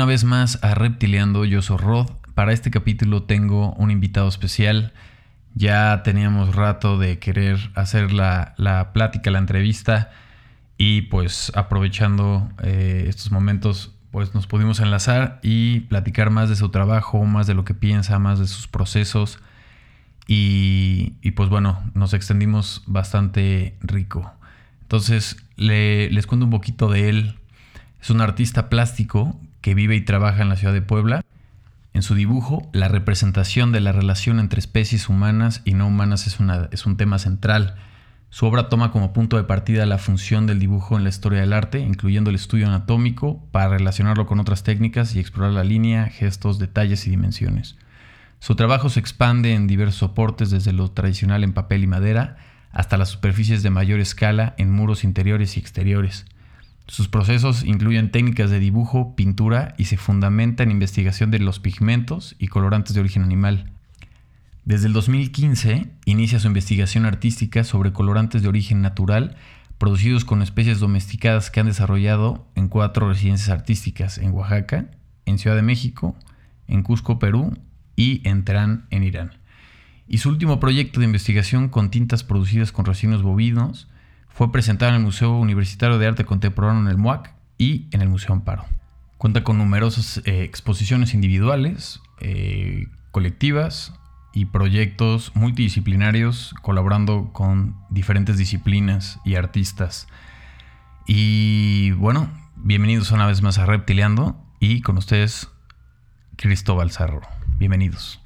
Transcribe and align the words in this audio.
una 0.00 0.06
vez 0.06 0.24
más 0.24 0.58
a 0.64 0.74
Reptiliando, 0.74 1.44
yo 1.44 1.60
soy 1.60 1.76
Rod. 1.76 2.10
Para 2.32 2.54
este 2.54 2.70
capítulo 2.70 3.24
tengo 3.24 3.74
un 3.74 3.90
invitado 3.90 4.28
especial. 4.28 4.94
Ya 5.54 6.02
teníamos 6.02 6.54
rato 6.54 6.96
de 6.96 7.18
querer 7.18 7.58
hacer 7.74 8.10
la, 8.10 8.54
plática, 8.94 9.30
la 9.30 9.40
entrevista 9.40 10.10
y 10.78 11.02
pues 11.02 11.52
aprovechando 11.54 12.48
eh, 12.62 13.04
estos 13.08 13.30
momentos 13.30 13.94
pues 14.10 14.34
nos 14.34 14.46
pudimos 14.46 14.80
enlazar 14.80 15.38
y 15.42 15.80
platicar 15.80 16.30
más 16.30 16.48
de 16.48 16.56
su 16.56 16.70
trabajo, 16.70 17.22
más 17.26 17.46
de 17.46 17.52
lo 17.52 17.66
que 17.66 17.74
piensa, 17.74 18.18
más 18.18 18.38
de 18.38 18.46
sus 18.46 18.68
procesos 18.68 19.38
y, 20.26 21.10
pues 21.32 21.50
bueno, 21.50 21.78
nos 21.92 22.14
extendimos 22.14 22.84
bastante 22.86 23.76
rico. 23.82 24.32
Entonces 24.80 25.36
les 25.58 26.26
cuento 26.26 26.46
un 26.46 26.52
poquito 26.52 26.88
de 26.88 27.10
él. 27.10 27.34
Es 28.00 28.08
un 28.08 28.22
artista 28.22 28.70
plástico 28.70 29.38
que 29.60 29.74
vive 29.74 29.96
y 29.96 30.00
trabaja 30.00 30.42
en 30.42 30.48
la 30.48 30.56
ciudad 30.56 30.72
de 30.72 30.82
Puebla. 30.82 31.24
En 31.92 32.02
su 32.02 32.14
dibujo, 32.14 32.68
la 32.72 32.88
representación 32.88 33.72
de 33.72 33.80
la 33.80 33.92
relación 33.92 34.38
entre 34.38 34.60
especies 34.60 35.08
humanas 35.08 35.62
y 35.64 35.74
no 35.74 35.86
humanas 35.86 36.26
es, 36.26 36.86
un 36.86 36.96
tema 36.96 37.18
central. 37.18 37.74
Su 38.30 38.46
obra 38.46 38.68
toma 38.68 38.92
como 38.92 39.12
punto 39.12 39.36
de 39.36 39.44
partida 39.44 39.86
la 39.86 39.98
función 39.98 40.46
del 40.46 40.60
dibujo 40.60 40.96
en 40.96 41.02
la 41.02 41.10
historia 41.10 41.40
del 41.40 41.52
arte, 41.52 41.80
incluyendo 41.80 42.30
el 42.30 42.36
estudio 42.36 42.68
anatómico, 42.68 43.44
para 43.50 43.70
relacionarlo 43.70 44.26
con 44.26 44.38
otras 44.38 44.62
técnicas 44.62 45.16
y 45.16 45.18
explorar 45.18 45.52
la 45.52 45.64
línea, 45.64 46.06
gestos, 46.06 46.58
detalles 46.58 47.06
y 47.06 47.10
dimensiones. 47.10 47.76
Su 48.38 48.54
trabajo 48.54 48.88
se 48.88 49.00
expande 49.00 49.54
en 49.54 49.66
diversos 49.66 49.96
soportes, 49.96 50.50
desde 50.50 50.72
lo 50.72 50.90
tradicional 50.92 51.44
en 51.44 51.52
papel 51.52 51.82
y 51.82 51.86
madera 51.86 52.36
hasta 52.72 52.96
las 52.96 53.08
superficies 53.08 53.62
de 53.62 53.70
mayor 53.70 54.00
escala 54.00 54.54
en 54.58 54.70
muros 54.70 55.04
interiores 55.04 55.56
y 55.56 55.60
exteriores. 55.60 56.24
Sus 56.90 57.06
procesos 57.06 57.62
incluyen 57.62 58.10
técnicas 58.10 58.50
de 58.50 58.58
dibujo, 58.58 59.14
pintura 59.14 59.76
y 59.78 59.84
se 59.84 59.96
fundamenta 59.96 60.64
en 60.64 60.72
investigación 60.72 61.30
de 61.30 61.38
los 61.38 61.60
pigmentos 61.60 62.34
y 62.40 62.48
colorantes 62.48 62.94
de 62.94 63.00
origen 63.00 63.22
animal. 63.22 63.70
Desde 64.64 64.88
el 64.88 64.92
2015 64.92 65.88
inicia 66.04 66.40
su 66.40 66.48
investigación 66.48 67.06
artística 67.06 67.62
sobre 67.62 67.92
colorantes 67.92 68.42
de 68.42 68.48
origen 68.48 68.82
natural 68.82 69.36
producidos 69.78 70.24
con 70.24 70.42
especies 70.42 70.80
domesticadas 70.80 71.52
que 71.52 71.60
han 71.60 71.66
desarrollado 71.66 72.48
en 72.56 72.66
cuatro 72.66 73.08
residencias 73.08 73.50
artísticas 73.50 74.18
en 74.18 74.32
Oaxaca, 74.32 74.86
en 75.26 75.38
Ciudad 75.38 75.54
de 75.54 75.62
México, 75.62 76.16
en 76.66 76.82
Cusco, 76.82 77.20
Perú 77.20 77.56
y 77.94 78.20
en 78.28 78.44
Teherán, 78.44 78.86
en 78.90 79.04
Irán. 79.04 79.38
Y 80.08 80.18
su 80.18 80.28
último 80.28 80.58
proyecto 80.58 80.98
de 80.98 81.06
investigación 81.06 81.68
con 81.68 81.92
tintas 81.92 82.24
producidas 82.24 82.72
con 82.72 82.84
resinos 82.84 83.22
bovinos 83.22 83.86
fue 84.32 84.52
presentado 84.52 84.90
en 84.90 84.98
el 84.98 85.04
Museo 85.04 85.36
Universitario 85.36 85.98
de 85.98 86.06
Arte 86.06 86.24
Contemporáneo 86.24 86.82
en 86.82 86.88
el 86.88 86.96
MUAC 86.96 87.32
y 87.58 87.86
en 87.92 88.00
el 88.00 88.08
Museo 88.08 88.34
Amparo. 88.34 88.64
Cuenta 89.18 89.44
con 89.44 89.58
numerosas 89.58 90.22
eh, 90.24 90.44
exposiciones 90.44 91.12
individuales, 91.12 92.00
eh, 92.20 92.88
colectivas 93.10 93.92
y 94.32 94.46
proyectos 94.46 95.32
multidisciplinarios 95.34 96.54
colaborando 96.62 97.30
con 97.32 97.76
diferentes 97.90 98.38
disciplinas 98.38 99.20
y 99.24 99.34
artistas. 99.34 100.06
Y 101.06 101.90
bueno, 101.92 102.30
bienvenidos 102.56 103.10
una 103.10 103.26
vez 103.26 103.42
más 103.42 103.58
a 103.58 103.66
Reptileando 103.66 104.42
y 104.60 104.80
con 104.80 104.96
ustedes 104.96 105.48
Cristóbal 106.36 106.90
Cerro. 106.90 107.20
Bienvenidos. 107.58 108.20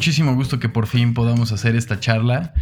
Muchísimo 0.00 0.34
gusto 0.34 0.58
que 0.58 0.70
por 0.70 0.86
fin 0.86 1.12
podamos 1.12 1.52
hacer 1.52 1.76
esta 1.76 2.00
charla. 2.00 2.54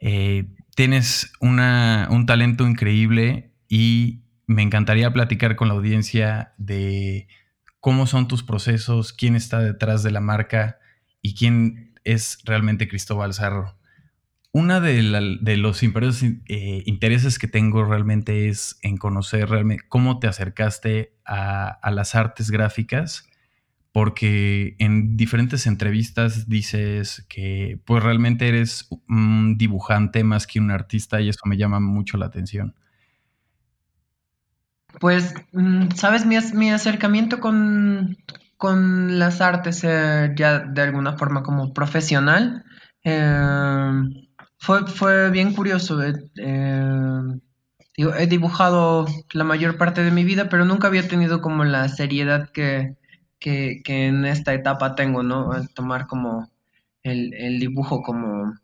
Eh, 0.00 0.46
tienes 0.74 1.32
un 1.38 2.26
talento 2.26 2.66
increíble 2.66 3.52
y 3.68 4.24
me 4.48 4.62
encantaría 4.62 5.12
platicar 5.12 5.54
con 5.54 5.68
la 5.68 5.74
audiencia 5.74 6.54
de 6.58 7.28
cómo 7.78 8.08
son 8.08 8.26
tus 8.26 8.42
procesos, 8.42 9.12
quién 9.12 9.36
está 9.36 9.60
detrás 9.60 10.02
de 10.02 10.10
la 10.10 10.18
marca 10.18 10.80
y 11.20 11.36
quién 11.36 11.94
es 12.02 12.38
realmente 12.44 12.88
Cristóbal 12.88 13.32
Zarro. 13.32 13.78
Una 14.50 14.80
de, 14.80 15.02
los 15.04 15.82
eh, 15.84 16.82
intereses 16.84 17.38
que 17.38 17.46
tengo 17.46 17.84
realmente 17.84 18.48
es 18.48 18.76
en 18.82 18.96
conocer 18.96 19.48
realmente 19.48 19.84
cómo 19.88 20.18
te 20.18 20.26
acercaste 20.26 21.14
a 21.24 21.92
las 21.92 22.16
artes 22.16 22.50
gráficas 22.50 23.28
porque 23.92 24.74
en 24.78 25.16
diferentes 25.18 25.66
entrevistas 25.66 26.48
dices 26.48 27.26
que 27.28 27.78
pues 27.84 28.02
realmente 28.02 28.48
eres 28.48 28.88
un 29.08 29.58
dibujante 29.58 30.24
más 30.24 30.46
que 30.46 30.60
un 30.60 30.70
artista 30.70 31.20
y 31.20 31.28
eso 31.28 31.40
me 31.44 31.58
llama 31.58 31.78
mucho 31.78 32.16
la 32.16 32.26
atención. 32.26 32.74
Pues, 34.98 35.34
mm, 35.52 35.90
sabes, 35.94 36.24
mi, 36.26 36.70
acercamiento 36.70 37.40
con, 37.40 38.16
las 39.18 39.40
artes 39.40 39.82
eh, 39.84 40.32
ya 40.36 40.60
de 40.60 40.82
alguna 40.82 41.18
forma 41.18 41.42
como 41.42 41.72
profesional 41.74 42.64
em, 43.02 44.12
fue, 44.58 44.86
fue, 44.86 45.30
bien 45.30 45.52
curioso. 45.54 46.00
Eh, 46.02 46.14
he 47.96 48.26
dibujado 48.26 49.06
la 49.32 49.44
mayor 49.44 49.76
parte 49.76 50.02
de 50.02 50.10
mi 50.10 50.24
vida, 50.24 50.48
pero 50.48 50.64
nunca 50.64 50.86
había 50.88 51.08
tenido 51.08 51.40
como 51.42 51.64
la 51.64 51.88
seriedad 51.88 52.50
que, 52.50 52.96
que, 53.42 53.82
en 53.86 54.24
esta 54.24 54.54
etapa 54.54 54.94
tengo, 54.94 55.22
¿no? 55.22 55.50
tomar 55.74 56.06
como 56.06 56.50
el, 57.02 57.58
dibujo 57.58 58.02
como, 58.02 58.54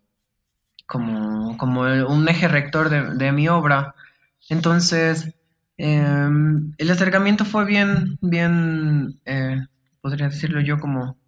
como, 0.86 1.56
como 1.58 1.82
un 1.82 2.28
eje 2.28 2.48
rector 2.48 2.88
de, 2.88 3.32
mi 3.32 3.48
obra. 3.48 3.94
Entonces, 4.48 5.34
em, 5.76 6.72
el 6.78 6.90
acercamiento 6.90 7.44
fue 7.44 7.64
bien, 7.64 8.18
bien, 8.22 9.20
eh, 9.26 9.66
podría 10.00 10.28
decirlo 10.28 10.60
yo 10.60 10.78
como, 10.78 11.18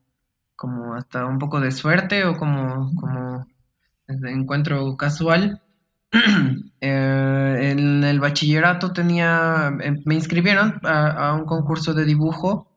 como 0.57 0.95
hasta 0.95 1.27
un 1.27 1.39
poco 1.39 1.61
de 1.61 1.73
suerte 1.73 2.25
o 2.25 2.37
como, 2.37 2.95
como 2.95 3.47
de 4.07 4.31
encuentro 4.33 4.97
casual. 4.97 5.63
Eh, 6.83 7.73
en 7.73 8.05
el 8.05 8.21
bachillerato 8.21 8.95
tenía, 8.95 9.71
em, 9.83 10.01
me 10.07 10.15
inscribieron 10.15 10.81
a, 10.83 11.35
un 11.35 11.45
concurso 11.45 11.93
de 11.93 12.07
dibujo 12.07 12.70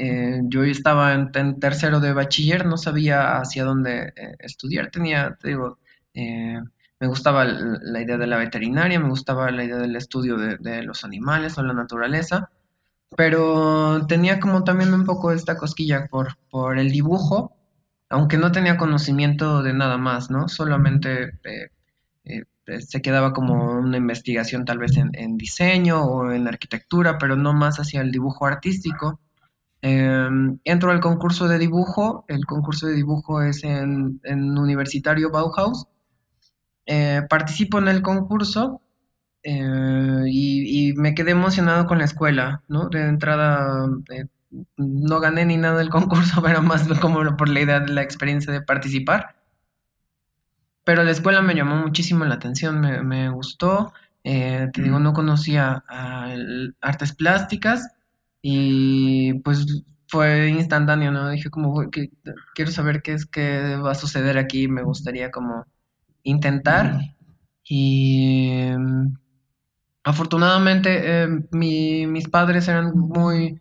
eh, 0.00 0.42
yo 0.44 0.62
estaba 0.62 1.12
en, 1.12 1.58
tercero 1.58 1.98
de 1.98 2.12
bachiller, 2.12 2.64
no 2.66 2.76
sabía 2.76 3.38
hacia 3.38 3.64
dónde 3.64 4.12
eh, 4.14 4.36
estudiar, 4.38 4.92
tenía, 4.92 5.36
te 5.40 5.48
digo, 5.48 5.78
eh, 6.14 6.60
me 7.00 7.08
gustaba 7.08 7.44
la 7.44 8.00
idea 8.00 8.16
de 8.16 8.28
la 8.28 8.36
veterinaria, 8.36 9.00
me 9.00 9.08
gustaba 9.08 9.50
la 9.50 9.64
idea 9.64 9.78
del 9.78 9.96
estudio 9.96 10.36
de, 10.36 10.82
los 10.84 11.02
animales 11.02 11.58
o 11.58 11.64
la 11.64 11.72
naturaleza, 11.72 12.48
pero 13.16 14.06
tenía 14.06 14.38
como 14.38 14.62
también 14.62 14.94
un 14.94 15.04
poco 15.04 15.32
esta 15.32 15.56
cosquilla 15.56 16.06
por, 16.06 16.36
por 16.48 16.78
el 16.78 16.92
dibujo, 16.92 17.56
aunque 18.08 18.38
no 18.38 18.52
tenía 18.52 18.76
conocimiento 18.76 19.64
de 19.64 19.72
nada 19.72 19.98
más, 19.98 20.30
¿no? 20.30 20.48
Solamente 20.48 21.32
se 22.80 23.02
quedaba 23.02 23.32
como 23.32 23.72
una 23.72 23.96
investigación 23.96 24.64
tal 24.64 24.78
vez 24.78 24.96
en, 24.96 25.10
en 25.14 25.36
diseño 25.36 26.04
o 26.04 26.30
en 26.30 26.46
arquitectura, 26.46 27.18
pero 27.18 27.34
no 27.34 27.52
más 27.52 27.78
hacia 27.80 28.00
el 28.00 28.12
dibujo 28.12 28.46
artístico. 28.46 29.20
Em, 29.80 30.58
entro 30.64 30.90
al 30.90 31.00
concurso 31.00 31.46
de 31.46 31.58
dibujo, 31.58 32.24
el 32.28 32.46
concurso 32.46 32.88
de 32.88 32.94
dibujo 32.94 33.42
es 33.42 33.62
en, 33.62 34.20
Universitario 34.58 35.30
Bauhaus. 35.30 35.86
Eh, 36.86 37.22
participo 37.28 37.78
en 37.78 37.88
el 37.88 38.02
concurso 38.02 38.80
eh, 39.42 40.22
y, 40.26 40.94
me 40.94 41.14
quedé 41.14 41.32
emocionado 41.32 41.86
con 41.86 41.98
la 41.98 42.04
escuela, 42.06 42.62
¿no? 42.68 42.88
De 42.88 43.02
entrada 43.06 43.86
eh, 44.10 44.24
no 44.76 45.20
gané 45.20 45.44
ni 45.44 45.56
nada 45.56 45.78
del 45.78 45.90
concurso, 45.90 46.42
pero 46.42 46.62
más 46.62 46.88
como 47.00 47.36
por 47.36 47.48
la 47.48 47.60
idea 47.60 47.80
de 47.80 47.92
la 47.92 48.02
experiencia 48.02 48.52
de 48.52 48.62
participar. 48.62 49.36
Pero 50.84 51.04
la 51.04 51.10
escuela 51.10 51.42
me 51.42 51.54
llamó 51.54 51.76
muchísimo 51.76 52.24
la 52.24 52.36
atención, 52.36 52.80
me, 52.80 53.28
gustó. 53.30 53.92
te 54.22 54.70
digo, 54.74 54.98
no 54.98 55.12
conocía 55.12 55.84
artes 56.80 57.12
plásticas 57.12 57.97
y 58.42 59.34
pues 59.40 59.66
fue 60.08 60.48
instantáneo, 60.50 61.10
¿no? 61.12 61.30
Dije 61.30 61.50
como 61.50 61.90
que 61.90 62.10
quiero 62.54 62.70
saber 62.70 63.02
qué 63.02 63.12
es 63.12 63.26
que 63.26 63.76
va 63.76 63.92
a 63.92 63.94
suceder 63.94 64.38
aquí, 64.38 64.68
me 64.68 64.82
gustaría 64.82 65.30
como 65.30 65.66
intentar. 66.22 67.00
Y 67.64 68.62
mm, 68.76 69.16
afortunadamente 70.04 71.24
eh, 71.24 71.28
mis 71.52 72.28
padres 72.28 72.68
eran 72.68 72.92
muy, 72.96 73.60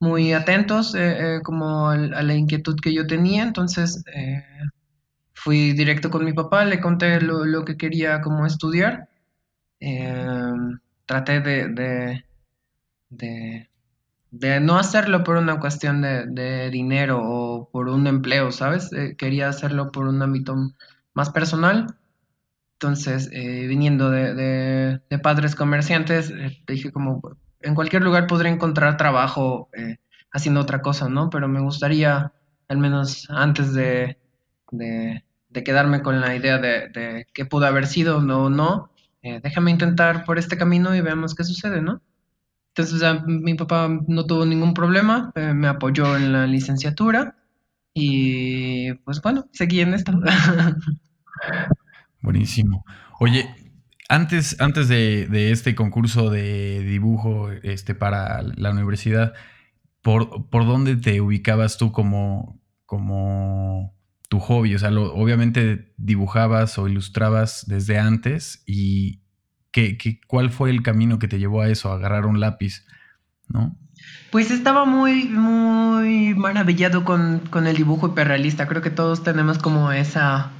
muy 0.00 0.32
atentos 0.32 0.94
como 1.44 1.88
a, 1.88 1.96
la 1.96 2.34
inquietud 2.34 2.76
que 2.80 2.94
yo 2.94 3.06
tenía, 3.06 3.42
entonces 3.42 4.04
fui 5.34 5.72
directo 5.72 6.10
con 6.10 6.24
mi 6.24 6.32
papá, 6.32 6.64
le 6.64 6.80
conté 6.80 7.20
lo, 7.20 7.64
que 7.64 7.76
quería 7.76 8.20
como 8.20 8.46
estudiar, 8.46 9.08
traté 11.06 11.40
de, 11.40 11.68
de, 11.68 12.24
de, 13.10 13.68
no 14.30 14.78
hacerlo 14.78 15.24
por 15.24 15.36
una 15.36 15.60
cuestión 15.60 16.02
de, 16.02 16.70
dinero 16.70 17.20
o 17.22 17.70
por 17.70 17.88
un 17.88 18.06
empleo, 18.06 18.52
¿sabes? 18.52 18.90
quería 19.16 19.48
hacerlo 19.48 19.90
por 19.92 20.06
un 20.06 20.22
ámbito 20.22 20.54
más 21.14 21.30
personal 21.30 21.98
entonces, 22.80 23.28
eh, 23.32 23.66
viniendo 23.66 24.08
de, 24.08 25.00
padres 25.20 25.56
comerciantes, 25.56 26.30
eh, 26.30 26.62
dije 26.64 26.92
como, 26.92 27.20
en 27.60 27.74
cualquier 27.74 28.04
lugar 28.04 28.28
podría 28.28 28.52
encontrar 28.52 28.96
trabajo 28.96 29.68
eh, 29.76 29.96
haciendo 30.30 30.60
otra 30.60 30.80
cosa, 30.80 31.08
¿no? 31.08 31.28
Pero 31.28 31.48
me 31.48 31.60
gustaría, 31.60 32.32
al 32.68 32.78
menos 32.78 33.28
antes 33.30 33.74
de, 33.74 34.16
quedarme 35.52 36.02
con 36.02 36.20
la 36.20 36.36
idea 36.36 36.58
de, 36.58 37.26
qué 37.34 37.44
pudo 37.44 37.66
haber 37.66 37.88
sido 37.88 38.22
no, 38.22 38.48
no 38.48 38.92
déjame 39.42 39.72
intentar 39.72 40.24
por 40.24 40.38
este 40.38 40.56
camino 40.56 40.94
y 40.94 41.00
veamos 41.00 41.34
qué 41.34 41.42
sucede, 41.42 41.82
¿no? 41.82 42.00
Entonces, 42.78 43.02
mi 43.26 43.54
papá 43.54 43.88
no 44.06 44.24
tuvo 44.24 44.46
ningún 44.46 44.72
problema, 44.72 45.32
me 45.34 45.66
apoyó 45.66 46.16
en 46.16 46.32
la 46.32 46.46
licenciatura 46.46 47.36
y 47.92 48.92
pues 49.04 49.20
bueno, 49.20 49.48
seguí 49.52 49.80
en 49.80 49.94
esto. 49.94 50.12
Buenísimo. 52.22 52.84
Oye, 53.18 53.52
antes, 54.08 54.60
antes 54.60 54.86
de, 54.86 55.50
este 55.50 55.74
concurso 55.74 56.30
de 56.30 56.84
dibujo 56.84 57.50
este, 57.50 57.96
para 57.96 58.42
la 58.42 58.70
universidad, 58.70 59.32
¿por, 60.00 60.48
por 60.48 60.64
dónde 60.64 60.94
te 60.94 61.20
ubicabas 61.20 61.78
tú 61.78 61.90
como, 61.90 62.60
como 62.86 63.92
tu 64.28 64.38
hobby? 64.38 64.76
O 64.76 64.78
sea, 64.78 64.90
obviamente 64.90 65.94
dibujabas 65.96 66.78
o 66.78 66.86
ilustrabas 66.86 67.64
desde 67.66 67.98
antes 67.98 68.62
y 68.66 69.22
¿qué, 69.70 69.96
qué, 69.96 70.20
cuál 70.26 70.50
fue 70.50 70.70
el 70.70 70.82
camino 70.82 71.18
que 71.18 71.28
te 71.28 71.38
llevó 71.38 71.62
a 71.62 71.68
eso, 71.68 71.90
a 71.90 71.96
agarrar 71.96 72.26
un 72.26 72.40
lápiz? 72.40 72.84
¿No? 73.48 73.76
Pues 74.30 74.50
estaba 74.50 74.84
muy, 74.84 75.24
muy 75.24 76.34
maravillado 76.34 77.04
con, 77.04 77.40
con 77.50 77.66
el 77.66 77.76
dibujo 77.76 78.08
hiperrealista. 78.08 78.68
Creo 78.68 78.82
que 78.82 78.90
todos 78.90 79.22
tenemos 79.22 79.58
como 79.58 79.90
esa 79.92 80.52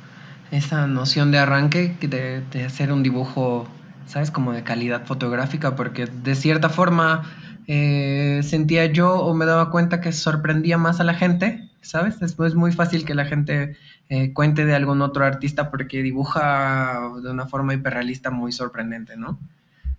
esa 0.51 0.87
noción 0.87 1.31
de 1.31 1.39
arranque 1.39 1.95
de, 2.01 2.43
de, 2.51 2.65
hacer 2.65 2.93
un 2.93 3.03
dibujo, 3.03 3.69
¿sabes? 4.07 4.31
Como 4.31 4.53
de 4.53 4.63
calidad 4.63 5.05
fotográfica, 5.05 5.77
porque 5.77 6.07
de 6.07 6.35
cierta 6.35 6.69
forma 6.69 7.23
eh, 7.67 8.41
sentía 8.43 8.87
yo 8.87 9.17
o 9.17 9.35
me 9.35 9.45
daba 9.45 9.71
cuenta 9.71 10.01
que 10.01 10.13
sorprendía 10.13 10.79
más 10.79 11.01
a 11.01 11.05
la 11.05 11.15
gente, 11.15 11.69
¿sabes? 11.83 12.21
Es 12.23 12.55
muy 12.55 12.73
fácil 12.73 13.05
que 13.05 13.15
la 13.15 13.27
gente 13.27 13.77
eh, 14.11 14.33
cuente 14.33 14.65
de 14.65 14.75
algún 14.75 15.03
otro 15.03 15.25
artista 15.25 15.71
porque 15.71 16.03
dibuja 16.03 17.11
de 17.23 17.31
una 17.31 17.47
forma 17.47 17.75
hiperrealista 17.75 18.31
muy 18.31 18.53
sorprendente, 18.53 19.17
¿no? 19.17 19.39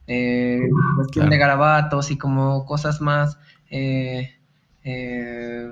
Eh, 0.08 0.68
cuestión 0.96 1.30
de 1.30 1.38
garabatos 1.38 2.10
y 2.10 2.18
como 2.18 2.66
cosas 2.66 3.02
más 3.02 3.38
eh, 3.70 4.32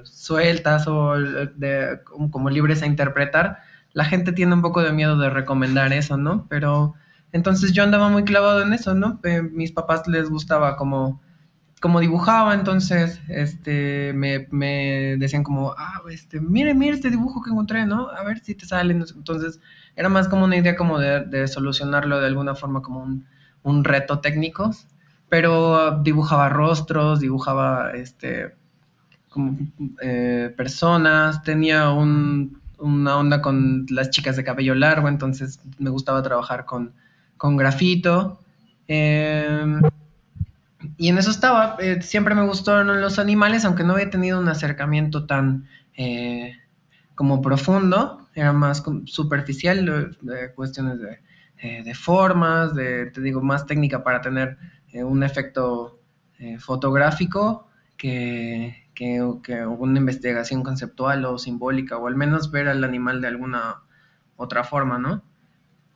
sueltas 0.04 0.88
o 0.88 1.16
de, 1.16 2.00
como 2.30 2.51
libres 2.51 2.84
a 2.84 2.86
interpretar, 2.86 3.57
la 3.94 4.06
gente 4.06 4.31
tiene 4.31 4.54
un 4.54 4.62
poco 4.62 4.84
de 4.84 4.92
miedo 4.94 5.18
de 5.18 5.31
recomendar 5.31 5.92
eso, 5.92 6.18
¿no? 6.18 6.45
Pero 6.48 6.94
entonces 7.31 7.74
yo 7.74 7.81
andaba 7.81 8.10
muy 8.10 8.24
clavado 8.24 8.62
en 8.62 8.74
eso, 8.74 8.94
¿no? 8.94 9.19
mis 9.51 9.72
papás 9.72 10.07
les 10.07 10.30
gustaba 10.30 10.78
como, 10.78 11.19
como 11.81 12.00
dibujaba, 12.00 12.53
entonces 12.53 13.21
este, 13.27 14.13
me, 14.13 14.47
me, 14.51 15.15
decían 15.18 15.44
como, 15.44 15.74
ah, 15.77 16.01
este, 16.09 16.39
mire, 16.39 16.74
mire 16.74 16.95
este 16.95 17.09
dibujo 17.09 17.41
que 17.41 17.51
encontré, 17.51 17.85
¿no? 17.85 18.09
A 18.09 18.24
ver 18.24 18.39
si 18.39 18.56
te 18.56 18.65
sale. 18.65 18.94
Entonces 18.94 19.59
era 19.95 20.09
más 20.09 20.27
como 20.27 20.45
una 20.45 20.57
idea 20.57 20.75
como 20.75 21.00
de, 21.00 21.47
solucionarlo 21.47 22.19
de 22.19 22.27
alguna 22.27 22.56
forma 22.56 22.81
como 22.81 23.01
un, 23.01 23.25
un 23.63 23.83
reto 23.83 24.19
técnico, 24.19 24.71
pero 25.29 26.00
dibujaba 26.01 26.50
rostros, 26.50 27.19
dibujaba 27.19 27.91
este, 27.91 28.56
como, 29.29 29.57
eh, 30.01 30.53
personas, 30.56 31.44
tenía 31.44 31.91
un 31.91 32.57
una 32.79 33.18
onda 33.18 33.41
con 33.41 33.85
las 33.89 34.09
chicas 34.09 34.35
de 34.35 34.44
cabello 34.44 34.75
largo, 34.75 35.07
entonces 35.07 35.59
me 35.79 35.89
gustaba 35.89 36.21
trabajar 36.21 36.65
con, 36.65 36.94
con 37.38 37.57
grafito. 37.57 38.39
Em, 38.88 39.81
y 40.97 41.09
en 41.09 41.17
eso 41.17 41.29
estaba. 41.29 41.77
Eh, 41.79 42.01
siempre 42.01 42.33
me 42.33 42.45
gustaron 42.45 43.01
los 43.01 43.19
animales, 43.19 43.63
aunque 43.65 43.83
no 43.83 43.94
había 43.94 44.09
tenido 44.09 44.39
un 44.39 44.49
acercamiento 44.49 45.25
tan 45.27 45.67
eh, 45.95 46.57
como 47.15 47.41
profundo. 47.41 48.27
Era 48.33 48.51
más 48.51 48.83
superficial, 49.05 50.17
cuestiones 50.55 50.99
de, 50.99 51.83
de, 51.83 51.95
formas, 51.95 52.75
de, 52.75 53.07
te 53.07 53.21
digo, 53.21 53.41
más 53.41 53.65
técnica 53.65 54.03
para 54.03 54.21
tener 54.21 54.57
eh, 54.91 55.03
un 55.03 55.23
efecto 55.23 56.01
fotográfico 56.59 57.67
que, 57.97 58.89
que, 58.93 59.21
una 59.21 60.00
investigación 60.00 60.61
conceptual 60.61 61.25
o 61.25 61.39
simbólica, 61.39 61.97
o 61.97 62.07
al 62.07 62.15
menos 62.15 62.51
ver 62.51 62.67
al 62.67 62.83
animal 62.83 63.21
de 63.21 63.27
alguna 63.27 63.81
otra 64.35 64.63
forma, 64.63 65.00
¿no? 65.00 65.23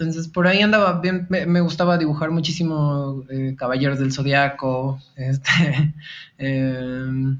Entonces 0.01 0.27
por 0.27 0.47
ahí 0.47 0.61
andaba 0.61 0.99
bien, 0.99 1.27
me, 1.29 1.61
gustaba 1.61 1.99
dibujar 1.99 2.31
muchísimo 2.31 3.23
eh, 3.29 3.55
Caballeros 3.55 3.99
del 3.99 4.11
Zodiaco, 4.11 4.99
este, 5.15 5.93
em, 6.39 7.39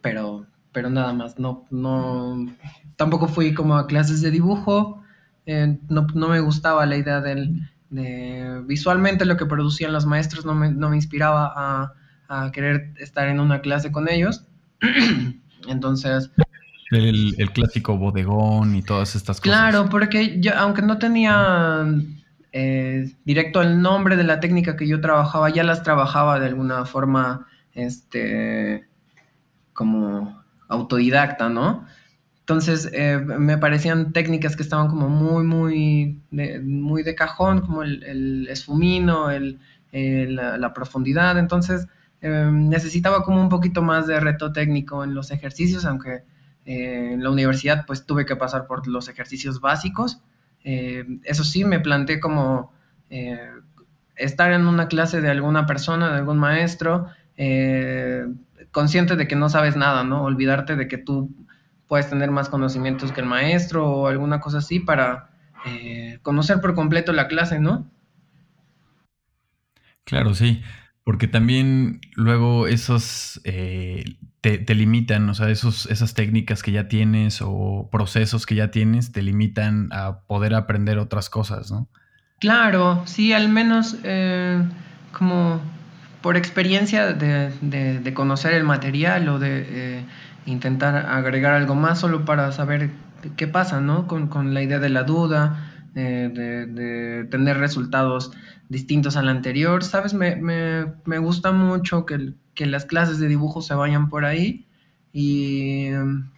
pero, 0.00 0.46
pero 0.70 0.90
nada 0.90 1.12
más, 1.12 1.40
no, 1.40 1.66
no, 1.70 2.46
tampoco 2.94 3.26
fui 3.26 3.52
como 3.52 3.76
a 3.76 3.88
clases 3.88 4.22
de 4.22 4.30
dibujo, 4.30 5.02
eh, 5.44 5.76
no, 5.88 6.06
me 6.28 6.38
gustaba 6.38 6.86
la 6.86 6.96
idea 6.96 7.20
del, 7.20 7.68
de 7.90 8.62
visualmente 8.64 9.24
lo 9.24 9.36
que 9.36 9.46
producían 9.46 9.92
los 9.92 10.06
maestros, 10.06 10.44
no 10.46 10.54
me, 10.54 10.70
no 10.70 10.88
me 10.88 10.96
inspiraba 10.96 11.92
a 12.28 12.52
querer 12.52 12.94
estar 12.98 13.26
en 13.26 13.40
una 13.40 13.60
clase 13.60 13.90
con 13.90 14.08
ellos. 14.08 14.46
Entonces... 15.68 16.30
El, 16.90 17.50
clásico 17.52 17.96
bodegón 17.96 18.74
y 18.74 18.82
todas 18.82 19.14
estas 19.14 19.40
cosas. 19.40 19.58
Claro, 19.58 19.88
porque 19.88 20.40
yo, 20.40 20.52
aunque 20.56 20.82
no 20.82 20.98
tenía 20.98 21.86
eh, 22.52 23.12
directo 23.24 23.62
el 23.62 23.80
nombre 23.80 24.16
de 24.16 24.24
la 24.24 24.40
técnica 24.40 24.76
que 24.76 24.88
yo 24.88 25.00
trabajaba, 25.00 25.50
ya 25.50 25.62
las 25.62 25.82
trabajaba 25.82 26.40
de 26.40 26.46
alguna 26.46 26.84
forma, 26.86 27.46
este, 27.74 28.88
como 29.72 30.42
autodidacta, 30.68 31.48
¿no? 31.48 31.86
Entonces 32.40 32.90
eh, 32.92 33.18
me 33.18 33.58
parecían 33.58 34.12
técnicas 34.12 34.56
que 34.56 34.64
estaban 34.64 34.88
como 34.88 35.08
muy, 35.08 35.44
muy, 35.44 36.20
de, 36.32 36.58
muy 36.60 37.04
de 37.04 37.14
cajón, 37.14 37.60
como 37.60 37.84
el, 37.84 38.48
esfumino, 38.48 39.30
el, 39.30 39.60
la, 39.92 40.58
la, 40.58 40.74
profundidad. 40.74 41.38
Entonces 41.38 41.86
Em, 42.22 42.68
necesitaba 42.68 43.22
como 43.22 43.40
un 43.40 43.48
poquito 43.48 43.82
más 43.82 44.06
de 44.06 44.20
reto 44.20 44.52
técnico 44.52 45.04
en 45.04 45.14
los 45.14 45.30
ejercicios, 45.30 45.84
aunque 45.86 46.22
eh, 46.64 47.12
en 47.12 47.22
la 47.22 47.30
universidad 47.30 47.86
pues 47.86 48.06
tuve 48.06 48.26
que 48.26 48.36
pasar 48.36 48.66
por 48.66 48.86
los 48.86 49.08
ejercicios 49.08 49.60
básicos. 49.60 50.22
Em, 50.62 51.20
eso 51.24 51.44
sí, 51.44 51.64
me 51.64 51.80
planteé 51.80 52.20
como 52.20 52.72
eh, 53.08 53.50
estar 54.16 54.52
en 54.52 54.66
una 54.66 54.88
clase 54.88 55.20
de 55.20 55.30
alguna 55.30 55.66
persona, 55.66 56.10
de 56.10 56.18
algún 56.18 56.38
maestro, 56.38 57.06
eh, 57.36 58.26
consciente 58.70 59.16
de 59.16 59.26
que 59.26 59.36
no 59.36 59.48
sabes 59.48 59.76
nada, 59.76 60.04
¿no? 60.04 60.22
Olvidarte 60.24 60.76
de 60.76 60.86
que 60.86 60.98
tú 60.98 61.30
puedes 61.88 62.08
tener 62.08 62.30
más 62.30 62.48
conocimientos 62.48 63.12
que 63.12 63.20
el 63.20 63.26
maestro 63.26 63.88
o 63.90 64.06
alguna 64.06 64.40
cosa 64.40 64.58
así 64.58 64.80
para 64.80 65.30
conocer 66.22 66.60
por 66.60 66.74
completo 66.74 67.12
la 67.12 67.28
clase, 67.28 67.58
¿no? 67.58 67.90
Claro, 70.04 70.34
sí. 70.34 70.62
Porque 71.04 71.26
también 71.28 72.00
luego 72.14 72.66
esos 72.66 73.40
eh, 73.44 74.04
te, 74.40 74.74
limitan, 74.74 75.28
o 75.28 75.34
sea, 75.34 75.50
esos, 75.50 75.86
esas 75.86 76.14
técnicas 76.14 76.62
que 76.62 76.72
ya 76.72 76.88
tienes 76.88 77.40
o 77.42 77.88
procesos 77.90 78.46
que 78.46 78.54
ya 78.54 78.70
tienes 78.70 79.12
te 79.12 79.22
limitan 79.22 79.88
a 79.92 80.20
poder 80.20 80.54
aprender 80.54 80.98
otras 80.98 81.28
cosas, 81.28 81.70
¿no? 81.70 81.88
Claro, 82.38 83.02
sí, 83.04 83.32
al 83.32 83.48
menos 83.50 83.96
eh, 84.02 84.62
como 85.12 85.60
por 86.22 86.36
experiencia 86.36 87.12
de, 87.12 88.12
conocer 88.14 88.54
el 88.54 88.64
material 88.64 89.28
o 89.28 89.38
de 89.38 89.66
eh, 89.68 90.04
intentar 90.46 90.96
agregar 91.06 91.54
algo 91.54 91.74
más 91.74 92.00
solo 92.00 92.24
para 92.24 92.52
saber 92.52 92.90
qué 93.36 93.46
pasa, 93.46 93.80
¿no? 93.80 94.06
Con, 94.06 94.28
con 94.28 94.54
la 94.54 94.62
idea 94.62 94.78
de 94.78 94.88
la 94.88 95.02
duda, 95.02 95.70
de, 95.94 97.26
tener 97.30 97.58
resultados 97.58 98.32
distintos 98.70 99.16
al 99.18 99.28
anterior. 99.28 99.84
¿Sabes? 99.84 100.14
Me, 100.14 100.36
me, 100.36 101.18
gusta 101.18 101.52
mucho 101.52 102.06
que, 102.06 102.32
que, 102.54 102.64
las 102.64 102.86
clases 102.86 103.18
de 103.18 103.28
dibujo 103.28 103.60
se 103.60 103.74
vayan 103.74 104.08
por 104.08 104.24
ahí. 104.24 104.66
Y 105.12 105.90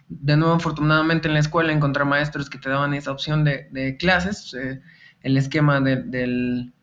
de 0.09 0.37
nuevo, 0.37 0.55
afortunadamente 0.55 1.29
en 1.29 1.35
la 1.35 1.39
escuela 1.39 1.71
encontré 1.71 2.03
maestros 2.03 2.49
que 2.49 2.57
te 2.57 2.69
daban 2.69 2.93
esa 2.93 3.11
opción 3.11 3.45
de, 3.45 3.95
clases. 3.97 4.53
Eh, 4.53 4.81
el 5.21 5.37
esquema 5.37 5.79
de, 5.79 6.03
del, 6.03 6.73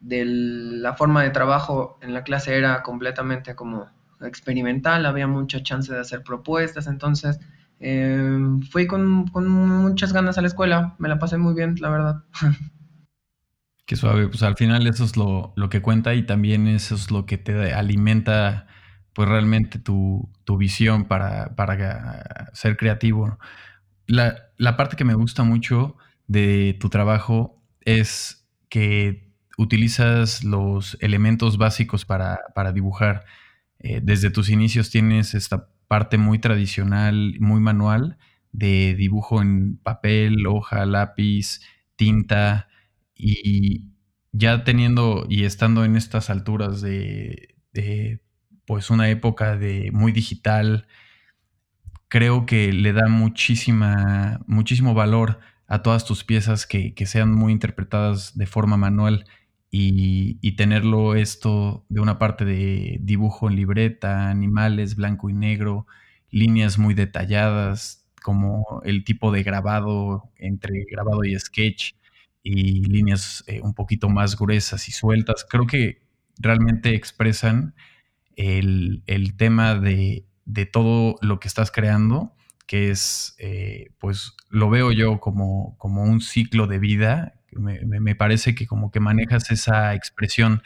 de 0.00 0.24
la 0.26 0.92
forma 0.92 1.22
de 1.22 1.30
trabajo 1.30 1.98
en 2.02 2.12
la 2.12 2.22
clase 2.22 2.54
era 2.54 2.82
completamente 2.82 3.54
como, 3.54 3.88
experimental, 4.20 5.06
había 5.06 5.26
mucha 5.26 5.62
chance 5.62 5.92
de 5.92 6.00
hacer 6.00 6.22
propuestas, 6.22 6.86
entonces 6.86 7.40
eh, 7.80 8.38
fui 8.70 8.86
con, 8.86 9.26
con, 9.28 9.48
muchas 9.48 10.12
ganas 10.12 10.38
a 10.38 10.42
la 10.42 10.48
escuela, 10.48 10.94
me 10.98 11.08
la 11.08 11.18
pasé 11.18 11.36
muy 11.36 11.54
bien, 11.54 11.76
la 11.80 11.90
verdad. 11.90 12.24
Qué 13.86 13.94
suave, 13.94 14.26
pues 14.28 14.42
al 14.42 14.56
final 14.56 14.86
eso 14.88 15.04
es 15.04 15.16
lo, 15.16 15.52
lo, 15.54 15.70
que 15.70 15.80
cuenta 15.80 16.14
y 16.14 16.24
también 16.24 16.66
eso 16.66 16.96
es 16.96 17.12
lo 17.12 17.24
que 17.24 17.38
te 17.38 17.72
alimenta 17.72 18.66
pues 19.12 19.28
realmente 19.28 19.78
tu, 19.78 20.28
tu 20.44 20.58
visión 20.58 21.04
para, 21.04 21.54
para, 21.54 22.50
ser 22.52 22.76
creativo. 22.76 23.38
La, 24.08 24.50
la, 24.58 24.76
parte 24.76 24.96
que 24.96 25.04
me 25.04 25.14
gusta 25.14 25.44
mucho 25.44 25.96
de 26.26 26.76
tu 26.80 26.90
trabajo 26.90 27.62
es 27.80 28.46
que 28.68 29.30
utilizas 29.56 30.42
los 30.42 30.98
elementos 31.00 31.56
básicos 31.56 32.04
para, 32.04 32.40
para 32.54 32.72
dibujar. 32.72 33.24
Eh, 33.78 34.00
desde 34.02 34.30
tus 34.30 34.50
inicios 34.50 34.90
tienes 34.90 35.34
esta 35.34 35.68
parte 35.86 36.18
muy 36.18 36.40
tradicional, 36.40 37.36
muy 37.38 37.60
manual 37.60 38.18
de 38.52 38.94
dibujo 38.96 39.40
en 39.40 39.76
papel, 39.76 40.46
hoja, 40.46 40.86
lápiz, 40.86 41.60
tinta 41.94 42.68
y 43.16 43.92
ya 44.32 44.64
teniendo 44.64 45.26
y 45.28 45.44
estando 45.44 45.84
en 45.84 45.96
estas 45.96 46.30
alturas 46.30 46.80
de, 46.82 47.54
pues 48.66 48.90
una 48.90 49.08
época 49.10 49.56
de 49.56 49.90
muy 49.92 50.12
digital, 50.12 50.86
creo 52.08 52.46
que 52.46 52.72
le 52.72 52.92
da 52.92 53.08
muchísima, 53.08 54.40
muchísimo 54.46 54.94
valor 54.94 55.40
a 55.68 55.82
todas 55.82 56.04
tus 56.04 56.24
piezas 56.24 56.66
que, 56.66 56.94
que 56.94 57.06
sean 57.06 57.32
muy 57.32 57.52
interpretadas 57.52 58.36
de 58.36 58.46
forma 58.46 58.76
manual 58.76 59.24
y, 59.70 60.56
tenerlo 60.56 61.14
esto 61.14 61.84
de 61.88 62.00
una 62.00 62.18
parte 62.18 62.44
de 62.44 62.98
dibujo 63.00 63.48
en 63.48 63.56
libreta, 63.56 64.30
animales, 64.30 64.96
blanco 64.96 65.28
y 65.28 65.34
negro, 65.34 65.86
líneas 66.30 66.78
muy 66.78 66.94
detalladas, 66.94 68.08
como 68.22 68.82
el 68.84 69.04
tipo 69.04 69.30
de 69.32 69.42
grabado 69.42 70.30
entre 70.38 70.84
grabado 70.90 71.24
y 71.24 71.38
sketch 71.38 71.92
y 72.48 72.84
líneas 72.84 73.42
eh, 73.48 73.60
un 73.60 73.74
poquito 73.74 74.08
más 74.08 74.38
gruesas 74.38 74.88
y 74.88 74.92
sueltas, 74.92 75.44
creo 75.48 75.66
que 75.66 76.02
realmente 76.38 76.94
expresan 76.94 77.74
el, 78.36 79.02
tema 79.36 79.74
de, 79.74 80.26
todo 80.72 81.16
lo 81.22 81.40
que 81.40 81.48
estás 81.48 81.72
creando, 81.72 82.34
que 82.68 82.90
es, 82.90 83.34
eh, 83.38 83.90
pues 83.98 84.34
lo 84.48 84.70
veo 84.70 84.92
yo 84.92 85.18
como, 85.18 85.76
como 85.78 86.04
un 86.04 86.20
ciclo 86.20 86.68
de 86.68 86.78
vida. 86.78 87.34
Me, 87.50 88.14
parece 88.14 88.54
que 88.54 88.66
como 88.66 88.92
que 88.92 89.00
manejas 89.00 89.50
esa 89.50 89.94
expresión 89.94 90.62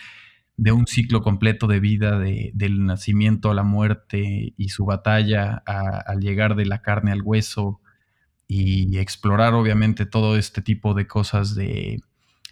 de 0.57 0.73
un 0.73 0.87
ciclo 0.87 1.23
completo 1.23 1.67
de 1.67 1.81
vida, 1.81 2.19
del 2.19 2.85
nacimiento 2.85 3.51
a 3.51 3.55
la 3.55 3.63
muerte 3.63 4.53
y 4.55 4.69
su 4.69 4.85
batalla 4.85 5.63
al 5.65 6.21
llegar 6.21 6.57
de 6.57 6.67
la 6.67 6.83
carne 6.83 7.13
al 7.13 7.23
hueso 7.23 7.81
y 8.53 8.99
explorar 8.99 9.55
obviamente 9.55 10.07
todo 10.07 10.37
este 10.37 10.61
tipo 10.61 10.93
de 10.93 11.07
cosas 11.07 11.55
de 11.55 12.01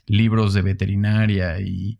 libros 0.06 0.54
de 0.54 0.62
veterinaria 0.62 1.58
y, 1.60 1.98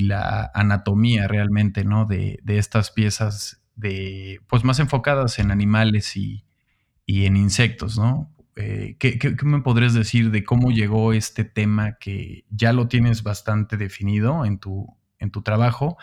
la 0.00 0.50
anatomía 0.52 1.28
realmente, 1.28 1.84
¿no? 1.84 2.06
De, 2.06 2.40
estas 2.44 2.90
piezas 2.90 3.62
de, 3.76 4.40
pues 4.48 4.64
más 4.64 4.80
enfocadas 4.80 5.38
en 5.38 5.52
animales 5.52 6.16
y, 6.16 6.44
y 7.06 7.26
en 7.26 7.36
insectos, 7.36 7.96
¿no? 7.98 8.34
Eh, 8.56 8.96
¿qué, 8.98 9.36
me 9.44 9.60
podrías 9.60 9.94
decir 9.94 10.32
de 10.32 10.42
cómo 10.42 10.72
llegó 10.72 11.12
este 11.12 11.44
tema 11.44 11.98
que 11.98 12.44
ya 12.50 12.72
lo 12.72 12.88
tienes 12.88 13.22
bastante 13.22 13.76
definido 13.76 14.44
en 14.44 14.58
tu, 14.58 14.88
en 15.20 15.30
tu 15.30 15.42
trabajo 15.42 15.98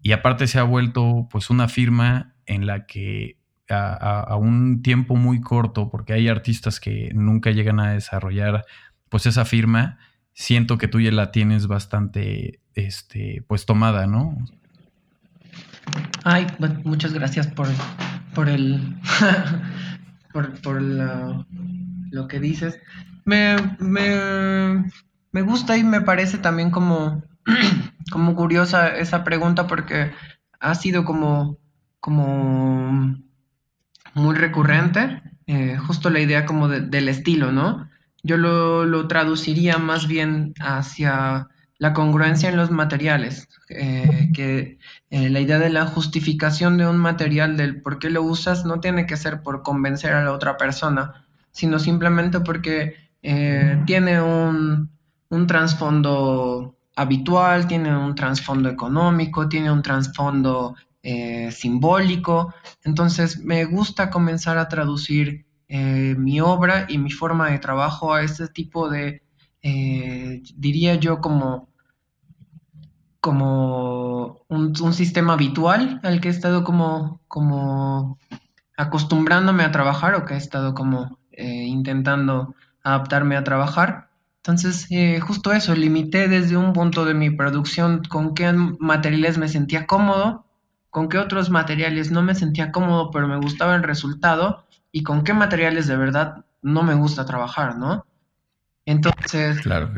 y 0.00 0.12
aparte 0.12 0.46
se 0.46 0.58
ha 0.58 0.64
vuelto 0.64 1.28
pues 1.30 1.50
una 1.50 1.68
firma 1.68 2.34
en 2.46 2.66
la 2.66 2.86
que 2.86 3.37
a, 3.70 4.36
un 4.36 4.82
tiempo 4.82 5.16
muy 5.16 5.40
corto, 5.40 5.90
porque 5.90 6.12
hay 6.12 6.28
artistas 6.28 6.80
que 6.80 7.10
nunca 7.14 7.50
llegan 7.50 7.80
a 7.80 7.92
desarrollar 7.92 8.64
pues 9.08 9.26
esa 9.26 9.44
firma, 9.44 9.98
siento 10.32 10.78
que 10.78 10.88
tú 10.88 11.00
ya 11.00 11.10
la 11.10 11.32
tienes 11.32 11.66
bastante 11.66 12.60
este, 12.74 13.44
pues 13.48 13.66
tomada, 13.66 14.06
¿no? 14.06 14.36
Ay, 16.24 16.46
muchas 16.84 17.12
gracias 17.12 17.46
por, 17.46 17.68
por 18.34 18.48
el 18.48 18.96
por, 20.32 20.60
por 20.60 20.82
lo 20.82 22.28
que 22.28 22.40
dices. 22.40 22.78
Me, 23.24 23.56
me, 23.78 25.42
gusta 25.42 25.76
y 25.76 25.84
me 25.84 26.00
parece 26.00 26.38
también 26.38 26.70
como, 26.70 27.22
como 28.10 28.34
curiosa 28.34 28.88
esa 28.88 29.24
pregunta 29.24 29.66
porque 29.66 30.12
ha 30.60 30.74
sido 30.74 31.04
como, 31.04 31.58
como 32.00 33.18
muy 34.18 34.36
recurrente, 34.36 35.22
eh, 35.46 35.78
justo 35.78 36.10
la 36.10 36.20
idea 36.20 36.44
como 36.44 36.68
del 36.68 37.08
estilo, 37.08 37.52
¿no? 37.52 37.88
Yo 38.22 38.36
lo, 38.36 38.84
lo, 38.84 39.08
traduciría 39.08 39.78
más 39.78 40.06
bien 40.06 40.52
hacia 40.60 41.48
la 41.78 41.94
congruencia 41.94 42.50
en 42.50 42.56
los 42.56 42.70
materiales, 42.70 43.48
eh, 43.70 44.30
que 44.34 44.78
eh, 45.10 45.30
la 45.30 45.40
idea 45.40 45.58
de 45.58 45.70
la 45.70 45.86
justificación 45.86 46.76
de 46.76 46.86
un 46.86 46.98
material, 46.98 47.56
del 47.56 47.80
por 47.80 47.98
qué 47.98 48.10
lo 48.10 48.22
usas, 48.22 48.64
no 48.64 48.80
tiene 48.80 49.06
que 49.06 49.16
ser 49.16 49.42
por 49.42 49.62
convencer 49.62 50.12
a 50.12 50.24
la 50.24 50.32
otra 50.32 50.56
persona, 50.56 51.24
sino 51.52 51.78
simplemente 51.78 52.40
porque 52.40 53.08
tiene 53.20 54.22
un, 54.22 54.90
trasfondo 55.46 56.76
habitual, 56.94 57.66
tiene 57.66 57.96
un 57.96 58.14
trasfondo 58.14 58.68
económico, 58.68 59.48
tiene 59.48 59.70
un 59.70 59.82
trasfondo 59.82 60.76
eh, 61.02 61.50
simbólico. 61.52 62.54
Entonces 62.84 63.38
me 63.44 63.64
gusta 63.64 64.10
comenzar 64.10 64.58
a 64.58 64.68
traducir 64.68 65.46
eh, 65.68 66.14
mi 66.18 66.40
obra 66.40 66.86
y 66.88 66.98
mi 66.98 67.10
forma 67.10 67.50
de 67.50 67.58
trabajo 67.58 68.12
a 68.14 68.22
este 68.22 68.48
tipo 68.48 68.88
de, 68.88 69.22
diría 70.56 70.94
yo, 70.96 71.20
como, 71.20 71.68
como 73.20 74.44
un, 74.48 74.94
sistema 74.94 75.34
habitual 75.34 76.00
al 76.02 76.20
que 76.20 76.28
he 76.28 76.30
estado 76.30 76.64
como, 76.64 77.20
como 77.28 78.18
acostumbrándome 78.76 79.64
a 79.64 79.72
trabajar 79.72 80.14
o 80.14 80.24
que 80.24 80.34
he 80.34 80.36
estado 80.36 80.74
como 80.74 81.18
eh, 81.32 81.64
intentando 81.66 82.54
adaptarme 82.82 83.36
a 83.36 83.44
trabajar. 83.44 84.08
Entonces, 84.38 84.86
eh, 84.90 85.20
justo 85.20 85.52
eso, 85.52 85.74
limité 85.74 86.28
desde 86.28 86.56
un 86.56 86.72
punto 86.72 87.04
de 87.04 87.14
mi 87.14 87.30
producción 87.30 88.02
con 88.08 88.34
qué 88.34 88.52
materiales 88.52 89.36
me 89.36 89.48
sentía 89.48 89.86
cómodo, 89.86 90.46
con 90.98 91.08
qué 91.08 91.18
otros 91.18 91.48
materiales 91.48 92.10
no 92.10 92.24
me 92.24 92.34
sentía 92.34 92.72
cómodo, 92.72 93.12
pero 93.12 93.28
me 93.28 93.36
gustaba 93.36 93.76
el 93.76 93.84
resultado, 93.84 94.66
y 94.90 95.04
con 95.04 95.22
qué 95.22 95.32
materiales 95.32 95.86
de 95.86 95.96
verdad 95.96 96.44
no 96.60 96.82
me 96.82 96.94
gusta 96.94 97.24
trabajar, 97.24 97.78
¿no? 97.78 98.04
Entonces. 98.84 99.60
Claro, 99.60 99.92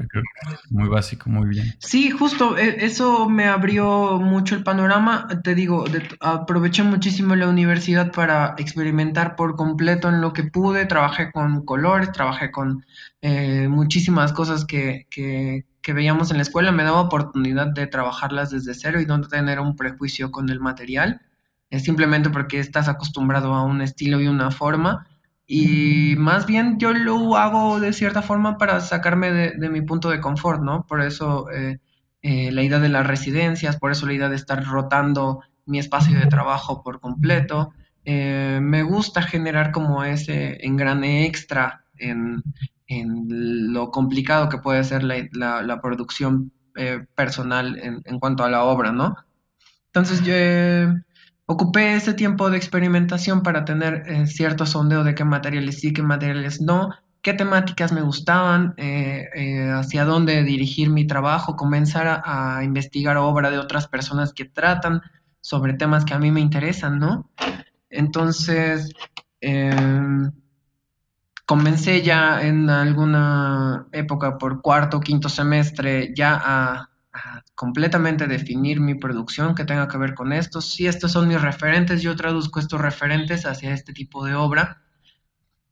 muy 0.68 0.90
básico, 0.90 1.30
muy 1.30 1.48
bien. 1.48 1.74
Sí, 1.78 2.10
justo, 2.10 2.58
e, 2.58 2.84
eso 2.84 3.30
me 3.30 3.46
abrió 3.46 4.18
mucho 4.18 4.54
el 4.54 4.62
panorama. 4.62 5.26
Te 5.42 5.54
digo, 5.54 5.86
aproveché 6.20 6.82
muchísimo 6.82 7.34
la 7.34 7.48
universidad 7.48 8.12
para 8.12 8.54
experimentar 8.58 9.36
por 9.36 9.56
completo 9.56 10.10
en 10.10 10.20
lo 10.20 10.34
que 10.34 10.44
pude. 10.44 10.84
Trabajé 10.84 11.32
con 11.32 11.64
colores, 11.64 12.12
trabajé 12.12 12.50
con 12.50 12.84
eh, 13.22 13.68
muchísimas 13.68 14.34
cosas 14.34 14.66
que, 14.66 15.06
que, 15.08 15.64
veíamos 15.88 16.30
en 16.30 16.38
la 16.38 16.42
escuela. 16.42 16.72
Me 16.72 16.84
daba 16.84 17.00
oportunidad 17.00 17.68
de 17.68 17.86
trabajarlas 17.86 18.50
desde 18.50 18.74
cero 18.74 19.00
y 19.00 19.06
no 19.06 19.20
tener 19.20 19.60
un 19.60 19.76
prejuicio 19.76 20.30
con 20.30 20.50
el 20.50 20.60
material. 20.60 21.22
Es 21.70 21.84
simplemente 21.84 22.30
porque 22.30 22.58
estás 22.58 22.88
acostumbrado 22.88 23.54
a 23.54 23.64
un 23.64 23.80
estilo 23.80 24.20
y 24.20 24.28
una 24.28 24.50
forma 24.50 25.06
y 25.52 26.14
más 26.16 26.46
bien 26.46 26.78
yo 26.78 26.92
lo 26.92 27.36
hago 27.36 27.80
de 27.80 27.92
cierta 27.92 28.22
forma 28.22 28.56
para 28.56 28.80
sacarme 28.80 29.32
de, 29.32 29.68
mi 29.68 29.80
punto 29.80 30.08
de 30.08 30.20
confort, 30.20 30.62
¿no? 30.62 30.86
Por 30.86 31.02
eso 31.02 31.50
eh, 31.50 31.80
eh, 32.22 32.52
la 32.52 32.62
idea 32.62 32.78
de 32.78 32.88
las 32.88 33.04
residencias, 33.04 33.76
por 33.76 33.90
eso 33.90 34.06
la 34.06 34.12
idea 34.12 34.28
de 34.28 34.36
estar 34.36 34.64
rotando 34.64 35.42
mi 35.66 35.80
espacio 35.80 36.16
de 36.16 36.26
trabajo 36.26 36.84
por 36.84 37.00
completo. 37.00 37.72
Eh, 38.04 38.60
me 38.62 38.84
gusta 38.84 39.22
generar 39.22 39.72
como 39.72 40.04
ese 40.04 40.64
engrane 40.64 41.26
extra 41.26 41.82
en, 42.00 42.42
lo 43.72 43.90
complicado 43.90 44.48
que 44.48 44.58
puede 44.58 44.82
ser 44.84 45.04
la, 45.04 45.80
producción 45.82 46.52
personal 47.14 47.78
en, 47.78 48.02
en, 48.04 48.18
cuanto 48.18 48.42
a 48.42 48.50
la 48.50 48.64
obra, 48.64 48.90
¿no? 48.90 49.14
Entonces 49.86 50.22
yo 50.22 50.34
Ocupé 51.50 51.96
ese 51.96 52.14
tiempo 52.14 52.48
de 52.48 52.56
experimentación 52.56 53.42
para 53.42 53.64
tener 53.64 54.04
eh, 54.06 54.28
cierto 54.28 54.66
sondeo 54.66 55.02
de 55.02 55.16
qué 55.16 55.24
materiales 55.24 55.80
sí, 55.80 55.92
qué 55.92 56.00
materiales 56.00 56.60
no, 56.60 56.90
qué 57.22 57.32
temáticas 57.32 57.90
me 57.90 58.02
gustaban, 58.02 58.72
eh, 58.76 59.28
eh, 59.34 59.68
hacia 59.72 60.04
dónde 60.04 60.44
dirigir 60.44 60.90
mi 60.90 61.08
trabajo, 61.08 61.56
comenzar 61.56 62.22
a, 62.24 62.62
investigar 62.62 63.16
obra 63.16 63.50
de 63.50 63.58
otras 63.58 63.88
personas 63.88 64.32
que 64.32 64.44
tratan 64.44 65.02
sobre 65.40 65.72
temas 65.72 66.04
que 66.04 66.14
a 66.14 66.20
mí 66.20 66.30
me 66.30 66.38
interesan, 66.38 67.00
¿no? 67.00 67.28
Entonces, 67.90 68.92
em, 69.40 70.30
comencé 71.50 72.00
ya 72.02 72.42
en 72.46 72.70
alguna 72.70 73.88
época 73.90 74.38
por 74.38 74.62
cuarto 74.62 75.00
quinto 75.00 75.28
semestre 75.28 76.14
ya 76.14 76.40
a, 76.40 76.90
completamente 77.56 78.28
definir 78.28 78.78
mi 78.78 78.94
producción 78.94 79.56
que 79.56 79.64
tenga 79.64 79.88
que 79.88 79.98
ver 79.98 80.14
con 80.14 80.32
esto. 80.32 80.60
Si 80.60 80.86
estos 80.86 81.10
son 81.10 81.26
mis 81.26 81.42
referentes, 81.42 82.02
yo 82.02 82.14
traduzco 82.14 82.60
estos 82.60 82.80
referentes 82.80 83.46
hacia 83.46 83.74
este 83.74 83.92
tipo 83.92 84.24
de 84.24 84.36
obra. 84.36 84.80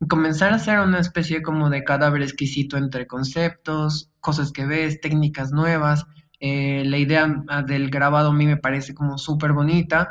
Y 0.01 0.09
comenzar 0.09 0.53
a 0.53 0.57
hacer 0.57 0.81
una 0.81 0.99
especie 0.99 1.43
como 1.43 1.71
de 1.71 1.85
cadáver 1.85 2.23
exquisito 2.23 2.77
entre 2.77 3.07
conceptos, 3.07 4.11
cosas 4.19 4.51
que 4.51 4.67
ves, 4.67 5.01
técnicas 5.01 5.53
nuevas. 5.53 6.07
Eh, 6.41 6.83
la 6.87 6.99
idea 6.99 7.45
ah, 7.47 7.63
del 7.63 7.89
grabado 7.89 8.31
a 8.31 8.35
mí 8.35 8.47
me 8.47 8.57
parece 8.57 8.95
como 8.95 9.17
súper 9.17 9.53
bonita. 9.53 10.09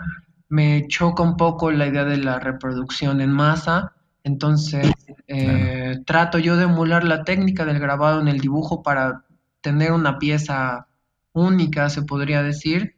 Me 0.47 0.87
choca 0.87 1.23
un 1.23 1.35
poco 1.35 1.71
la 1.71 1.87
idea 1.87 2.05
de 2.05 2.19
la 2.19 2.39
reproducción 2.39 3.19
en 3.19 3.33
masa. 3.33 3.97
Entonces, 4.23 4.91
eh, 5.27 5.99
trato 6.05 6.39
yo 6.39 6.55
de 6.55 6.63
emular 6.63 7.03
la 7.03 7.23
técnica 7.23 7.65
del 7.65 7.79
grabado 7.79 8.21
en 8.21 8.27
el 8.27 8.39
dibujo 8.39 8.81
para 8.81 9.25
tener 9.61 9.91
una 9.91 10.19
pieza 10.19 10.87
única, 11.33 11.89
se 11.89 12.03
podría 12.03 12.43
decir. 12.43 12.95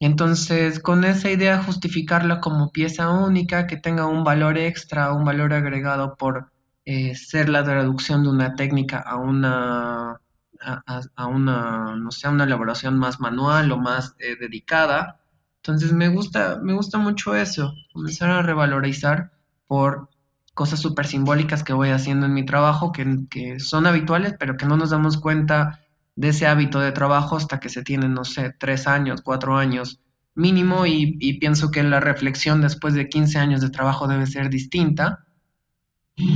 Entonces, 0.00 0.80
con 0.80 1.04
esa 1.04 1.30
idea, 1.30 1.62
justificarla 1.62 2.40
como 2.40 2.72
pieza 2.72 3.10
única, 3.10 3.66
que 3.66 3.76
tenga 3.76 4.06
un 4.06 4.24
valor 4.24 4.58
extra, 4.58 5.12
un 5.12 5.24
valor 5.24 5.52
agregado 5.52 6.16
por 6.16 6.50
eh, 6.84 7.14
ser 7.14 7.48
la 7.48 7.62
traducción 7.64 8.24
de 8.24 8.30
una 8.30 8.54
técnica 8.54 8.98
a 8.98 9.16
una, 9.16 10.20
a, 10.60 11.26
una, 11.26 11.96
no 11.96 12.10
sé, 12.10 12.28
una 12.28 12.44
elaboración 12.44 12.98
más 12.98 13.20
manual 13.20 13.70
o 13.72 13.78
más 13.78 14.16
eh, 14.18 14.36
dedicada. 14.36 15.20
Entonces, 15.58 15.92
me 15.92 16.08
gusta, 16.08 16.58
me 16.60 16.72
gusta 16.72 16.98
mucho 16.98 17.34
eso, 17.36 17.72
comenzar 17.92 18.30
a 18.30 18.42
revalorizar 18.42 19.30
por 19.68 20.08
cosas 20.54 20.80
súper 20.80 21.06
simbólicas 21.06 21.64
que 21.64 21.72
voy 21.72 21.90
haciendo 21.90 22.26
en 22.26 22.34
mi 22.34 22.44
trabajo, 22.44 22.92
que, 22.92 23.18
que 23.30 23.60
son 23.60 23.86
habituales, 23.86 24.34
pero 24.38 24.56
que 24.56 24.66
no 24.66 24.76
nos 24.76 24.90
damos 24.90 25.18
cuenta 25.18 25.80
de 26.16 26.28
ese 26.28 26.46
hábito 26.46 26.80
de 26.80 26.92
trabajo 26.92 27.36
hasta 27.36 27.60
que 27.60 27.68
se 27.68 27.82
tienen, 27.82 28.14
no 28.14 28.24
sé, 28.24 28.54
tres 28.58 28.86
años, 28.86 29.22
cuatro 29.22 29.56
años 29.56 30.00
mínimo 30.34 30.86
y, 30.86 31.38
pienso 31.38 31.70
que 31.70 31.82
la 31.82 32.00
reflexión 32.00 32.60
después 32.60 32.94
de 32.94 33.08
15 33.08 33.38
años 33.38 33.60
de 33.60 33.70
trabajo 33.70 34.06
debe 34.06 34.26
ser 34.26 34.50
distinta. 34.50 35.24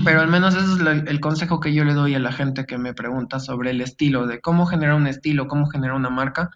Pero 0.04 0.20
al 0.20 0.28
menos 0.28 0.54
ese 0.54 0.72
es 0.72 1.08
el 1.08 1.20
consejo 1.20 1.60
que 1.60 1.72
yo 1.72 1.84
le 1.84 1.94
doy 1.94 2.14
a 2.14 2.18
la 2.18 2.32
gente 2.32 2.64
que 2.64 2.78
me 2.78 2.94
pregunta 2.94 3.40
sobre 3.40 3.70
el 3.70 3.80
estilo, 3.80 4.26
de 4.26 4.40
cómo 4.40 4.66
generar 4.66 4.94
un 4.94 5.06
estilo, 5.06 5.48
cómo 5.48 5.66
generar 5.66 5.96
una 5.96 6.10
marca. 6.10 6.50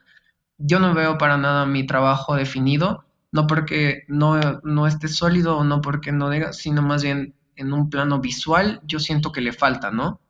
Yo 0.58 0.78
no 0.80 0.94
veo 0.94 1.18
para 1.18 1.36
nada 1.36 1.66
mi 1.66 1.86
trabajo 1.86 2.34
definido, 2.34 3.04
no 3.32 3.46
porque 3.46 4.04
no, 4.08 4.60
no 4.64 4.86
esté 4.86 5.08
sólido 5.08 5.58
o 5.58 5.64
no 5.64 5.80
porque 5.80 6.12
no 6.12 6.30
diga, 6.30 6.52
sino 6.52 6.82
más 6.82 7.02
bien 7.02 7.34
en 7.60 7.72
un 7.72 7.90
plano 7.90 8.20
visual 8.20 8.80
yo 8.84 8.98
siento 8.98 9.32
que 9.32 9.40
le 9.40 9.52
falta, 9.52 9.90
¿no? 9.90 10.20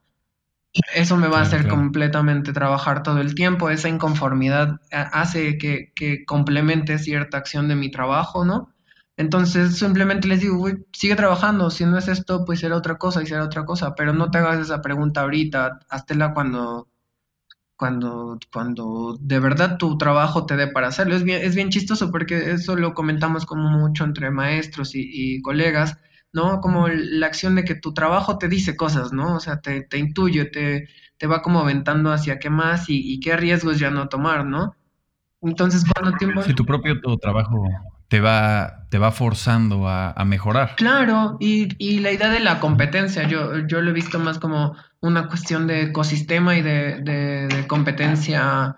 Eso 0.95 1.17
me 1.17 1.27
va 1.27 1.41
a 1.41 1.43
hacer 1.43 1.67
completamente 1.67 2.53
trabajar 2.53 3.03
todo 3.03 3.21
el 3.21 3.35
tiempo. 3.35 3.71
Esa 3.71 3.89
inconformidad 3.89 4.81
hace 4.91 5.59
que, 5.59 6.25
complemente 6.27 6.99
cierta 6.99 7.39
acción 7.39 7.69
de 7.69 7.75
mi 7.75 7.91
trabajo, 7.91 8.45
¿no? 8.45 8.73
Entonces 9.17 9.77
simplemente 9.77 10.29
les 10.29 10.41
digo, 10.41 10.69
sigue 10.93 11.17
trabajando, 11.17 11.71
si 11.71 11.85
no 11.85 11.99
es 11.99 12.09
esto, 12.09 12.45
pues 12.45 12.61
será 12.61 12.77
otra 12.77 12.97
cosa 12.99 13.23
y 13.23 13.27
será 13.27 13.45
otra 13.45 13.67
cosa, 13.67 13.95
pero 13.95 14.13
no 14.13 14.31
te 14.31 14.39
hagas 14.39 14.61
esa 14.61 14.81
pregunta 14.81 15.23
ahorita, 15.23 15.81
háztela 15.91 16.33
cuando, 16.33 16.89
cuando, 17.77 18.39
cuando 18.53 19.19
de 19.21 19.41
verdad 19.41 19.77
tu 19.77 19.99
trabajo 19.99 20.47
te 20.47 20.57
dé 20.57 20.69
para 20.69 20.89
hacerlo. 20.89 21.17
Es 21.17 21.25
bien, 21.25 21.43
es 21.43 21.55
bien 21.55 21.71
chistoso 21.71 22.11
porque 22.11 22.53
eso 22.53 22.77
lo 22.77 22.95
comentamos 22.95 23.45
como 23.45 23.69
mucho 23.71 24.05
entre 24.05 24.31
maestros 24.31 24.93
y 24.95 25.43
colegas 25.43 25.99
¿no? 26.33 26.61
Como 26.61 26.89
la 26.89 27.27
acción 27.27 27.55
de 27.55 27.65
que 27.65 27.75
tu 27.75 27.93
trabajo 27.93 28.39
te 28.39 28.49
dice 28.49 28.77
cosas, 28.77 29.13
¿no? 29.13 29.37
O 29.37 29.41
sea, 29.41 29.61
te, 29.61 29.83
te 29.83 29.99
intuye, 29.99 30.45
te, 30.47 30.89
te 31.19 31.27
va 31.27 31.43
como 31.43 31.61
aventando 31.61 32.13
hacia 32.13 32.39
qué 32.39 32.51
más 32.51 32.85
y, 32.89 33.21
qué 33.21 33.37
riesgos 33.37 33.79
ya 33.79 33.91
no 33.91 34.09
tomar, 34.09 34.47
¿no? 34.47 34.75
Entonces, 35.43 35.85
cuando 35.85 36.17
tiempo... 36.17 36.43
Si 36.43 36.55
tu 36.55 36.65
propio 36.65 37.01
trabajo 37.21 37.65
te 38.09 38.21
va, 38.21 38.87
te 38.91 38.99
va 38.99 39.13
forzando 39.13 39.89
a, 39.89 40.25
mejorar. 40.25 40.75
Claro, 40.77 41.37
y, 41.39 42.01
la 42.01 42.11
idea 42.11 42.29
de 42.29 42.41
la 42.41 42.59
competencia, 42.59 43.29
yo, 43.29 43.59
yo 43.67 43.81
lo 43.81 43.91
he 43.91 43.95
visto 43.95 44.19
más 44.19 44.39
como 44.39 44.75
una 45.01 45.29
cuestión 45.29 45.67
de 45.67 45.83
ecosistema 45.83 46.57
y 46.57 46.63
de, 46.63 47.01
de, 47.03 47.67
competencia 47.67 48.77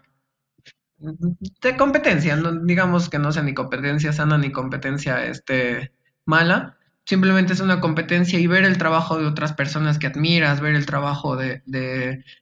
de 0.98 1.76
competencia, 1.76 2.36
no, 2.36 2.52
digamos 2.52 3.08
que 3.08 3.18
no 3.18 3.32
sea 3.32 3.42
ni 3.42 3.54
competencia 3.54 4.12
sana 4.12 4.38
ni 4.38 4.52
competencia 4.52 5.24
este, 5.24 5.92
mala, 6.26 6.76
simplemente 7.04 7.52
es 7.52 7.60
una 7.60 7.80
competencia 7.80 8.38
y 8.38 8.46
ver 8.46 8.64
el 8.64 8.78
trabajo 8.78 9.18
de 9.18 9.26
otras 9.26 9.52
personas 9.52 9.98
que 9.98 10.06
admiras, 10.06 10.60
ver 10.60 10.74
el 10.74 10.86
trabajo 10.86 11.36
de, 11.36 11.62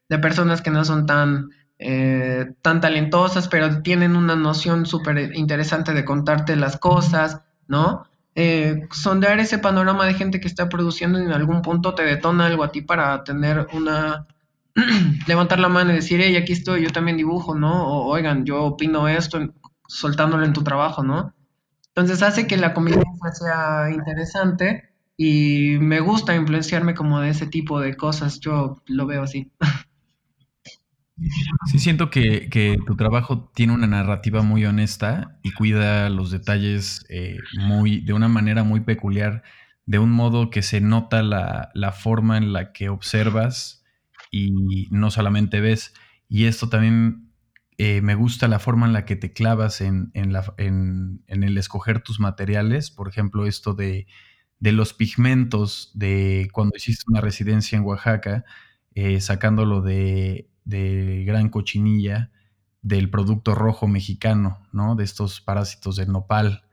personas 0.09 0.62
que 0.62 0.70
no 0.70 0.85
son 0.85 1.07
tan, 1.07 1.51
eh, 1.79 2.53
tan 2.62 2.81
talentosas, 2.81 3.49
pero 3.49 3.83
tienen 3.83 4.16
una 4.16 4.37
noción 4.37 4.87
súper 4.87 5.35
interesante 5.37 5.94
de 5.94 6.05
contarte 6.05 6.57
las 6.57 6.77
cosas, 6.77 7.42
¿no? 7.68 8.05
Eh, 8.37 8.87
sondear 8.92 9.40
ese 9.40 9.59
panorama 9.59 10.07
de 10.07 10.14
gente 10.14 10.40
que 10.40 10.46
está 10.46 10.68
produciendo 10.68 11.18
en 11.18 11.33
algún 11.33 11.62
punto 11.62 11.94
te 11.94 12.05
detona 12.05 12.46
algo 12.46 12.64
a 12.64 12.73
ti 12.73 12.83
para 12.83 13.25
tener 13.25 13.66
una... 13.73 14.27
levantar 15.27 15.59
la 15.59 15.68
mano 15.68 15.90
y 15.90 15.96
decir, 15.96 16.20
hey, 16.23 16.37
aquí 16.37 16.53
estoy, 16.53 16.83
yo 16.83 16.90
también 16.90 17.16
dibujo, 17.16 17.55
¿no? 17.57 17.87
O, 17.88 18.07
oigan, 18.07 18.44
yo 18.44 18.62
opino 18.62 19.09
esto, 19.09 19.40
soltándolo 19.88 20.44
en 20.44 20.53
tu 20.53 20.62
trabajo, 20.62 21.03
¿no? 21.03 21.35
Entonces 22.00 22.26
hace 22.26 22.46
que 22.46 22.56
la 22.56 22.72
convivencia 22.72 23.30
sea 23.32 23.90
interesante 23.90 24.90
y 25.16 25.76
me 25.80 26.00
gusta 26.00 26.34
influenciarme 26.34 26.94
como 26.94 27.20
de 27.20 27.28
ese 27.28 27.46
tipo 27.46 27.78
de 27.78 27.94
cosas, 27.94 28.40
yo 28.40 28.82
lo 28.86 29.06
veo 29.06 29.22
así. 29.22 29.52
Sí, 31.66 31.78
siento 31.78 32.08
que, 32.08 32.78
tu 32.86 32.96
trabajo 32.96 33.50
tiene 33.54 33.74
una 33.74 33.86
narrativa 33.86 34.40
muy 34.40 34.64
honesta 34.64 35.38
y 35.42 35.52
cuida 35.52 36.08
los 36.08 36.30
detalles 36.30 37.04
eh, 37.10 37.36
muy, 37.58 38.00
de 38.00 38.14
una 38.14 38.28
manera 38.28 38.64
muy 38.64 38.80
peculiar, 38.80 39.42
de 39.84 39.98
un 39.98 40.10
modo 40.10 40.48
que 40.48 40.62
se 40.62 40.80
nota 40.80 41.22
la, 41.22 41.70
la 41.74 41.92
forma 41.92 42.38
en 42.38 42.54
la 42.54 42.72
que 42.72 42.88
observas 42.88 43.84
y 44.30 44.88
no 44.90 45.10
solamente 45.10 45.60
ves. 45.60 45.92
Y 46.30 46.46
esto 46.46 46.70
también 46.70 47.29
eh, 47.82 48.02
me 48.02 48.14
gusta 48.14 48.46
la 48.46 48.58
forma 48.58 48.84
en 48.84 48.92
la 48.92 49.06
que 49.06 49.16
te 49.16 49.32
clavas 49.32 49.80
en, 49.80 50.12
el 50.14 51.56
escoger 51.56 52.02
tus 52.02 52.20
materiales. 52.20 52.90
Por 52.90 53.08
ejemplo, 53.08 53.46
esto 53.46 53.72
de, 53.72 54.06
los 54.60 54.92
pigmentos 54.92 55.90
de 55.94 56.50
cuando 56.52 56.76
hiciste 56.76 57.04
una 57.08 57.22
residencia 57.22 57.78
en 57.78 57.84
Oaxaca, 57.84 58.44
eh, 58.94 59.18
sacándolo 59.22 59.80
de, 59.80 60.50
gran 60.66 61.48
cochinilla 61.48 62.30
del 62.82 63.08
producto 63.08 63.54
rojo 63.54 63.88
mexicano, 63.88 64.58
¿no? 64.72 64.94
De 64.94 65.04
estos 65.04 65.40
parásitos 65.40 65.96
del 65.96 66.12
nopal. 66.12 66.64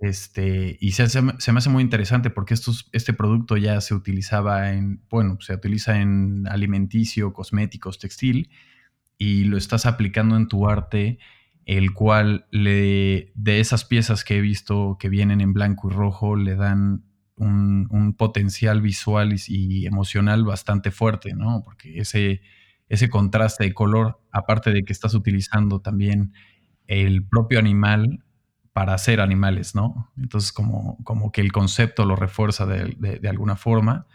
Este, 0.00 0.78
y 0.80 0.90
se, 0.92 1.22
me 1.22 1.32
hace 1.38 1.70
muy 1.70 1.84
interesante 1.84 2.30
porque 2.30 2.54
este 2.54 3.12
producto 3.12 3.56
ya 3.56 3.80
se 3.80 3.94
utilizaba 3.94 4.72
en, 4.72 5.00
bueno, 5.08 5.38
se 5.40 5.54
utiliza 5.54 6.00
en 6.00 6.48
alimenticio, 6.48 7.32
cosméticos, 7.32 8.00
textil, 8.00 8.50
y 9.24 9.44
lo 9.44 9.56
estás 9.56 9.86
aplicando 9.86 10.36
en 10.36 10.48
tu 10.48 10.68
arte, 10.68 11.18
el 11.64 11.94
cual 11.94 12.46
le, 12.50 13.32
de 13.34 13.58
esas 13.58 13.86
piezas 13.86 14.22
que 14.22 14.36
he 14.36 14.40
visto 14.42 14.98
que 15.00 15.08
vienen 15.08 15.40
en 15.40 15.54
blanco 15.54 15.88
y 15.88 15.94
rojo, 15.94 16.36
le 16.36 16.56
dan 16.56 17.04
un, 17.36 18.14
potencial 18.18 18.82
visual 18.82 19.34
y, 19.48 19.86
emocional 19.86 20.44
bastante 20.44 20.90
fuerte, 20.90 21.32
¿no? 21.32 21.62
Porque 21.64 22.00
ese, 22.00 22.42
ese 22.90 23.08
contraste 23.08 23.64
de 23.64 23.72
color, 23.72 24.20
aparte 24.30 24.72
de 24.72 24.82
que 24.82 24.92
estás 24.92 25.14
utilizando 25.14 25.80
también 25.80 26.34
el 26.86 27.26
propio 27.26 27.58
animal 27.58 28.22
para 28.74 28.92
hacer 28.92 29.22
animales, 29.22 29.74
¿no? 29.74 30.12
Entonces, 30.18 30.52
como, 30.52 30.98
como 31.02 31.32
que 31.32 31.40
el 31.40 31.50
concepto 31.50 32.04
lo 32.04 32.14
refuerza 32.14 32.66
de, 32.66 33.18
de 33.20 33.28
alguna 33.30 33.56
forma 33.56 34.06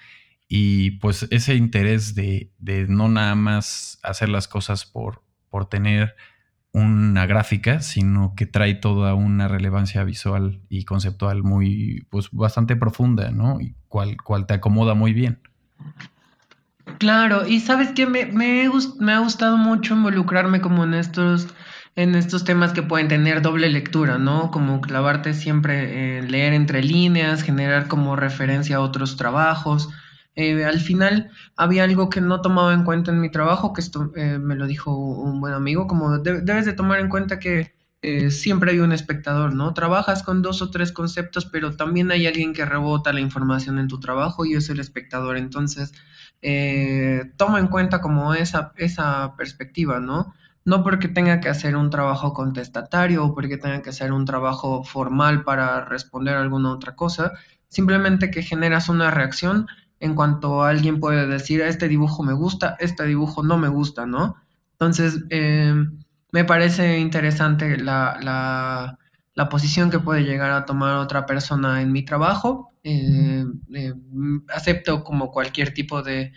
y 0.51 0.91
pues 0.91 1.27
ese 1.29 1.53
interés 1.53 2.15
de, 2.15 2.51
no 2.89 3.07
nada 3.07 3.35
más 3.35 3.99
hacer 4.01 4.29
las 4.29 4.47
cosas 4.47 4.83
por, 4.83 5.21
por 5.51 5.69
tener 5.69 6.15
una 6.71 7.27
gráfica, 7.27 7.81
sino 7.81 8.33
que 8.35 8.47
trae 8.47 8.73
toda 8.73 9.13
una 9.13 9.47
relevancia 9.47 10.03
visual 10.03 10.59
y 10.67 10.85
conceptual 10.85 11.43
muy, 11.43 12.07
pues 12.09 12.29
bastante 12.31 12.75
profunda, 12.75 13.29
¿no? 13.29 13.61
Y 13.61 13.75
cual, 13.87 14.17
cual 14.23 14.47
te 14.47 14.55
acomoda 14.55 14.95
muy 14.95 15.13
bien. 15.13 15.39
Claro, 16.97 17.47
y 17.47 17.59
sabes 17.59 17.91
que 17.91 18.07
me, 18.07 18.25
me, 18.25 18.63
ha 19.13 19.19
gustado 19.19 19.55
mucho 19.55 19.93
involucrarme 19.93 20.61
como 20.61 20.83
en 20.83 20.95
estos, 20.95 21.47
en 21.95 22.15
estos 22.15 22.43
temas 22.43 22.73
que 22.73 22.81
pueden 22.81 23.07
tener 23.07 23.43
doble 23.43 23.69
lectura, 23.69 24.17
¿no? 24.17 24.49
Como 24.49 24.81
clavarte 24.81 25.35
siempre, 25.35 26.23
leer 26.23 26.53
entre 26.53 26.81
líneas, 26.81 27.43
generar 27.43 27.87
como 27.87 28.15
referencia 28.15 28.77
a 28.77 28.81
otros 28.81 29.15
trabajos. 29.15 29.89
Eh, 30.35 30.63
al 30.63 30.79
final 30.79 31.31
había 31.55 31.83
algo 31.83 32.09
que 32.09 32.21
no 32.21 32.41
tomaba 32.41 32.73
en 32.73 32.83
cuenta 32.83 33.11
en 33.11 33.19
mi 33.19 33.29
trabajo, 33.29 33.73
que 33.73 33.81
esto 33.81 34.11
eh, 34.15 34.37
me 34.39 34.55
lo 34.55 34.67
dijo 34.67 34.95
un 34.95 35.41
buen 35.41 35.53
amigo, 35.53 35.87
como 35.87 36.17
debes 36.19 36.65
de 36.65 36.73
tomar 36.73 36.99
en 36.99 37.09
cuenta 37.09 37.39
que 37.39 37.73
eh, 38.01 38.31
siempre 38.31 38.71
hay 38.71 38.79
un 38.79 38.93
espectador, 38.93 39.53
¿no? 39.53 39.73
Trabajas 39.73 40.23
con 40.23 40.41
dos 40.41 40.61
o 40.61 40.71
tres 40.71 40.91
conceptos, 40.93 41.45
pero 41.45 41.75
también 41.75 42.11
hay 42.11 42.27
alguien 42.27 42.53
que 42.53 42.65
rebota 42.65 43.11
la 43.11 43.19
información 43.19 43.79
en 43.79 43.87
tu 43.89 43.99
trabajo 43.99 44.45
y 44.45 44.55
es 44.55 44.69
el 44.69 44.79
espectador. 44.79 45.37
Entonces, 45.37 45.91
toma 47.37 47.59
en 47.59 47.67
cuenta 47.67 47.99
como 47.99 48.33
esa, 48.33 48.71
esa 48.77 49.35
perspectiva, 49.35 49.99
¿no? 49.99 50.33
no 50.65 50.83
porque 50.83 51.07
tenga 51.07 51.39
que 51.39 51.49
hacer 51.49 51.75
un 51.75 51.89
trabajo 51.89 52.33
contestatario 52.33 53.25
o 53.25 53.33
porque 53.33 53.57
tenga 53.57 53.81
que 53.81 53.89
hacer 53.89 54.13
un 54.13 54.25
trabajo 54.25 54.83
formal 54.83 55.43
para 55.43 55.83
responder 55.85 56.35
alguna 56.35 56.71
otra 56.71 56.95
cosa, 56.95 57.33
simplemente 57.69 58.29
que 58.31 58.43
generas 58.43 58.87
una 58.87 59.09
reacción 59.11 59.67
en 59.99 60.15
cuanto 60.15 60.63
alguien 60.63 60.99
puede 60.99 61.27
decir, 61.27 61.61
este 61.61 61.87
dibujo 61.87 62.23
me 62.23 62.33
gusta, 62.33 62.75
este 62.79 63.05
dibujo 63.05 63.43
no 63.43 63.57
me 63.57 63.67
gusta, 63.67 64.05
¿no? 64.05 64.35
Entonces, 64.73 65.23
eh, 65.29 65.73
me 66.31 66.45
parece 66.45 66.99
interesante 66.99 67.77
la, 67.77 68.97
posición 69.49 69.89
que 69.89 69.99
puede 69.99 70.23
llegar 70.23 70.51
a 70.51 70.65
tomar 70.65 70.97
otra 70.97 71.25
persona 71.25 71.81
en 71.81 71.91
mi 71.91 72.03
trabajo. 72.03 72.73
Eh, 72.83 73.45
eh, 73.73 73.93
acepto 74.53 75.03
como 75.03 75.31
cualquier 75.31 75.73
tipo 75.73 76.01
de, 76.01 76.31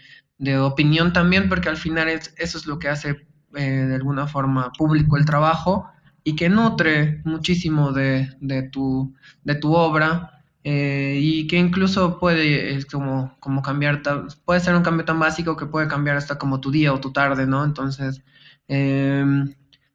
opinión 0.60 1.12
también, 1.12 1.48
porque 1.48 1.68
al 1.68 1.76
final 1.76 2.08
es, 2.08 2.34
eso 2.36 2.58
es 2.58 2.66
lo 2.66 2.80
que 2.80 2.88
hace 2.88 3.26
de 3.52 3.94
alguna 3.94 4.26
forma 4.26 4.72
público 4.72 5.16
el 5.16 5.26
trabajo 5.26 5.86
y 6.24 6.34
que 6.34 6.48
nutre 6.48 7.20
muchísimo 7.24 7.92
de, 7.92 8.28
tu, 8.72 9.14
de 9.44 9.54
tu 9.54 9.74
obra 9.74 10.41
eh, 10.64 11.18
y 11.20 11.46
que 11.48 11.58
incluso 11.58 12.18
puede 12.18 12.74
es 12.74 12.86
como, 12.86 13.36
como 13.40 13.62
cambiar, 13.62 14.02
puede 14.44 14.60
ser 14.60 14.74
un 14.76 14.82
cambio 14.82 15.04
tan 15.04 15.18
básico 15.18 15.56
que 15.56 15.66
puede 15.66 15.88
cambiar 15.88 16.16
hasta 16.16 16.38
como 16.38 16.60
tu 16.60 16.70
día 16.70 16.92
o 16.92 17.00
tu 17.00 17.12
tarde, 17.12 17.46
¿no? 17.46 17.64
Entonces, 17.64 18.22
em, 18.68 19.54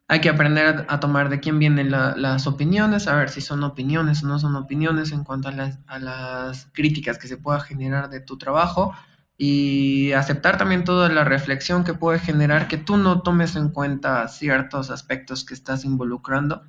hay 0.10 0.22
que 0.22 0.30
aprender 0.30 0.86
a, 0.90 1.00
tomar 1.00 1.30
de 1.30 1.40
quién 1.40 1.60
vienen 1.60 1.92
las 1.92 2.48
opiniones, 2.48 3.08
a 3.08 3.16
ver 3.16 3.30
si 3.30 3.42
son 3.42 3.64
opiniones 3.64 4.24
o 4.24 4.28
no 4.28 4.40
son 4.40 4.56
opiniones 4.56 5.12
en 5.12 5.24
cuanto 5.24 5.50
a 5.50 5.52
las, 5.52 5.80
a 5.88 6.00
las 6.00 6.68
críticas 6.74 7.18
que 7.18 7.28
se 7.28 7.38
pueda 7.38 7.60
generar 7.60 8.10
de 8.10 8.22
tu 8.22 8.38
trabajo 8.38 8.94
y 9.38 10.14
aceptar 10.14 10.58
también 10.58 10.84
toda 10.84 11.10
la 11.10 11.24
reflexión 11.24 11.84
que 11.84 11.94
puede 11.94 12.20
generar 12.20 12.68
que 12.68 12.78
tú 12.78 12.98
no 12.98 13.22
tomes 13.22 13.56
en 13.56 13.70
cuenta 13.70 14.28
ciertos 14.30 14.90
aspectos 14.90 15.46
que 15.46 15.54
estás 15.54 15.86
involucrando 15.86 16.64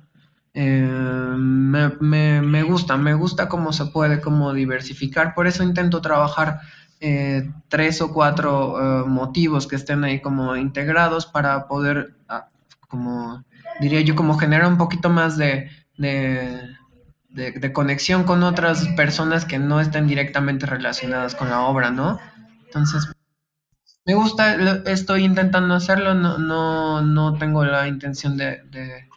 eh, 0.53 1.35
me, 1.37 2.63
gusta, 2.63 2.97
me 2.97 3.13
gusta 3.13 3.47
cómo 3.47 3.71
se 3.71 3.85
puede 3.85 4.19
como 4.19 4.53
diversificar, 4.53 5.33
por 5.35 5.47
eso 5.47 5.63
intento 5.63 6.01
trabajar 6.01 6.61
eh, 6.99 7.49
tres 7.67 8.01
o 8.01 8.11
cuatro 8.11 9.03
eh, 9.03 9.07
motivos 9.07 9.67
que 9.67 9.75
estén 9.75 10.03
ahí 10.03 10.19
como 10.21 10.55
integrados 10.55 11.25
para 11.25 11.67
poder, 11.67 12.15
ah, 12.27 12.49
como 12.87 13.43
diría 13.79 14.01
yo, 14.01 14.15
como 14.15 14.37
generar 14.37 14.67
un 14.67 14.77
poquito 14.77 15.09
más 15.09 15.37
de, 15.37 15.69
de, 15.97 16.75
conexión 17.73 18.23
con 18.23 18.43
otras 18.43 18.87
personas 18.89 19.45
que 19.45 19.59
no 19.59 19.79
estén 19.79 20.07
directamente 20.07 20.65
relacionadas 20.65 21.35
con 21.35 21.49
la 21.49 21.61
obra, 21.61 21.91
¿no? 21.91 22.19
Entonces, 22.65 23.07
me 24.05 24.15
gusta, 24.15 24.55
estoy 24.85 25.23
intentando 25.23 25.75
hacerlo, 25.75 26.15
no, 26.15 26.37
no, 26.37 27.01
no 27.01 27.37
tengo 27.37 27.63
la 27.63 27.87
intención 27.87 28.35
de 28.37 28.63
de 28.63 29.08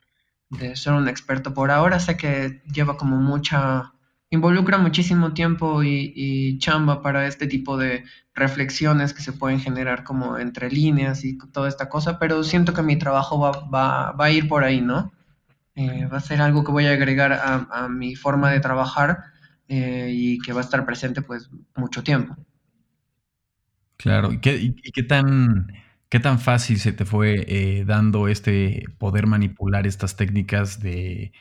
ser 0.74 0.92
un 0.92 1.08
experto 1.08 1.54
por 1.54 1.70
ahora. 1.70 2.00
Sé 2.00 2.16
que 2.16 2.62
lleva 2.72 2.96
como 2.96 3.16
mucha, 3.16 3.92
involucra 4.30 4.78
muchísimo 4.78 5.32
tiempo 5.32 5.82
y, 5.82 6.58
chamba 6.58 7.02
para 7.02 7.26
este 7.26 7.46
tipo 7.46 7.76
de 7.76 8.04
reflexiones 8.34 9.12
que 9.12 9.22
se 9.22 9.32
pueden 9.32 9.60
generar 9.60 10.04
como 10.04 10.38
entre 10.38 10.70
líneas 10.70 11.24
y 11.24 11.36
toda 11.52 11.68
esta 11.68 11.88
cosa, 11.88 12.18
pero 12.18 12.44
siento 12.44 12.72
que 12.72 12.82
mi 12.82 12.96
trabajo 12.96 13.38
va, 13.38 14.14
a 14.16 14.30
ir 14.30 14.48
por 14.48 14.64
ahí, 14.64 14.80
¿no? 14.80 15.12
Eh, 15.74 16.06
va 16.06 16.18
a 16.18 16.20
ser 16.20 16.40
algo 16.42 16.64
que 16.64 16.72
voy 16.72 16.86
a 16.86 16.92
agregar 16.92 17.32
a, 17.32 17.88
mi 17.88 18.14
forma 18.14 18.50
de 18.50 18.60
trabajar 18.60 19.24
eh, 19.68 20.10
y 20.12 20.38
que 20.38 20.52
va 20.52 20.60
a 20.60 20.64
estar 20.64 20.84
presente 20.84 21.22
pues 21.22 21.50
mucho 21.74 22.02
tiempo. 22.02 22.36
Claro, 23.96 24.32
¿y 24.32 24.38
qué, 24.38 24.56
y 24.56 24.92
qué 24.92 25.02
tan 25.02 25.68
¿Qué 26.12 26.20
tan 26.20 26.38
fácil 26.38 26.78
se 26.78 26.92
te 26.92 27.06
fue 27.06 27.46
eh, 27.48 27.84
dando 27.86 28.28
este 28.28 28.84
poder 28.98 29.26
manipular 29.26 29.86
estas 29.86 30.14
técnicas 30.14 30.78
de, 30.78 31.32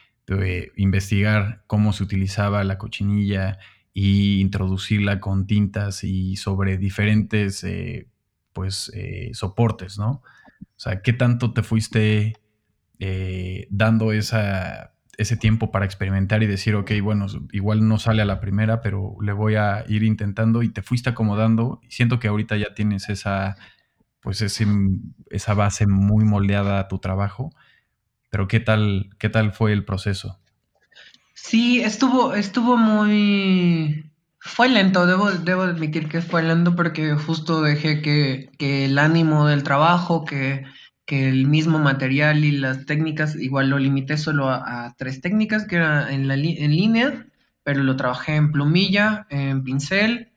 investigar 0.77 1.61
cómo 1.67 1.91
se 1.91 2.03
utilizaba 2.03 2.63
la 2.63 2.77
cochinilla 2.77 3.59
y 3.93 4.39
introducirla 4.39 5.19
con 5.19 5.45
tintas 5.45 6.05
y 6.05 6.37
sobre 6.37 6.77
diferentes 6.77 7.65
eh, 7.65 8.07
pues 8.53 8.89
eh, 8.95 9.31
soportes, 9.33 9.97
¿no? 9.97 10.23
O 10.61 10.77
sea, 10.77 11.01
¿qué 11.01 11.11
tanto 11.11 11.51
te 11.51 11.63
fuiste 11.63 12.37
dando 13.69 14.13
ese 14.13 15.35
tiempo 15.37 15.69
para 15.69 15.83
experimentar 15.83 16.43
y 16.43 16.47
decir, 16.47 16.75
ok, 16.75 16.91
bueno, 17.03 17.25
igual 17.51 17.85
no 17.85 17.99
sale 17.99 18.21
a 18.21 18.25
la 18.25 18.39
primera, 18.39 18.79
pero 18.79 19.17
le 19.21 19.33
voy 19.33 19.55
a 19.55 19.83
ir 19.89 20.03
intentando 20.03 20.63
y 20.63 20.69
te 20.69 20.81
fuiste 20.81 21.09
acomodando? 21.09 21.81
Siento 21.89 22.19
que 22.19 22.29
ahorita 22.29 22.55
ya 22.55 22.73
tienes 22.73 23.09
esa 23.09 23.57
pues 24.21 24.41
esa 25.29 25.53
base 25.53 25.87
muy 25.87 26.23
moldeada 26.23 26.79
a 26.79 26.87
tu 26.87 26.99
trabajo. 26.99 27.51
Pero 28.29 28.47
¿qué 28.47 28.59
tal, 28.59 29.09
qué 29.19 29.29
tal 29.29 29.51
fue 29.51 29.73
el 29.73 29.83
proceso? 29.83 30.39
Sí, 31.33 31.81
estuvo, 31.81 32.33
estuvo 32.33 32.77
muy... 32.77 34.05
Fue 34.39 34.69
lento, 34.69 35.05
debo, 35.05 35.31
debo 35.31 35.63
admitir 35.63 36.07
que 36.07 36.21
fue 36.21 36.41
lento 36.41 36.75
porque 36.75 37.13
justo 37.13 37.61
dejé 37.61 38.01
que, 38.01 38.49
el 38.59 38.97
ánimo 38.97 39.47
del 39.47 39.63
trabajo, 39.63 40.23
que, 40.25 40.63
el 41.07 41.45
mismo 41.45 41.77
material 41.77 42.45
y 42.45 42.51
las 42.51 42.85
técnicas, 42.85 43.35
igual 43.35 43.69
lo 43.69 43.77
limité 43.77 44.17
solo 44.17 44.49
a, 44.49 44.95
tres 44.97 45.19
técnicas, 45.19 45.65
que 45.65 45.75
era 45.75 46.09
en, 46.09 46.29
la, 46.29 46.35
en 46.35 46.71
línea, 46.71 47.25
pero 47.63 47.83
lo 47.83 47.97
trabajé 47.97 48.35
en 48.35 48.53
plumilla, 48.53 49.27
en 49.29 49.61
pincel 49.65 50.30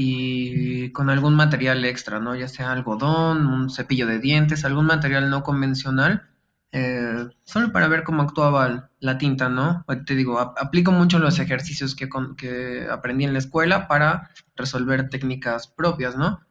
y 0.00 0.92
con 0.92 1.10
algún 1.10 1.34
material 1.34 1.84
extra, 1.84 2.20
¿no? 2.20 2.36
Ya 2.36 2.46
sea 2.46 2.70
algodón, 2.70 3.48
un 3.48 3.68
cepillo 3.68 4.06
de 4.06 4.20
dientes, 4.20 4.64
algún 4.64 4.86
material 4.86 5.28
no 5.28 5.42
convencional, 5.42 6.28
eh, 6.70 7.26
solo 7.42 7.72
para 7.72 7.88
ver 7.88 8.04
cómo 8.04 8.22
actuaba 8.22 8.90
la 9.00 9.18
tinta, 9.18 9.48
¿no? 9.48 9.84
Te 10.06 10.14
digo, 10.14 10.38
aplico 10.38 10.92
mucho 10.92 11.18
los 11.18 11.40
ejercicios 11.40 11.96
que, 11.96 12.08
que 12.36 12.86
aprendí 12.88 13.24
en 13.24 13.32
la 13.32 13.40
escuela 13.40 13.88
para 13.88 14.30
resolver 14.54 15.08
técnicas 15.08 15.66
propias, 15.66 16.16
¿no? 16.16 16.46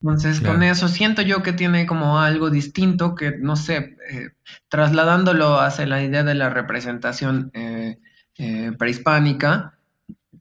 Entonces, 0.00 0.40
con 0.40 0.62
eso 0.62 0.88
siento 0.88 1.20
yo 1.20 1.42
que 1.42 1.52
tiene 1.52 1.84
como 1.84 2.20
algo 2.20 2.48
distinto 2.48 3.14
que, 3.14 3.36
no 3.36 3.56
sé, 3.56 3.98
eh, 4.10 4.30
trasladándolo 4.70 5.60
hacia 5.60 5.86
la 5.86 6.02
idea 6.02 6.24
de 6.24 6.34
la 6.34 6.48
representación 6.48 7.50
eh, 7.52 7.98
prehispánica, 8.78 9.78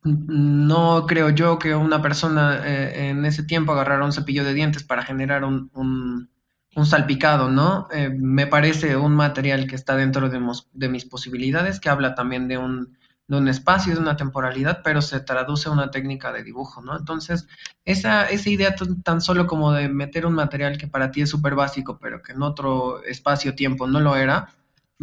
no 0.04 1.06
creo 1.06 1.30
yo 1.30 1.60
que 1.60 1.76
una 1.76 2.02
persona 2.02 2.62
eh, 2.66 3.10
en 3.10 3.26
ese 3.26 3.44
tiempo 3.44 3.72
agarrara 3.72 4.06
un 4.06 4.14
cepillo 4.14 4.44
de 4.44 4.54
dientes 4.54 4.84
para 4.84 5.04
generar 5.04 5.44
un, 5.44 6.30
salpicado, 6.84 7.50
¿no? 7.52 7.88
Eh, 7.92 8.10
me 8.10 8.48
parece 8.48 8.96
un 8.96 9.14
material 9.14 9.68
que 9.68 9.76
está 9.76 9.96
dentro 9.96 10.30
de, 10.30 10.90
mis 10.90 11.06
posibilidades, 11.06 11.80
que 11.80 11.90
habla 11.90 12.16
también 12.16 12.48
de 12.48 12.58
un, 12.58 12.98
de 13.28 13.38
un 13.38 13.48
espacio, 13.48 13.94
de 13.94 14.00
una 14.00 14.16
temporalidad, 14.16 14.82
pero 14.84 15.02
se 15.02 15.20
traduce 15.20 15.70
a 15.70 15.72
una 15.72 15.92
técnica 15.92 16.32
de 16.32 16.44
dibujo, 16.44 16.82
¿no? 16.82 16.98
Entonces, 16.98 17.48
esa, 17.86 18.26
esa 18.26 18.50
idea 18.50 18.76
tan 19.04 19.22
solo 19.22 19.48
como 19.48 19.72
de 19.74 19.90
meter 19.90 20.26
un 20.26 20.34
material 20.34 20.78
que 20.78 20.88
para 20.88 21.12
ti 21.12 21.22
es 21.22 21.30
súper 21.30 21.56
básico, 21.56 22.00
pero 22.02 22.22
que 22.22 22.32
en 22.32 22.42
otro 22.42 23.04
espacio-tiempo 23.04 23.86
no 23.86 24.00
lo 24.00 24.16
era, 24.16 24.50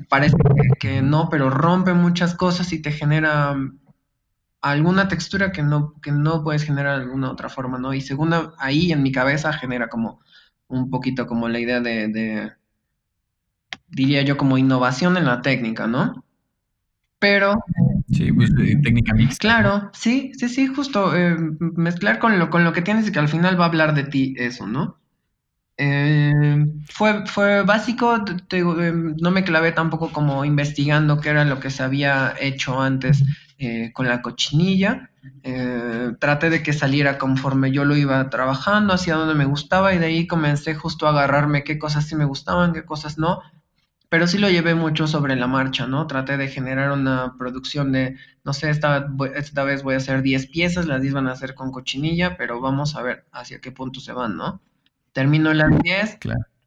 parece 0.09 0.37
que 0.81 1.03
no, 1.03 1.29
pero 1.29 1.51
rompe 1.51 1.93
muchas 1.93 2.35
cosas 2.35 2.73
y 2.73 2.83
te 2.83 2.93
genera 2.93 3.57
alguna 4.61 5.09
textura 5.09 5.53
que 5.53 5.63
no, 5.63 5.95
que 6.01 6.13
no 6.13 6.43
puedes 6.43 6.65
generar 6.65 6.99
de 6.99 7.05
alguna 7.05 7.31
otra 7.31 7.49
forma, 7.49 7.79
¿no? 7.79 7.95
Y 7.95 8.01
segunda, 8.01 8.53
ahí 8.59 8.93
en 8.93 9.03
mi 9.03 9.13
cabeza 9.13 9.53
genera 9.53 9.89
como 9.89 10.21
un 10.69 10.91
poquito 10.91 11.27
como 11.27 11.49
la 11.49 11.61
idea 11.61 11.81
de, 11.81 12.53
diría 13.89 14.23
yo, 14.23 14.37
como 14.37 14.59
innovación 14.59 15.17
en 15.17 15.25
la 15.27 15.43
técnica, 15.43 15.87
¿no? 15.87 16.25
Pero... 17.19 17.63
Sí, 18.11 18.33
pues 18.33 18.51
técnica 18.55 19.13
mixta. 19.13 19.41
Claro, 19.41 19.91
sí, 19.93 20.33
sí, 20.35 20.49
sí, 20.49 20.67
justo 20.67 21.15
eh, 21.15 21.37
mezclar 21.59 22.19
con 22.19 22.39
lo, 22.39 22.49
con 22.51 22.65
lo 22.65 22.73
que 22.73 22.83
tienes 22.83 23.07
y 23.09 23.13
que 23.13 23.19
al 23.19 23.29
final 23.29 23.61
va 23.61 23.65
a 23.65 23.69
hablar 23.69 23.95
de 23.95 24.05
ti 24.05 24.35
eso, 24.39 24.67
¿no? 24.67 24.99
Eh, 25.77 26.67
fue, 26.89 27.25
fue 27.27 27.63
básico, 27.63 28.25
eh, 28.51 28.93
no 29.21 29.31
me 29.31 29.45
clavé 29.45 29.73
tampoco 29.73 30.11
como 30.11 30.45
investigando 30.45 31.21
qué 31.21 31.29
era 31.29 31.45
lo 31.45 31.61
que 31.61 31.71
se 31.71 31.85
había 31.85 32.35
hecho 32.41 32.81
antes 32.81 33.23
eh, 33.59 33.93
con 33.93 34.09
la 34.09 34.23
cochinilla. 34.23 35.11
traté 36.19 36.51
de 36.51 36.63
que 36.63 36.73
saliera 36.73 37.19
conforme 37.19 37.71
yo 37.73 37.85
lo 37.85 37.97
iba 37.97 38.31
trabajando, 38.31 38.95
hacia 38.95 39.17
donde 39.17 39.35
me 39.35 39.45
gustaba 39.45 39.95
y 39.95 39.99
de 39.99 40.07
ahí 40.07 40.27
comencé 40.27 40.75
justo 40.75 41.07
a 41.07 41.11
agarrarme 41.11 41.65
qué 41.65 41.79
cosas 41.79 42.07
sí 42.07 42.17
me 42.17 42.25
gustaban, 42.25 42.73
qué 42.73 42.85
cosas 42.85 43.19
no. 43.19 43.43
Pero 44.09 44.27
sí 44.27 44.39
lo 44.39 44.49
llevé 44.49 44.75
mucho 44.75 45.07
sobre 45.07 45.37
la 45.37 45.47
marcha, 45.47 45.87
¿no? 45.87 46.07
Traté 46.07 46.39
de 46.39 46.49
generar 46.49 46.93
una 46.93 47.35
producción 47.37 47.93
de, 47.93 48.17
no 48.43 48.55
sé, 48.55 48.71
esta, 48.71 49.07
esta 49.35 49.65
vez 49.65 49.83
voy 49.83 49.95
a 49.95 49.99
hacer 49.99 50.23
10 50.23 50.47
piezas, 50.47 50.87
las 50.87 51.03
10 51.03 51.13
van 51.13 51.29
a 51.29 51.37
ser 51.37 51.55
con 51.55 51.71
cochinilla, 51.71 52.37
pero 52.39 52.61
vamos 52.61 52.97
a 52.97 53.03
ver 53.03 53.27
hacia 53.33 53.61
qué 53.61 53.71
punto 53.71 54.01
se 54.01 54.15
van, 54.15 54.37
¿no? 54.37 54.63
Termino 55.13 55.53
las 55.53 55.79
10, 55.83 56.19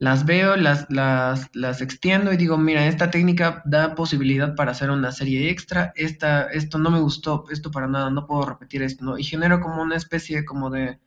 las 0.02 0.26
veo, 0.26 0.56
las, 0.58 0.88
las, 0.90 1.48
las, 1.54 1.80
extiendo 1.80 2.34
y 2.34 2.38
digo, 2.38 2.58
mira, 2.58 2.88
esta 2.88 3.12
técnica 3.12 3.62
da 3.66 3.94
posibilidad 3.94 4.56
para 4.56 4.72
hacer 4.72 4.90
una 4.90 5.12
serie 5.12 5.52
extra, 5.52 5.94
esta, 5.96 6.46
esto 6.46 6.80
no 6.80 6.90
me 6.90 7.00
gustó, 7.00 7.46
esto 7.52 7.70
para 7.70 7.86
nada, 7.86 8.10
no 8.10 8.26
puedo 8.26 8.44
repetir 8.46 8.82
esto, 8.82 9.06
¿no? 9.06 9.20
Y 9.20 9.24
genero 9.24 9.60
como 9.62 9.80
una 9.80 9.96
especie 9.96 10.44
como 10.44 10.72
de, 10.72 11.00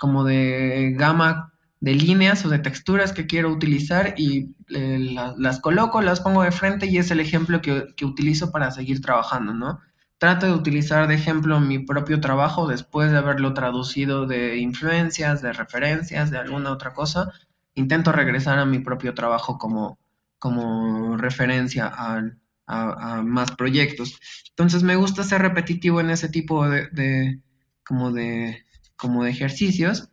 como 0.00 0.24
de 0.24 0.94
gama 0.98 1.52
de 1.78 1.94
líneas 1.94 2.44
o 2.44 2.48
de 2.48 2.58
texturas 2.58 3.12
que 3.12 3.28
quiero 3.28 3.50
utilizar 3.50 4.14
y 4.16 4.56
eh, 4.74 5.14
las 5.38 5.60
coloco, 5.60 6.02
las 6.02 6.20
pongo 6.20 6.42
de 6.42 6.50
frente 6.50 6.86
y 6.86 6.98
es 6.98 7.12
el 7.12 7.20
ejemplo 7.20 7.62
que, 7.62 7.94
que, 7.96 8.04
utilizo 8.04 8.50
para 8.50 8.72
seguir 8.72 9.00
trabajando, 9.00 9.54
¿no? 9.54 9.78
Trato 10.18 10.46
de 10.46 10.54
utilizar 10.54 11.06
de 11.06 11.14
ejemplo 11.14 11.60
mi 11.60 11.78
propio 11.78 12.20
trabajo 12.20 12.66
después 12.66 13.12
de 13.12 13.18
haberlo 13.18 13.54
traducido 13.54 14.26
de 14.26 14.56
influencias, 14.56 15.40
de 15.40 15.52
referencias, 15.52 16.32
de 16.32 16.38
alguna 16.38 16.72
otra 16.72 16.94
cosa. 16.94 17.32
Intento 17.74 18.12
regresar 18.12 18.58
a 18.58 18.66
mi 18.66 18.78
propio 18.80 19.14
trabajo 19.14 19.58
como, 19.58 19.98
como 20.38 21.16
referencia 21.16 21.86
a, 21.86 22.22
a, 22.66 23.22
más 23.22 23.52
proyectos. 23.52 24.20
Entonces 24.50 24.82
me 24.82 24.96
gusta 24.96 25.24
ser 25.24 25.42
repetitivo 25.42 26.00
en 26.00 26.10
ese 26.10 26.28
tipo 26.28 26.68
de, 26.68 26.88
de 26.88 27.40
como 27.84 28.12
de 28.12 28.64
como 28.96 29.24
de 29.24 29.30
ejercicios 29.30 30.08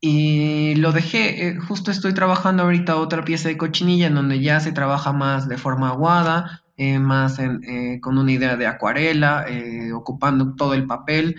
y 0.00 0.76
lo 0.76 0.92
dejé, 0.92 1.48
eh, 1.48 1.56
justo 1.58 1.90
estoy 1.90 2.14
trabajando 2.14 2.62
ahorita 2.62 2.96
otra 2.96 3.24
pieza 3.24 3.48
de 3.48 3.56
cochinilla 3.58 4.06
en 4.06 4.14
donde 4.14 4.40
ya 4.40 4.60
se 4.60 4.72
trabaja 4.72 5.12
más 5.12 5.48
de 5.48 5.58
forma 5.58 5.90
aguada, 5.90 6.62
eh, 6.76 7.00
más 7.00 7.38
eh, 7.40 7.98
con 8.00 8.16
una 8.16 8.30
idea 8.30 8.56
de 8.56 8.66
acuarela, 8.66 9.46
ocupando 9.94 10.54
todo 10.54 10.74
el 10.74 10.86
papel. 10.86 11.36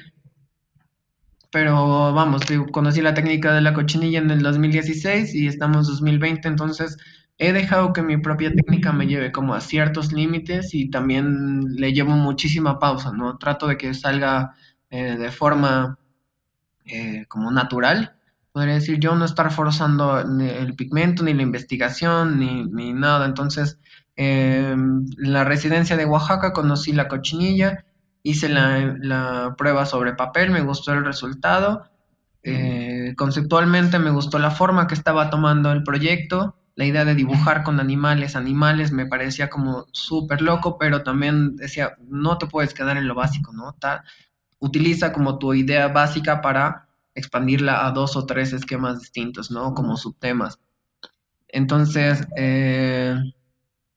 Pero 1.52 2.14
vamos, 2.14 2.44
conocí 2.72 3.02
la 3.02 3.14
técnica 3.14 3.54
de 3.54 3.62
la 3.62 3.74
cochinilla 3.74 4.20
en 4.20 4.30
el 4.30 4.42
2016 4.44 5.34
y 5.34 5.48
estamos 5.48 5.88
en 5.88 5.94
2020, 5.94 6.48
entonces 6.48 6.98
he 7.38 7.54
dejado 7.54 7.94
que 7.94 8.04
mi 8.04 8.18
propia 8.18 8.54
técnica 8.54 8.92
me 8.94 9.08
lleve 9.08 9.32
como 9.32 9.56
a 9.56 9.62
ciertos 9.62 10.12
límites 10.14 10.74
y 10.74 10.90
también 10.92 11.76
le 11.76 11.94
llevo 11.94 12.12
muchísima 12.12 12.78
pausa, 12.80 13.12
¿no? 13.12 13.38
Trato 13.38 13.68
de 13.68 13.78
que 13.78 13.94
salga 13.94 14.56
de 14.92 15.32
forma 15.32 15.98
como 17.28 17.52
natural 17.52 18.20
podría 18.52 18.76
decir 18.76 19.00
yo, 19.00 19.16
no 19.16 19.26
estar 19.26 19.52
forzando 19.52 20.20
el 20.20 20.76
pigmento, 20.76 21.24
ni 21.24 21.34
la 21.34 21.44
investigación, 21.44 22.40
ni, 22.40 22.94
nada. 22.94 23.26
Entonces, 23.26 23.80
em, 24.16 25.06
en 25.18 25.34
la 25.34 25.44
residencia 25.44 25.96
de 25.96 26.06
Oaxaca 26.06 26.54
conocí 26.54 26.92
la 26.92 27.08
cochinilla, 27.08 27.86
hice 28.24 28.50
la, 28.50 29.56
prueba 29.58 29.86
sobre 29.86 30.14
papel, 30.14 30.52
me 30.52 30.62
gustó 30.62 30.94
el 30.94 31.06
resultado. 31.06 31.90
Eh, 32.44 33.14
conceptualmente 33.18 34.00
me 34.00 34.12
gustó 34.12 34.40
la 34.40 34.52
forma 34.52 34.88
que 34.88 34.94
estaba 34.94 35.30
tomando 35.30 35.72
el 35.72 35.84
proyecto, 35.84 36.56
la 36.76 36.86
idea 36.86 37.04
de 37.04 37.16
dibujar 37.16 37.64
con 37.64 37.80
animales, 37.80 38.36
animales, 38.36 38.92
me 38.92 39.06
parecía 39.06 39.50
como 39.50 39.88
súper 39.92 40.42
loco, 40.42 40.78
pero 40.78 41.04
también 41.04 41.58
decía, 41.58 41.98
no 42.08 42.38
te 42.38 42.48
puedes 42.48 42.74
quedar 42.74 42.96
en 42.98 43.08
lo 43.08 43.16
básico, 43.16 43.52
¿no? 43.52 43.76
utiliza 44.62 45.14
como 45.14 45.38
tu 45.40 45.54
idea 45.54 45.88
básica 45.88 46.42
para 46.42 46.88
expandirla 47.16 47.86
a 47.86 47.92
dos 47.92 48.16
o 48.16 48.26
tres 48.26 48.54
esquemas 48.54 49.00
distintos, 49.00 49.52
¿no? 49.52 49.74
Como 49.74 49.98
subtemas. 49.98 50.60
Entonces, 51.48 52.28
eh, 52.38 53.16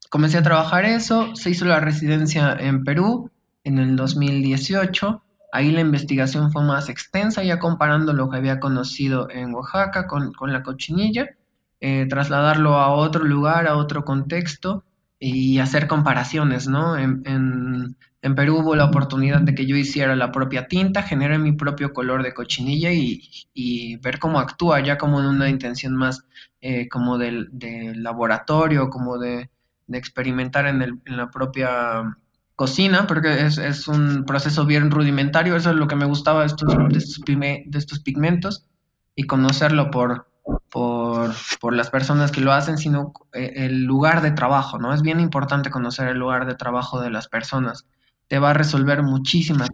comencé 0.09 0.39
a 0.39 0.43
trabajar 0.43 0.85
eso, 0.85 1.35
se 1.35 1.51
hizo 1.51 1.65
la 1.65 1.81
residencia 1.81 2.57
en 2.59 2.85
Perú 2.85 3.31
en 3.65 3.79
el 3.79 3.97
2018, 3.97 5.23
ahí 5.53 5.71
la 5.71 5.81
investigación 5.81 6.51
fue 6.51 6.65
más 6.65 6.89
extensa, 6.89 7.45
ya 7.45 7.59
comparando 7.59 8.13
lo 8.13 8.29
que 8.31 8.39
había 8.39 8.59
conocido 8.59 9.29
en 9.31 9.55
Oaxaca 9.55 10.07
con, 10.07 10.33
la 10.47 10.63
cochinilla, 10.63 11.37
eh, 11.81 12.07
trasladarlo 12.09 12.77
a 12.77 12.91
otro 12.91 13.25
lugar, 13.25 13.67
a 13.67 13.77
otro 13.77 14.05
contexto 14.05 14.85
y 15.19 15.59
hacer 15.59 15.87
comparaciones, 15.87 16.67
¿no? 16.67 16.97
En, 16.97 17.23
en, 17.27 17.97
Perú 18.35 18.59
hubo 18.61 18.77
la 18.77 18.87
oportunidad 18.87 19.41
de 19.41 19.55
que 19.55 19.67
yo 19.67 19.77
hiciera 19.77 20.17
la 20.17 20.33
propia 20.33 20.69
tinta, 20.69 21.03
generé 21.03 21.39
mi 21.39 21.53
propio 21.53 21.93
color 21.93 22.23
de 22.23 22.33
cochinilla 22.33 22.91
y, 22.93 23.97
ver 23.97 24.19
cómo 24.19 24.39
actúa, 24.39 24.81
ya 24.81 24.97
como 24.97 25.21
en 25.21 25.27
una 25.27 25.49
intención 25.49 25.95
más 25.95 26.25
eh, 26.61 26.89
como 26.89 27.19
del, 27.19 27.51
laboratorio, 27.97 28.91
como 28.91 29.19
de, 29.19 29.51
experimentar 29.93 30.67
en, 30.67 30.83
el, 30.83 31.01
en, 31.05 31.17
la 31.17 31.31
propia 31.31 32.17
cocina, 32.57 33.07
porque 33.07 33.47
es, 33.47 33.89
un 33.89 34.25
proceso 34.25 34.67
bien 34.67 34.91
rudimentario, 34.91 35.57
eso 35.57 35.71
es 35.71 35.77
lo 35.77 35.89
que 35.89 35.97
me 35.97 36.05
gustaba 36.05 36.41
de 36.41 36.47
estos, 36.47 36.75
de 36.77 37.79
estos 37.79 38.01
pigmentos 38.01 38.67
y 39.15 39.25
conocerlo 39.25 39.91
por, 39.91 40.29
por, 40.71 41.33
por, 41.61 41.75
las 41.75 41.91
personas 41.91 42.31
que 42.31 42.41
lo 42.41 42.53
hacen, 42.53 42.79
sino 42.79 43.13
eh, 43.33 43.53
el 43.57 43.85
lugar 43.85 44.23
de 44.23 44.31
trabajo, 44.33 44.79
¿no? 44.79 44.93
Es 44.95 45.03
bien 45.03 45.21
importante 45.21 45.71
conocer 45.71 46.09
el 46.09 46.19
lugar 46.19 46.47
de 46.47 46.55
trabajo 46.55 47.01
de 47.01 47.11
las 47.11 47.29
personas. 47.29 47.87
Te 48.29 48.39
va 48.39 48.51
a 48.51 48.55
resolver 48.55 49.03
muchísimas 49.03 49.71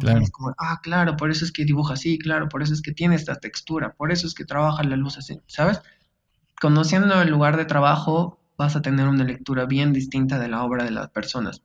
Claro. 0.00 0.20
ah, 0.58 0.80
claro, 0.82 1.16
por 1.16 1.30
eso 1.30 1.44
es 1.44 1.52
que 1.52 1.64
dibuja 1.64 1.94
así, 1.94 2.18
claro, 2.18 2.48
por 2.48 2.62
eso 2.62 2.72
es 2.72 2.80
que 2.80 2.92
tiene 2.92 3.14
esta 3.14 3.36
textura, 3.36 3.92
por 3.92 4.10
eso 4.10 4.26
es 4.26 4.34
que 4.34 4.44
trabaja 4.44 4.82
la 4.84 4.96
luz 4.96 5.18
así, 5.18 5.40
¿sabes? 5.46 5.82
Conociendo 6.60 7.20
el 7.20 7.28
lugar 7.28 7.56
de 7.56 7.66
trabajo 7.66 8.40
vas 8.56 8.74
a 8.74 8.82
tener 8.82 9.06
una 9.06 9.24
lectura 9.24 9.66
bien 9.66 9.92
distinta 9.92 10.38
de 10.38 10.48
la 10.48 10.64
obra 10.64 10.84
de 10.84 10.90
las 10.90 11.10
personas. 11.10 11.62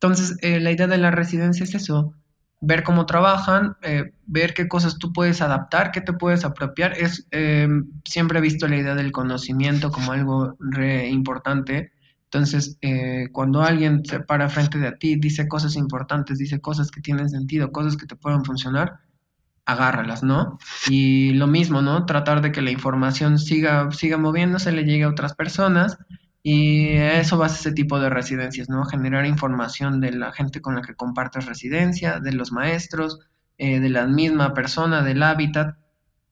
Entonces, 0.00 0.36
eh, 0.42 0.60
la 0.60 0.70
idea 0.70 0.86
de 0.86 0.98
la 0.98 1.10
residencia 1.10 1.64
es 1.64 1.74
eso, 1.74 2.14
ver 2.60 2.84
cómo 2.84 3.06
trabajan, 3.06 3.76
eh, 3.82 4.12
ver 4.26 4.54
qué 4.54 4.68
cosas 4.68 4.98
tú 4.98 5.12
puedes 5.12 5.42
adaptar, 5.42 5.90
qué 5.90 6.00
te 6.00 6.12
puedes 6.12 6.44
apropiar. 6.44 6.92
Es, 6.96 7.26
em, 7.30 7.86
siempre 8.04 8.38
he 8.38 8.42
visto 8.42 8.68
la 8.68 8.76
idea 8.76 8.94
del 8.94 9.12
conocimiento 9.12 9.90
como 9.90 10.12
algo 10.12 10.56
re 10.60 11.08
importante. 11.08 11.92
Entonces, 12.24 12.78
eh, 12.82 13.28
cuando 13.32 13.62
alguien 13.62 14.04
se 14.04 14.20
para 14.20 14.48
frente 14.48 14.78
de 14.78 14.92
ti, 14.92 15.16
dice 15.16 15.48
cosas 15.48 15.76
importantes, 15.76 16.38
dice 16.38 16.60
cosas 16.60 16.90
que 16.90 17.00
tienen 17.00 17.28
sentido, 17.30 17.72
cosas 17.72 17.96
que 17.96 18.06
te 18.06 18.16
pueden 18.16 18.44
funcionar, 18.44 19.00
agárralas, 19.66 20.22
¿no? 20.22 20.58
Y 20.88 21.32
lo 21.34 21.46
mismo, 21.46 21.82
¿no? 21.82 22.06
Tratar 22.06 22.40
de 22.42 22.52
que 22.52 22.62
la 22.62 22.70
información 22.70 23.38
siga, 23.38 23.90
siga 23.92 24.16
moviéndose, 24.18 24.72
le 24.72 24.84
llegue 24.84 25.04
a 25.04 25.08
otras 25.10 25.34
personas 25.34 25.98
y 26.42 26.96
eso 26.96 27.38
va 27.38 27.46
a 27.46 27.48
ese 27.48 27.72
tipo 27.72 27.98
de 28.00 28.10
residencias, 28.10 28.68
¿no? 28.68 28.84
Generar 28.84 29.26
información 29.26 30.00
de 30.00 30.12
la 30.12 30.32
gente 30.32 30.60
con 30.60 30.76
la 30.76 30.82
que 30.82 30.94
compartes 30.94 31.46
residencia, 31.46 32.20
de 32.20 32.32
los 32.32 32.52
maestros, 32.52 33.20
eh, 33.58 33.80
de 33.80 33.88
la 33.88 34.06
misma 34.06 34.54
persona, 34.54 35.02
del 35.02 35.22
hábitat. 35.22 35.76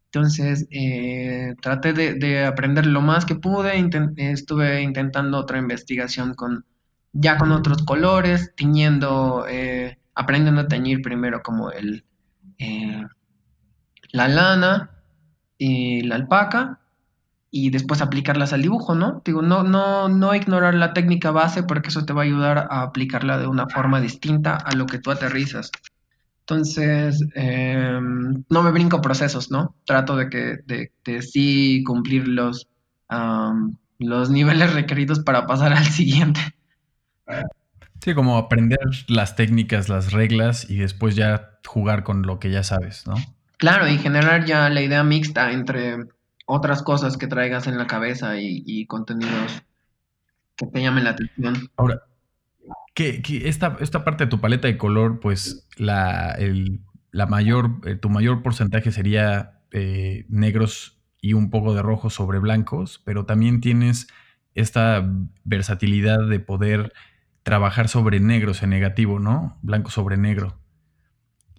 Entonces, 0.06 0.66
eh, 0.70 1.54
traté 1.60 1.92
de, 1.92 2.44
aprender 2.46 2.86
lo 2.86 3.00
más 3.02 3.26
que 3.26 3.34
pude. 3.34 3.72
estuve 4.16 4.82
intentando 4.82 5.38
otra 5.38 5.58
investigación 5.58 6.34
con 6.34 6.64
ya 7.12 7.38
con 7.38 7.50
otros 7.52 7.82
colores, 7.84 8.52
tiñendo, 8.56 9.46
eh, 9.48 9.98
aprendiendo 10.14 10.62
a 10.62 10.68
teñir 10.68 11.02
primero 11.02 11.42
como 11.42 11.70
el, 11.70 12.04
la 14.12 14.28
lana 14.28 14.90
y 15.58 16.02
la 16.02 16.16
alpaca 16.16 16.80
y 17.56 17.70
después 17.70 18.02
aplicarlas 18.02 18.52
al 18.52 18.60
dibujo, 18.60 18.94
¿no? 18.94 19.22
Digo, 19.24 19.40
no, 19.40 19.62
no, 19.62 20.10
no 20.10 20.34
ignorar 20.34 20.74
la 20.74 20.92
técnica 20.92 21.30
base 21.30 21.62
porque 21.62 21.88
eso 21.88 22.04
te 22.04 22.12
va 22.12 22.20
a 22.20 22.24
ayudar 22.24 22.58
a 22.70 22.82
aplicarla 22.82 23.38
de 23.38 23.46
una 23.46 23.66
forma 23.66 23.98
distinta 24.00 24.56
a 24.56 24.74
lo 24.74 24.84
que 24.84 24.98
tú 24.98 25.10
aterrizas. 25.10 25.70
Entonces, 26.40 27.24
em, 27.34 28.44
no 28.50 28.62
me 28.62 28.70
brinco 28.72 29.00
procesos, 29.00 29.50
¿no? 29.50 29.74
Trato 29.86 30.16
de 30.16 30.28
que 30.28 30.58
de, 30.66 31.22
sí 31.22 31.82
cumplir 31.84 32.28
los, 32.28 32.68
los 33.98 34.30
niveles 34.30 34.74
requeridos 34.74 35.20
para 35.20 35.46
pasar 35.46 35.72
al 35.72 35.86
siguiente. 35.86 36.40
Sí, 38.04 38.14
como 38.14 38.36
aprender 38.36 38.78
las 39.08 39.34
técnicas, 39.34 39.88
las 39.88 40.12
reglas 40.12 40.68
y 40.68 40.76
después 40.76 41.16
ya 41.16 41.58
jugar 41.66 42.04
con 42.04 42.22
lo 42.22 42.38
que 42.38 42.50
ya 42.50 42.62
sabes, 42.62 43.06
¿no? 43.06 43.14
Claro, 43.56 43.88
y 43.88 43.96
generar 43.96 44.44
ya 44.44 44.68
la 44.68 44.82
idea 44.82 45.02
mixta 45.02 45.50
entre 45.52 46.06
otras 46.46 46.82
cosas 46.82 47.18
que 47.18 47.26
traigas 47.26 47.66
en 47.66 47.76
la 47.76 47.86
cabeza 47.86 48.38
y, 48.38 48.86
contenidos 48.86 49.62
que 50.56 50.66
te 50.66 50.80
llamen 50.80 51.04
la 51.04 51.10
atención. 51.10 51.70
Ahora, 51.76 52.02
que, 52.94 53.20
esta, 53.44 53.76
esta, 53.80 54.04
parte 54.04 54.24
de 54.24 54.30
tu 54.30 54.40
paleta 54.40 54.68
de 54.68 54.78
color, 54.78 55.20
pues 55.20 55.68
la, 55.76 56.36
la 57.10 57.26
mayor, 57.26 57.72
eh, 57.84 57.96
tu 57.96 58.08
mayor 58.08 58.42
porcentaje 58.42 58.90
sería 58.90 59.60
eh, 59.72 60.24
negros 60.28 60.98
y 61.20 61.34
un 61.34 61.50
poco 61.50 61.74
de 61.74 61.82
rojo 61.82 62.08
sobre 62.08 62.38
blancos, 62.38 63.02
pero 63.04 63.26
también 63.26 63.60
tienes 63.60 64.06
esta 64.54 65.06
versatilidad 65.44 66.26
de 66.26 66.40
poder 66.40 66.92
trabajar 67.42 67.88
sobre 67.88 68.20
negros 68.20 68.62
en 68.62 68.70
negativo, 68.70 69.18
¿no? 69.18 69.58
Blanco 69.62 69.90
sobre 69.90 70.16
negro. 70.16 70.58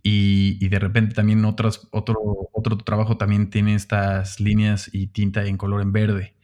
Y, 0.04 0.68
de 0.68 0.80
repente 0.80 1.16
también 1.16 1.44
otras, 1.46 1.88
otro, 1.92 2.16
otro 2.54 2.78
trabajo 2.78 3.18
también 3.18 3.50
tiene 3.50 3.76
estas 3.76 4.40
líneas 4.40 4.90
y 4.94 5.08
tinta 5.08 5.46
en 5.46 5.58
color 5.58 5.82
en 5.82 5.92
verde. 5.92 6.36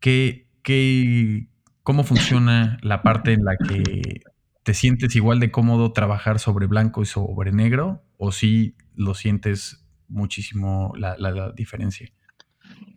¿Qué, 0.00 0.48
qué, 0.62 1.48
¿Cómo 1.82 2.04
funciona 2.04 2.78
la 2.82 3.02
parte 3.02 3.32
en 3.32 3.44
la 3.44 3.56
que 3.56 4.20
te 4.62 4.74
sientes 4.74 5.14
igual 5.14 5.40
de 5.40 5.50
cómodo 5.50 5.92
trabajar 5.92 6.38
sobre 6.38 6.66
blanco 6.66 7.02
y 7.02 7.06
sobre 7.06 7.52
negro? 7.52 8.02
¿O 8.18 8.32
si 8.32 8.74
lo 8.94 9.14
sientes 9.14 9.86
muchísimo 10.08 10.92
la, 10.96 11.16
la, 11.18 11.52
diferencia? 11.52 12.08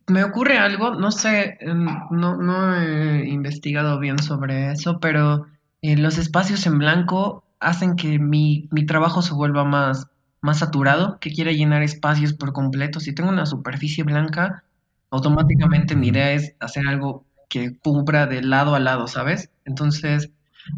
Me 0.08 0.24
ocurre 0.24 0.58
algo, 0.58 0.96
no 0.96 1.12
sé, 1.12 1.60
no, 1.64 2.38
no 2.38 2.82
he 2.82 3.30
investigado 3.30 4.00
bien 4.00 4.18
sobre 4.18 4.72
eso, 4.72 5.00
pero 5.00 5.46
en 5.82 6.02
los 6.02 6.18
espacios 6.18 6.66
en 6.66 6.80
blanco 6.80 7.44
hacen 7.60 7.96
que 7.96 8.20
mi, 8.20 8.68
trabajo 8.88 9.22
se 9.22 9.34
vuelva 9.34 9.64
más, 9.64 10.08
más 10.42 10.60
saturado, 10.60 11.20
que 11.20 11.32
quiere 11.32 11.56
llenar 11.56 11.84
espacios 11.84 12.34
por 12.34 12.54
completo. 12.54 13.00
Si 13.00 13.14
tengo 13.14 13.30
una 13.30 13.46
superficie 13.46 14.04
blanca, 14.04 14.64
automáticamente 15.12 15.96
mi 15.96 16.08
idea 16.10 16.32
es 16.32 16.56
hacer 16.60 16.88
algo 16.88 17.26
que 17.50 17.78
cubra 17.78 18.28
de 18.28 18.42
lado 18.42 18.76
a 18.76 18.80
lado, 18.80 19.08
¿sabes? 19.08 19.50
Entonces, 19.66 20.32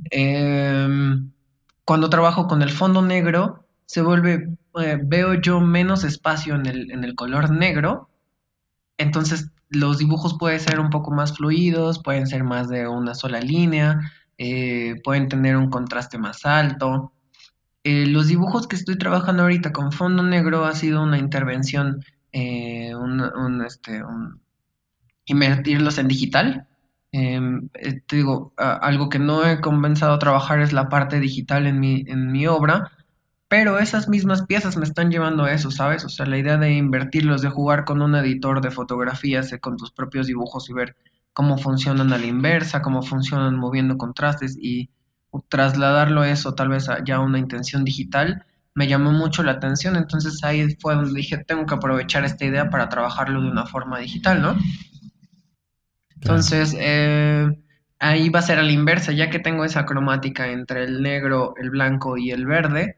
em, 0.09 1.31
cuando 1.85 2.09
trabajo 2.09 2.47
con 2.47 2.61
el 2.61 2.69
fondo 2.69 3.01
negro, 3.01 3.65
se 3.85 4.01
vuelve, 4.01 4.49
eh, 4.81 4.99
veo 5.03 5.33
yo 5.35 5.59
menos 5.59 6.03
espacio 6.03 6.55
en 6.55 6.65
el, 6.65 6.91
en 6.91 7.03
el 7.03 7.15
color 7.15 7.51
negro, 7.51 8.09
entonces 8.97 9.51
los 9.69 9.97
dibujos 9.97 10.37
pueden 10.37 10.59
ser 10.59 10.79
un 10.79 10.89
poco 10.89 11.11
más 11.11 11.35
fluidos, 11.35 12.01
pueden 12.03 12.27
ser 12.27 12.43
más 12.43 12.69
de 12.69 12.87
una 12.87 13.15
sola 13.15 13.39
línea, 13.39 14.11
eh, 14.43 14.99
pueden 15.03 15.29
tener 15.29 15.55
un 15.55 15.69
contraste 15.69 16.17
más 16.17 16.47
alto. 16.47 17.13
Eh, 17.83 18.07
los 18.07 18.27
dibujos 18.27 18.67
que 18.67 18.75
estoy 18.75 18.97
trabajando 18.97 19.43
ahorita 19.43 19.71
con 19.71 19.91
fondo 19.91 20.23
negro 20.23 20.65
ha 20.65 20.73
sido 20.73 21.03
una 21.03 21.19
intervención, 21.19 22.03
eh, 22.31 22.91
este, 23.67 24.01
invertirlos 25.25 25.99
en 25.99 26.07
digital. 26.07 26.67
Em, 27.11 27.69
te 28.07 28.15
digo, 28.15 28.51
algo 28.57 29.09
que 29.09 29.19
no 29.19 29.45
he 29.45 29.61
comenzado 29.61 30.13
a 30.13 30.19
trabajar 30.19 30.59
es 30.61 30.73
la 30.73 30.89
parte 30.89 31.19
digital 31.19 31.67
en 31.67 31.79
mi, 31.79 32.03
en 32.07 32.31
mi 32.31 32.47
obra, 32.47 32.91
pero 33.47 33.77
esas 33.77 34.09
mismas 34.09 34.43
piezas 34.47 34.75
me 34.75 34.85
están 34.85 35.11
llevando 35.11 35.43
a 35.43 35.53
eso, 35.53 35.69
¿sabes? 35.69 36.03
O 36.03 36.09
sea, 36.09 36.25
la 36.25 36.39
idea 36.39 36.57
de 36.57 36.71
invertirlos, 36.73 37.43
de 37.43 37.49
jugar 37.49 37.85
con 37.85 38.01
un 38.01 38.15
editor 38.15 38.61
de 38.61 38.71
fotografías, 38.71 39.55
con 39.61 39.77
tus 39.77 39.91
propios 39.91 40.25
dibujos 40.25 40.67
y 40.69 40.73
ver 40.73 40.95
cómo 41.33 41.57
funcionan 41.57 42.13
a 42.13 42.17
la 42.17 42.25
inversa, 42.25 42.81
cómo 42.81 43.01
funcionan 43.01 43.57
moviendo 43.57 43.97
contrastes 43.97 44.57
y 44.59 44.89
trasladarlo 45.49 46.23
eso 46.23 46.55
tal 46.55 46.69
vez 46.69 46.89
a 46.89 47.03
ya 47.03 47.19
una 47.19 47.39
intención 47.39 47.85
digital, 47.85 48.45
me 48.73 48.87
llamó 48.87 49.11
mucho 49.11 49.43
la 49.43 49.53
atención. 49.53 49.95
Entonces 49.95 50.43
ahí 50.43 50.75
fue 50.79 50.95
donde 50.95 51.13
dije, 51.13 51.37
tengo 51.37 51.65
que 51.65 51.75
aprovechar 51.75 52.25
esta 52.25 52.45
idea 52.45 52.69
para 52.69 52.89
trabajarlo 52.89 53.41
de 53.41 53.49
una 53.49 53.65
forma 53.65 53.99
digital, 53.99 54.41
¿no? 54.41 54.57
Entonces, 56.21 56.75
eh, 56.77 57.47
ahí 57.99 58.29
va 58.29 58.39
a 58.39 58.43
ser 58.43 58.59
a 58.59 58.63
la 58.63 58.71
inversa, 58.71 59.11
ya 59.11 59.29
que 59.29 59.39
tengo 59.39 59.65
esa 59.65 59.85
cromática 59.85 60.47
entre 60.51 60.83
el 60.83 61.01
negro, 61.01 61.55
el 61.57 61.71
blanco 61.71 62.17
y 62.17 62.31
el 62.31 62.45
verde, 62.45 62.97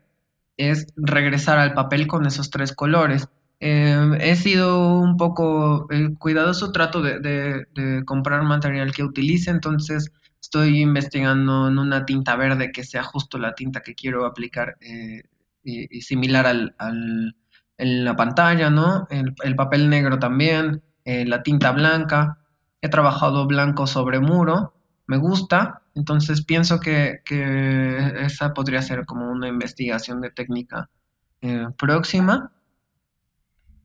es 0.58 0.88
regresar 0.98 1.58
al 1.58 1.74
papel 1.74 2.08
con 2.08 2.26
esos 2.26 2.50
tres 2.50 2.74
colores. 2.74 3.30
Eh, 3.66 4.18
he 4.20 4.36
sido 4.36 5.00
un 5.00 5.16
poco 5.16 5.88
eh, 5.90 6.14
cuidadoso, 6.20 6.74
trato 6.74 7.02
de, 7.02 7.66
comprar 8.06 8.44
material 8.44 8.92
que 8.92 9.04
utilice, 9.04 9.52
entonces 9.52 10.12
estoy 10.42 10.82
investigando 10.82 11.70
en 11.70 11.80
una 11.80 12.06
tinta 12.06 12.36
verde 12.36 12.74
que 12.74 12.84
sea 12.84 13.04
justo 13.04 13.38
la 13.38 13.56
tinta 13.56 13.80
que 13.80 13.96
quiero 13.96 14.26
aplicar 14.26 14.76
eh, 14.82 15.24
y, 15.64 16.02
similar 16.02 16.46
al, 16.46 16.76
en 17.78 18.04
la 18.04 18.18
pantalla, 18.18 18.70
¿no? 18.70 19.08
El, 19.10 19.56
papel 19.56 19.90
negro 19.90 20.20
también, 20.20 20.84
la 21.06 21.42
tinta 21.42 21.72
blanca. 21.72 22.40
He 22.82 22.90
trabajado 22.90 23.48
blanco 23.48 23.88
sobre 23.88 24.20
muro, 24.20 24.74
me 25.08 25.16
gusta, 25.16 25.84
entonces 25.96 26.44
pienso 26.44 26.82
que, 26.82 27.22
esa 28.26 28.54
podría 28.54 28.82
ser 28.82 29.06
como 29.06 29.32
una 29.32 29.48
investigación 29.48 30.20
de 30.20 30.32
técnica 30.32 30.90
eh, 31.40 31.68
próxima, 31.78 32.52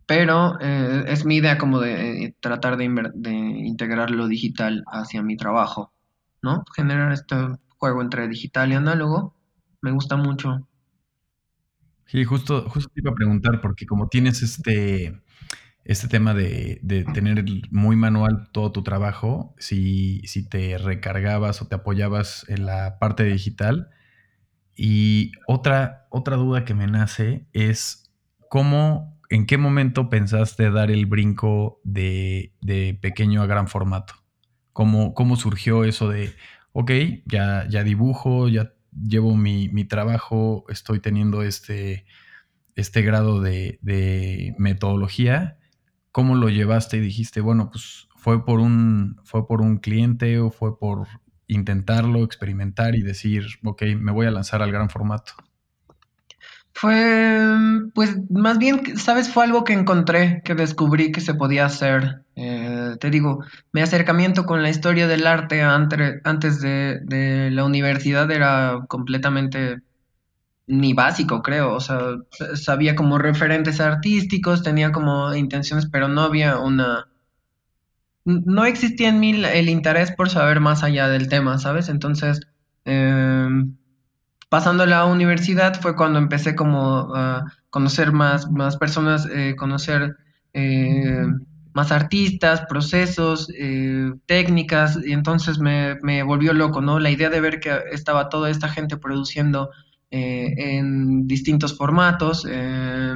pero 0.09 0.59
eh, 0.59 1.05
es 1.09 1.27
mi 1.27 1.37
idea 1.37 1.59
como 1.59 1.81
de 1.81 2.25
eh, 2.25 2.35
tratar 2.41 2.79
de, 2.79 2.87
integrar 2.87 4.11
lo 4.11 4.27
digital 4.27 4.83
hacia 4.91 5.23
mi 5.23 5.37
trabajo, 5.37 5.93
¿no? 6.41 6.65
Generar 6.75 7.13
este 7.13 7.37
juego 7.77 8.01
entre 8.01 8.27
digital 8.27 8.73
y 8.73 8.77
análogo, 8.77 9.37
me 9.83 9.91
gusta 9.93 10.17
mucho. 10.17 10.67
Sí, 12.07 12.25
justo, 12.25 12.71
justo 12.71 12.91
te 12.95 13.03
iba 13.03 13.11
a 13.11 13.15
preguntar, 13.15 13.61
porque 13.61 13.85
como 13.85 14.09
tienes 14.09 14.41
este, 14.41 15.21
este 15.85 16.09
tema 16.09 16.33
de, 16.33 16.81
tener 17.13 17.45
muy 17.71 17.95
manual 17.95 18.49
todo 18.51 18.73
tu 18.73 18.83
trabajo, 18.83 19.55
si, 19.59 20.23
si, 20.27 20.49
te 20.49 20.79
recargabas 20.79 21.61
o 21.61 21.69
te 21.69 21.75
apoyabas 21.75 22.47
en 22.49 22.65
la 22.65 22.99
parte 22.99 23.25
digital. 23.25 23.91
Y 24.75 25.33
otra, 25.47 26.07
otra 26.09 26.37
duda 26.37 26.65
que 26.65 26.73
me 26.73 26.87
nace 26.87 27.47
es 27.53 28.11
cómo, 28.49 29.18
en 29.29 29.47
qué 29.47 29.59
momento 29.59 30.09
pensaste 30.09 30.71
dar 30.71 30.91
el 30.91 31.07
brinco 31.07 31.81
de, 31.85 32.53
pequeño 33.01 33.43
a 33.43 33.47
gran 33.47 33.69
formato. 33.69 34.15
¿Cómo, 34.73 35.15
cómo 35.15 35.37
surgió 35.37 35.85
eso 35.85 36.09
de, 36.09 36.33
ok, 36.73 36.91
ya, 37.27 37.67
ya 37.69 37.83
dibujo, 37.83 38.49
ya 38.49 38.73
llevo 38.93 39.37
mi, 39.37 39.69
mi 39.69 39.85
trabajo, 39.85 40.65
estoy 40.69 41.01
teniendo 41.01 41.43
este, 41.43 42.07
este 42.77 43.03
grado 43.03 43.41
de, 43.41 43.79
de 43.83 44.55
metodología 44.59 45.59
¿Cómo 46.19 46.35
lo 46.35 46.49
llevaste 46.49 46.97
y 46.97 47.01
dijiste, 47.01 47.41
bueno, 47.41 47.71
pues 47.71 48.09
fue 48.17 48.45
por 48.45 48.59
un, 48.59 49.21
fue 49.23 49.47
por 49.47 49.61
un 49.61 49.79
cliente 49.79 50.41
o 50.41 50.51
fue 50.51 50.77
por 50.77 51.07
intentarlo, 51.47 52.25
experimentar 52.25 52.97
y 52.97 53.03
decir, 53.03 53.47
ok, 53.63 53.83
me 53.97 54.11
voy 54.11 54.27
a 54.27 54.33
lanzar 54.33 54.61
al 54.63 54.73
gran 54.73 54.91
formato? 54.91 55.35
Fue, 56.81 57.41
pues 57.93 58.17
más 58.31 58.59
bien, 58.59 58.97
sabes, 58.97 59.29
fue 59.33 59.45
algo 59.45 59.65
que 59.65 59.73
encontré, 59.73 60.43
que 60.45 60.55
descubrí 60.55 61.11
que 61.11 61.21
se 61.21 61.35
podía 61.35 61.67
hacer. 61.67 62.23
Eh, 62.37 62.95
te 63.01 63.11
digo, 63.11 63.43
mi 63.73 63.81
acercamiento 63.81 64.45
con 64.47 64.63
la 64.63 64.71
historia 64.71 65.09
del 65.09 65.27
arte 65.27 65.61
antes 65.63 66.61
de, 66.61 67.01
de 67.03 67.51
la 67.51 67.65
universidad 67.65 68.31
era 68.31 68.85
completamente 68.89 69.81
ni 70.69 70.95
básico, 70.95 71.43
creo. 71.43 71.75
O 71.75 71.81
sea, 71.81 72.01
sabía 72.55 72.97
como 72.97 73.19
referentes 73.19 73.81
artísticos, 73.81 74.63
tenía 74.63 74.93
como 74.93 75.35
intenciones, 75.35 75.87
pero 75.91 76.09
no 76.09 76.23
había 76.23 76.59
una... 76.59 77.09
No 78.25 78.65
existía 78.67 79.09
en 79.09 79.21
mí 79.21 79.31
el 79.45 79.69
interés 79.69 80.13
por 80.13 80.29
saber 80.31 80.61
más 80.61 80.83
allá 80.85 81.09
del 81.09 81.29
tema, 81.29 81.59
¿sabes? 81.59 81.89
Entonces, 81.89 82.41
em, 82.85 83.77
pasando 84.49 84.85
a 84.85 84.87
la 84.87 85.05
universidad 85.05 85.81
fue 85.81 85.97
cuando 85.97 86.19
empecé 86.19 86.55
como 86.55 87.15
a 87.15 87.53
conocer 87.71 88.13
más, 88.13 88.51
más 88.51 88.77
personas, 88.77 89.29
eh, 89.33 89.55
conocer 89.57 90.17
eh, 90.55 91.27
más 91.75 91.93
artistas, 91.93 92.63
procesos, 92.69 93.49
eh, 93.57 94.13
técnicas, 94.27 94.99
y 95.05 95.13
entonces 95.13 95.59
me, 95.59 95.97
me 96.03 96.23
volvió 96.23 96.53
loco, 96.53 96.81
¿no? 96.81 96.99
La 96.99 97.11
idea 97.11 97.31
de 97.31 97.41
ver 97.41 97.61
que 97.61 97.79
estaba 97.93 98.29
toda 98.29 98.51
esta 98.51 98.69
gente 98.69 98.97
produciendo 98.97 99.71
eh, 100.11 100.55
en 100.57 101.27
distintos 101.27 101.77
formatos. 101.77 102.47
Eh, 102.49 103.15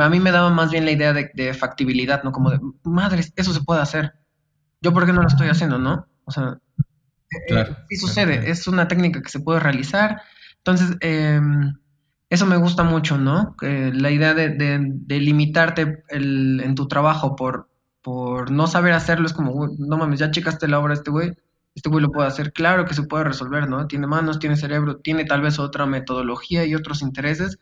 a 0.00 0.08
mí 0.08 0.20
me 0.20 0.32
daba 0.32 0.48
más 0.48 0.70
bien 0.70 0.86
la 0.86 0.92
idea 0.92 1.12
de, 1.12 1.54
factibilidad, 1.54 2.22
¿no? 2.22 2.32
Como 2.32 2.50
de, 2.50 2.58
madre, 2.84 3.22
eso 3.36 3.52
se 3.52 3.60
puede 3.60 3.82
hacer. 3.82 4.14
Yo, 4.80 4.94
¿por 4.94 5.04
qué 5.04 5.12
no 5.12 5.20
lo 5.20 5.28
estoy 5.28 5.48
haciendo, 5.48 5.78
no? 5.78 6.06
O 6.24 6.30
sea, 6.30 6.58
eh, 7.50 7.66
sí 7.90 7.96
sucede, 7.96 8.50
es 8.50 8.66
una 8.66 8.88
técnica 8.88 9.20
que 9.20 9.28
se 9.28 9.40
puede 9.40 9.60
realizar. 9.60 10.22
Entonces, 10.58 10.96
em, 11.00 11.74
eso 12.30 12.46
me 12.46 12.56
gusta 12.56 12.82
mucho, 12.82 13.18
¿no? 13.18 13.56
la 13.60 14.10
idea 14.10 14.34
de, 14.34 15.20
limitarte 15.20 16.04
en 16.10 16.74
tu 16.74 16.88
trabajo 16.88 17.36
por, 17.36 17.68
no 18.50 18.66
saber 18.66 18.92
hacerlo 18.92 19.26
es 19.26 19.32
como, 19.32 19.68
no 19.78 19.96
mames, 19.96 20.20
ya 20.20 20.30
checaste 20.30 20.68
la 20.68 20.78
obra 20.78 20.94
este 20.94 21.10
güey, 21.10 21.32
este 21.74 21.88
güey 21.90 22.02
lo 22.02 22.10
puede 22.10 22.28
hacer, 22.28 22.52
claro 22.52 22.84
que 22.86 22.94
se 22.94 23.02
puede 23.04 23.24
resolver, 23.24 23.68
¿no? 23.68 23.86
Tiene 23.86 24.06
manos, 24.06 24.38
tiene 24.38 24.56
cerebro, 24.56 24.96
tiene 24.96 25.24
tal 25.24 25.42
vez 25.42 25.58
otra 25.58 25.86
metodología 25.86 26.64
y 26.64 26.74
otros 26.74 27.02
intereses, 27.02 27.58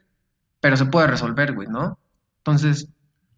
pero 0.60 0.76
se 0.76 0.86
puede 0.86 1.08
resolver, 1.08 1.52
güey, 1.52 1.68
¿no? 1.68 1.98
Entonces, 2.38 2.88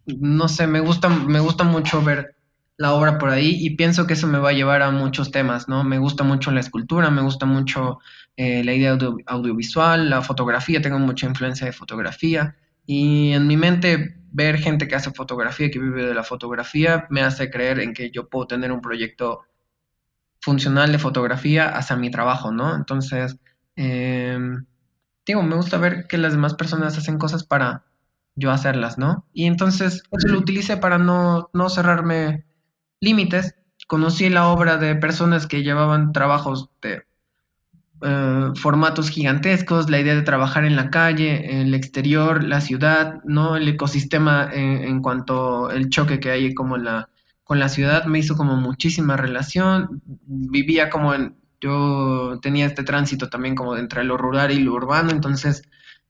no 0.05 0.47
sé, 0.47 0.67
me 0.67 0.79
gusta, 0.79 1.09
me 1.09 1.39
gusta 1.39 1.63
mucho 1.63 2.01
ver 2.01 2.35
la 2.77 2.93
obra 2.93 3.17
por 3.17 3.29
ahí 3.29 3.57
y 3.59 3.75
pienso 3.75 4.07
que 4.07 4.13
eso 4.13 4.27
me 4.27 4.39
va 4.39 4.49
a 4.49 4.53
llevar 4.53 4.81
a 4.81 4.91
muchos 4.91 5.31
temas, 5.31 5.67
¿no? 5.67 5.83
Me 5.83 5.97
gusta 5.99 6.23
mucho 6.23 6.51
la 6.51 6.61
escultura, 6.61 7.11
me 7.11 7.21
gusta 7.21 7.45
mucho 7.45 7.99
eh, 8.41 8.63
la 8.63 8.73
idea 8.73 8.97
audiovisual, 9.25 10.09
la 10.09 10.21
fotografía, 10.21 10.81
tengo 10.81 10.97
mucha 10.97 11.27
influencia 11.27 11.65
de 11.65 11.73
fotografía 11.73 12.55
y 12.85 13.33
en 13.33 13.45
mi 13.47 13.57
mente 13.57 14.15
ver 14.31 14.59
gente 14.59 14.87
que 14.87 14.95
hace 14.95 15.11
fotografía, 15.11 15.69
que 15.69 15.77
vive 15.77 16.05
de 16.05 16.13
la 16.13 16.23
fotografía, 16.23 17.05
me 17.09 17.21
hace 17.21 17.49
creer 17.51 17.81
en 17.81 17.93
que 17.93 18.11
yo 18.11 18.29
puedo 18.29 18.47
tener 18.47 18.71
un 18.71 18.79
proyecto 18.79 19.41
funcional 20.39 20.93
de 20.93 20.99
fotografía 20.99 21.67
hacia 21.67 21.97
mi 21.97 22.11
trabajo, 22.11 22.49
¿no? 22.53 22.73
Entonces, 22.77 23.37
em, 23.75 24.65
digo, 25.25 25.43
me 25.43 25.57
gusta 25.57 25.77
ver 25.77 26.07
que 26.07 26.17
las 26.17 26.31
demás 26.31 26.53
personas 26.53 26.97
hacen 26.97 27.17
cosas 27.17 27.43
para 27.43 27.83
yo 28.35 28.51
hacerlas, 28.51 28.97
¿no? 28.97 29.27
Y 29.33 29.47
entonces 29.47 30.03
eso 30.11 30.27
lo 30.29 30.39
utilicé 30.39 30.77
para 30.77 30.97
no, 30.97 31.49
no 31.53 31.67
cerrarme 31.67 32.45
límites. 33.01 33.55
Conocí 33.87 34.29
la 34.29 34.47
obra 34.47 34.77
de 34.77 34.95
personas 34.95 35.45
que 35.45 35.61
llevaban 35.61 36.13
trabajos 36.13 36.69
de 36.81 37.08
eh, 38.01 38.51
formatos 38.55 39.09
gigantescos, 39.09 39.89
la 39.89 39.99
idea 39.99 40.15
de 40.15 40.21
trabajar 40.21 40.65
en 40.65 40.75
la 40.75 40.89
calle, 40.89 41.51
en 41.51 41.67
el 41.67 41.73
exterior, 41.73 42.43
la 42.43 42.61
ciudad, 42.61 43.21
¿no? 43.25 43.57
El 43.57 43.67
ecosistema 43.67 44.49
en, 44.51 44.83
en 44.83 45.01
cuanto 45.01 45.69
el 45.71 45.89
choque 45.89 46.19
que 46.19 46.31
hay 46.31 46.53
como 46.53 46.77
la 46.77 47.09
con 47.43 47.59
la 47.59 47.69
ciudad 47.69 48.05
me 48.05 48.19
hizo 48.19 48.35
como 48.37 48.55
muchísima 48.57 49.17
relación, 49.17 50.01
vivía 50.05 50.89
como 50.91 51.15
en, 51.15 51.35
yo 51.59 52.39
tenía 52.41 52.67
este 52.67 52.83
tránsito 52.83 53.27
también 53.29 53.55
como 53.55 53.75
entre 53.75 54.03
lo 54.03 54.17
rural 54.17 54.51
y 54.51 54.59
lo 54.59 54.73
urbano, 54.73 55.11
entonces 55.11 55.63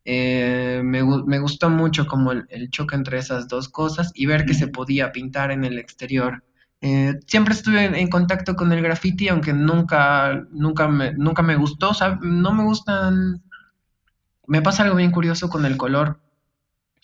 Eh, 0.06 0.82
me, 0.84 1.02
gustó 1.40 1.70
mucho 1.70 2.08
como 2.08 2.32
el, 2.32 2.70
choque 2.72 2.96
entre 2.96 3.20
esas 3.20 3.48
dos 3.48 3.70
cosas 3.70 4.12
y 4.16 4.26
ver 4.26 4.46
que 4.46 4.56
se 4.56 4.68
podía 4.68 5.12
pintar 5.12 5.52
en 5.52 5.64
el 5.64 5.78
exterior. 5.78 6.44
Eh, 6.82 7.20
siempre 7.28 7.54
estuve 7.54 8.00
en, 8.00 8.10
contacto 8.10 8.56
con 8.56 8.72
el 8.72 8.82
graffiti, 8.82 9.28
aunque 9.28 9.54
nunca, 9.54 10.46
nunca, 10.52 10.88
me, 10.88 11.14
nunca 11.14 11.42
me 11.42 11.56
gustó. 11.56 11.92
no 12.22 12.54
me 12.54 12.64
gustan... 12.64 13.44
Me 14.48 14.62
pasa 14.62 14.84
algo 14.84 14.96
bien 14.96 15.12
curioso 15.12 15.50
con 15.50 15.66
el 15.66 15.78
color. 15.78 16.20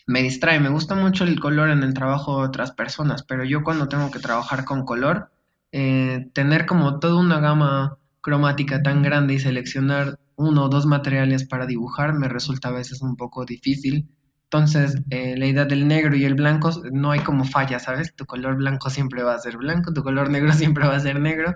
Me 0.08 0.22
distrae, 0.22 0.60
me 0.60 0.70
gusta 0.70 0.96
mucho 0.96 1.24
el 1.24 1.40
color 1.40 1.70
en 1.70 1.84
el 1.84 1.94
trabajo 1.94 2.40
de 2.40 2.48
otras 2.48 2.72
personas, 2.72 3.24
pero 3.24 3.44
yo 3.44 3.64
cuando 3.64 3.88
tengo 3.88 4.12
que 4.12 4.20
trabajar 4.20 4.66
con 4.66 4.86
color, 4.86 5.32
eh, 5.72 6.30
tener 6.34 6.66
como 6.66 7.00
toda 7.00 7.20
una 7.20 7.40
gama 7.40 7.98
cromática 8.22 8.82
tan 8.82 9.04
grande 9.04 9.36
y 9.36 9.40
seleccionar 9.40 10.20
uno 10.36 10.66
o 10.66 10.70
dos 10.70 10.86
materiales 10.86 11.46
para 11.46 11.66
dibujar 11.66 12.14
me 12.14 12.28
resulta 12.28 12.70
a 12.70 12.72
veces 12.72 13.02
un 13.02 13.16
poco 13.16 13.46
difícil. 13.46 14.08
Entonces, 14.46 15.02
eh, 15.10 15.36
la 15.38 15.48
idea 15.48 15.66
del 15.66 15.88
negro 15.88 16.16
y 16.16 16.24
el 16.24 16.36
blanco 16.36 16.72
no 16.92 17.12
hay 17.12 17.20
como 17.20 17.46
falla, 17.46 17.80
¿sabes? 17.80 18.16
Tu 18.16 18.26
color 18.26 18.56
blanco 18.56 18.90
siempre 18.90 19.24
va 19.24 19.36
a 19.36 19.40
ser 19.40 19.58
blanco, 19.58 19.94
tu 19.94 20.04
color 20.04 20.30
negro 20.30 20.54
siempre 20.54 20.88
va 20.88 20.96
a 20.96 21.00
ser 21.00 21.20
negro. 21.20 21.56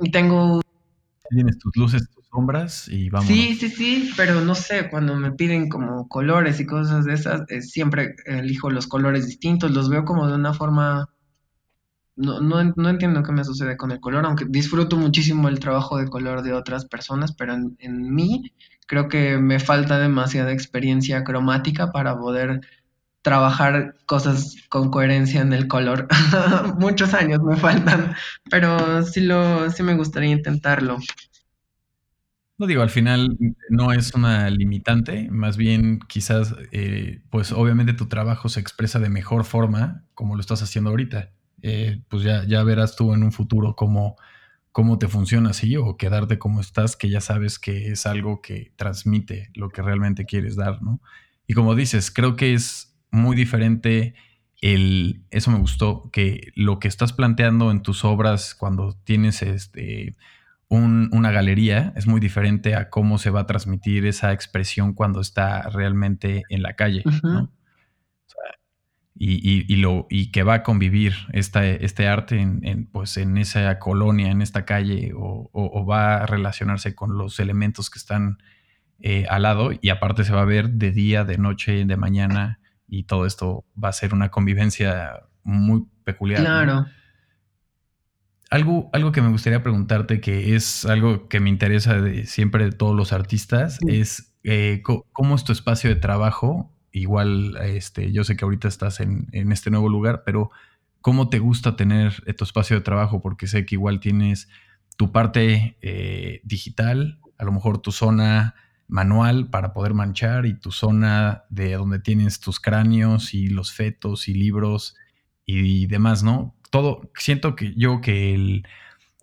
Y 0.00 0.10
tengo... 0.10 0.60
Tienes 1.30 1.58
tus 1.58 1.76
luces, 1.76 2.08
tus 2.10 2.26
sombras 2.26 2.88
y 2.88 3.10
vamos. 3.10 3.28
Sí, 3.28 3.54
sí, 3.54 3.68
sí, 3.68 4.10
pero 4.16 4.40
no 4.40 4.54
sé, 4.54 4.88
cuando 4.88 5.14
me 5.14 5.32
piden 5.32 5.68
como 5.68 6.08
colores 6.08 6.58
y 6.58 6.66
cosas 6.66 7.04
de 7.04 7.12
esas, 7.12 7.42
eh, 7.48 7.60
siempre 7.60 8.16
elijo 8.24 8.70
los 8.70 8.86
colores 8.86 9.26
distintos, 9.26 9.70
los 9.72 9.90
veo 9.90 10.06
como 10.06 10.26
de 10.26 10.34
una 10.34 10.54
forma 10.54 11.10
no, 12.18 12.40
no, 12.40 12.88
entiendo 12.88 13.22
qué 13.22 13.30
me 13.30 13.44
sucede 13.44 13.76
con 13.76 13.92
el 13.92 14.00
color, 14.00 14.26
aunque 14.26 14.44
disfruto 14.48 14.96
muchísimo 14.96 15.48
el 15.48 15.60
trabajo 15.60 15.98
de 15.98 16.08
color 16.08 16.42
de 16.42 16.52
otras 16.52 16.84
personas, 16.84 17.32
pero 17.32 17.54
en, 17.54 18.14
mí 18.14 18.52
creo 18.88 19.08
que 19.08 19.38
me 19.38 19.60
falta 19.60 20.00
demasiada 20.00 20.50
experiencia 20.50 21.22
cromática 21.22 21.92
para 21.92 22.18
poder 22.18 22.62
trabajar 23.22 23.94
cosas 24.06 24.56
con 24.70 24.90
coherencia 24.90 25.42
en 25.42 25.52
el 25.52 25.68
color. 25.68 26.08
Muchos 26.78 27.14
años 27.14 27.40
me 27.42 27.56
faltan, 27.56 28.14
pero 28.50 29.04
sí, 29.04 29.20
lo, 29.20 29.70
sí 29.70 29.82
me 29.82 29.94
gustaría 29.94 30.30
intentarlo. 30.30 30.98
No 32.56 32.66
digo, 32.66 32.82
al 32.82 32.90
final 32.90 33.36
no 33.70 33.92
es 33.92 34.14
una 34.14 34.50
limitante, 34.50 35.28
más 35.30 35.56
bien 35.56 36.00
quizás, 36.08 36.56
eh, 36.72 37.20
pues 37.30 37.52
obviamente 37.52 37.92
tu 37.92 38.06
trabajo 38.08 38.48
se 38.48 38.58
expresa 38.58 38.98
de 38.98 39.10
mejor 39.10 39.44
forma 39.44 40.02
como 40.14 40.34
lo 40.34 40.40
estás 40.40 40.62
haciendo 40.62 40.90
ahorita. 40.90 41.30
Eh, 41.62 42.00
pues 42.08 42.22
ya, 42.22 42.44
ya 42.44 42.62
verás 42.64 42.96
tú 42.96 43.12
en 43.12 43.22
un 43.22 43.32
futuro 43.32 43.76
cómo, 43.76 44.16
cómo 44.72 44.98
te 44.98 45.08
funciona 45.08 45.50
así 45.50 45.76
o 45.76 45.96
quedarte 45.96 46.38
como 46.38 46.60
estás, 46.60 46.96
que 46.96 47.08
ya 47.08 47.20
sabes 47.20 47.58
que 47.58 47.88
es 47.90 48.06
algo 48.06 48.42
que 48.42 48.72
transmite 48.76 49.50
lo 49.54 49.70
que 49.70 49.82
realmente 49.82 50.24
quieres 50.24 50.56
dar, 50.56 50.82
¿no? 50.82 51.00
Y 51.46 51.54
como 51.54 51.74
dices, 51.74 52.10
creo 52.10 52.36
que 52.36 52.54
es 52.54 52.96
muy 53.10 53.36
diferente 53.36 54.14
el, 54.60 55.22
eso 55.30 55.50
me 55.50 55.58
gustó, 55.58 56.10
que 56.12 56.52
lo 56.54 56.78
que 56.78 56.88
estás 56.88 57.12
planteando 57.12 57.70
en 57.70 57.82
tus 57.82 58.04
obras 58.04 58.54
cuando 58.54 58.92
tienes 59.04 59.42
este, 59.42 60.16
una 60.68 61.30
galería 61.30 61.92
es 61.96 62.06
muy 62.06 62.20
diferente 62.20 62.74
a 62.74 62.90
cómo 62.90 63.18
se 63.18 63.30
va 63.30 63.40
a 63.40 63.46
transmitir 63.46 64.04
esa 64.04 64.32
expresión 64.32 64.92
cuando 64.92 65.20
está 65.20 65.62
realmente 65.70 66.42
en 66.50 66.62
la 66.62 66.74
calle, 66.74 67.02
¿no? 67.22 67.50
Y, 69.20 69.72
y, 69.72 69.76
lo, 69.76 70.06
y 70.08 70.30
que 70.30 70.44
va 70.44 70.54
a 70.54 70.62
convivir 70.62 71.14
esta, 71.32 71.66
este 71.66 72.06
arte 72.06 72.38
en, 72.40 72.86
pues 72.92 73.16
en 73.16 73.36
esa 73.36 73.80
colonia, 73.80 74.30
en 74.30 74.42
esta 74.42 74.64
calle, 74.64 75.12
o, 75.16 75.84
va 75.84 76.22
a 76.22 76.26
relacionarse 76.26 76.94
con 76.94 77.18
los 77.18 77.40
elementos 77.40 77.90
que 77.90 77.98
están 77.98 78.38
eh, 79.00 79.26
al 79.28 79.42
lado 79.42 79.70
y 79.80 79.88
aparte 79.88 80.22
se 80.22 80.32
va 80.32 80.42
a 80.42 80.44
ver 80.44 80.70
de 80.70 80.92
día, 80.92 81.24
de 81.24 81.36
noche, 81.36 81.84
de 81.84 81.96
mañana 81.96 82.60
y 82.86 83.04
todo 83.04 83.26
esto 83.26 83.64
va 83.82 83.88
a 83.88 83.92
ser 83.92 84.14
una 84.14 84.30
convivencia 84.30 85.24
muy 85.42 85.84
peculiar. 86.04 86.40
Claro. 86.40 86.86
Algo, 88.50 88.88
algo 88.92 89.10
que 89.10 89.20
me 89.20 89.30
gustaría 89.30 89.64
preguntarte, 89.64 90.20
que 90.20 90.54
es 90.54 90.86
algo 90.86 91.28
que 91.28 91.40
me 91.40 91.50
interesa 91.50 92.00
de, 92.00 92.24
siempre 92.24 92.64
de 92.64 92.72
todos 92.72 92.94
los 92.94 93.12
artistas, 93.12 93.78
es 93.88 94.36
eh, 94.44 94.82
cómo 95.12 95.34
es 95.34 95.42
tu 95.42 95.52
espacio 95.52 95.90
de 95.90 95.96
trabajo 95.96 96.72
igual, 96.92 97.56
este, 97.62 98.12
yo 98.12 98.24
sé 98.24 98.36
que 98.36 98.44
ahorita 98.44 98.68
estás 98.68 99.00
en, 99.00 99.28
este 99.32 99.70
nuevo 99.70 99.88
lugar, 99.88 100.22
pero 100.24 100.50
¿cómo 101.00 101.28
te 101.28 101.38
gusta 101.38 101.76
tener 101.76 102.22
tu 102.36 102.44
espacio 102.44 102.76
de 102.76 102.82
trabajo? 102.82 103.20
Porque 103.20 103.46
sé 103.46 103.66
que 103.66 103.74
igual 103.74 104.00
tienes 104.00 104.48
tu 104.96 105.12
parte 105.12 105.76
eh, 105.80 106.40
digital, 106.44 107.18
a 107.38 107.44
lo 107.44 107.52
mejor 107.52 107.78
tu 107.78 107.92
zona 107.92 108.54
manual 108.88 109.50
para 109.50 109.72
poder 109.72 109.94
manchar 109.94 110.46
y 110.46 110.54
tu 110.54 110.72
zona 110.72 111.44
de 111.50 111.74
donde 111.74 112.00
tienes 112.00 112.40
tus 112.40 112.58
cráneos 112.58 113.34
y 113.34 113.48
los 113.48 113.72
fetos 113.72 114.28
y 114.28 114.34
libros 114.34 114.96
y 115.44 115.86
demás, 115.86 116.22
¿no? 116.22 116.54
Todo, 116.70 117.10
siento 117.14 117.54
que 117.54 117.74
yo 117.74 118.00
que 118.00 118.34
el 118.34 118.66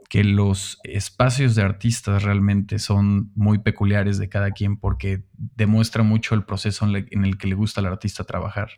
que 0.09 0.23
los 0.23 0.79
espacios 0.83 1.55
de 1.55 1.63
artistas 1.63 2.23
realmente 2.23 2.79
son 2.79 3.31
muy 3.35 3.59
peculiares 3.59 4.17
de 4.17 4.29
cada 4.29 4.51
quien 4.51 4.77
porque 4.77 5.23
demuestra 5.33 6.03
mucho 6.03 6.35
el 6.35 6.43
proceso 6.45 6.85
en, 6.85 7.25
el 7.25 7.37
que 7.37 7.47
le 7.47 7.55
gusta 7.55 7.81
al 7.81 7.87
artista 7.87 8.23
trabajar. 8.23 8.69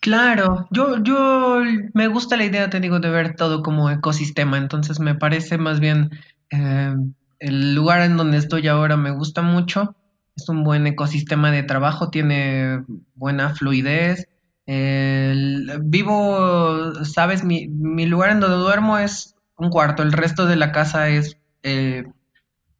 Claro, 0.00 0.66
yo, 0.70 1.02
yo 1.02 1.62
me 1.92 2.08
gusta 2.08 2.36
la 2.36 2.44
idea, 2.44 2.70
te 2.70 2.80
digo, 2.80 3.00
de 3.00 3.10
ver 3.10 3.36
todo 3.36 3.62
como 3.62 3.90
ecosistema, 3.90 4.56
entonces 4.56 4.98
me 4.98 5.14
parece 5.14 5.58
más 5.58 5.78
bien 5.78 6.10
eh, 6.50 6.94
el 7.38 7.74
lugar 7.74 8.02
en 8.02 8.16
donde 8.16 8.38
estoy 8.38 8.66
ahora 8.68 8.96
me 8.96 9.10
gusta 9.10 9.42
mucho, 9.42 9.94
es 10.34 10.48
un 10.48 10.64
buen 10.64 10.86
ecosistema 10.86 11.50
de 11.50 11.64
trabajo, 11.64 12.08
tiene 12.08 12.82
buena 13.14 13.54
fluidez, 13.54 14.26
vivo, 15.82 16.94
sabes, 17.04 17.44
mi, 17.44 17.68
mi 17.68 18.06
lugar 18.06 18.30
en 18.30 18.40
donde 18.40 18.56
duermo 18.56 18.98
es 18.98 19.34
un 19.60 19.70
cuarto, 19.70 20.02
el 20.02 20.12
resto 20.12 20.46
de 20.46 20.56
la 20.56 20.72
casa 20.72 21.08
es 21.08 21.36
eh, 21.62 22.04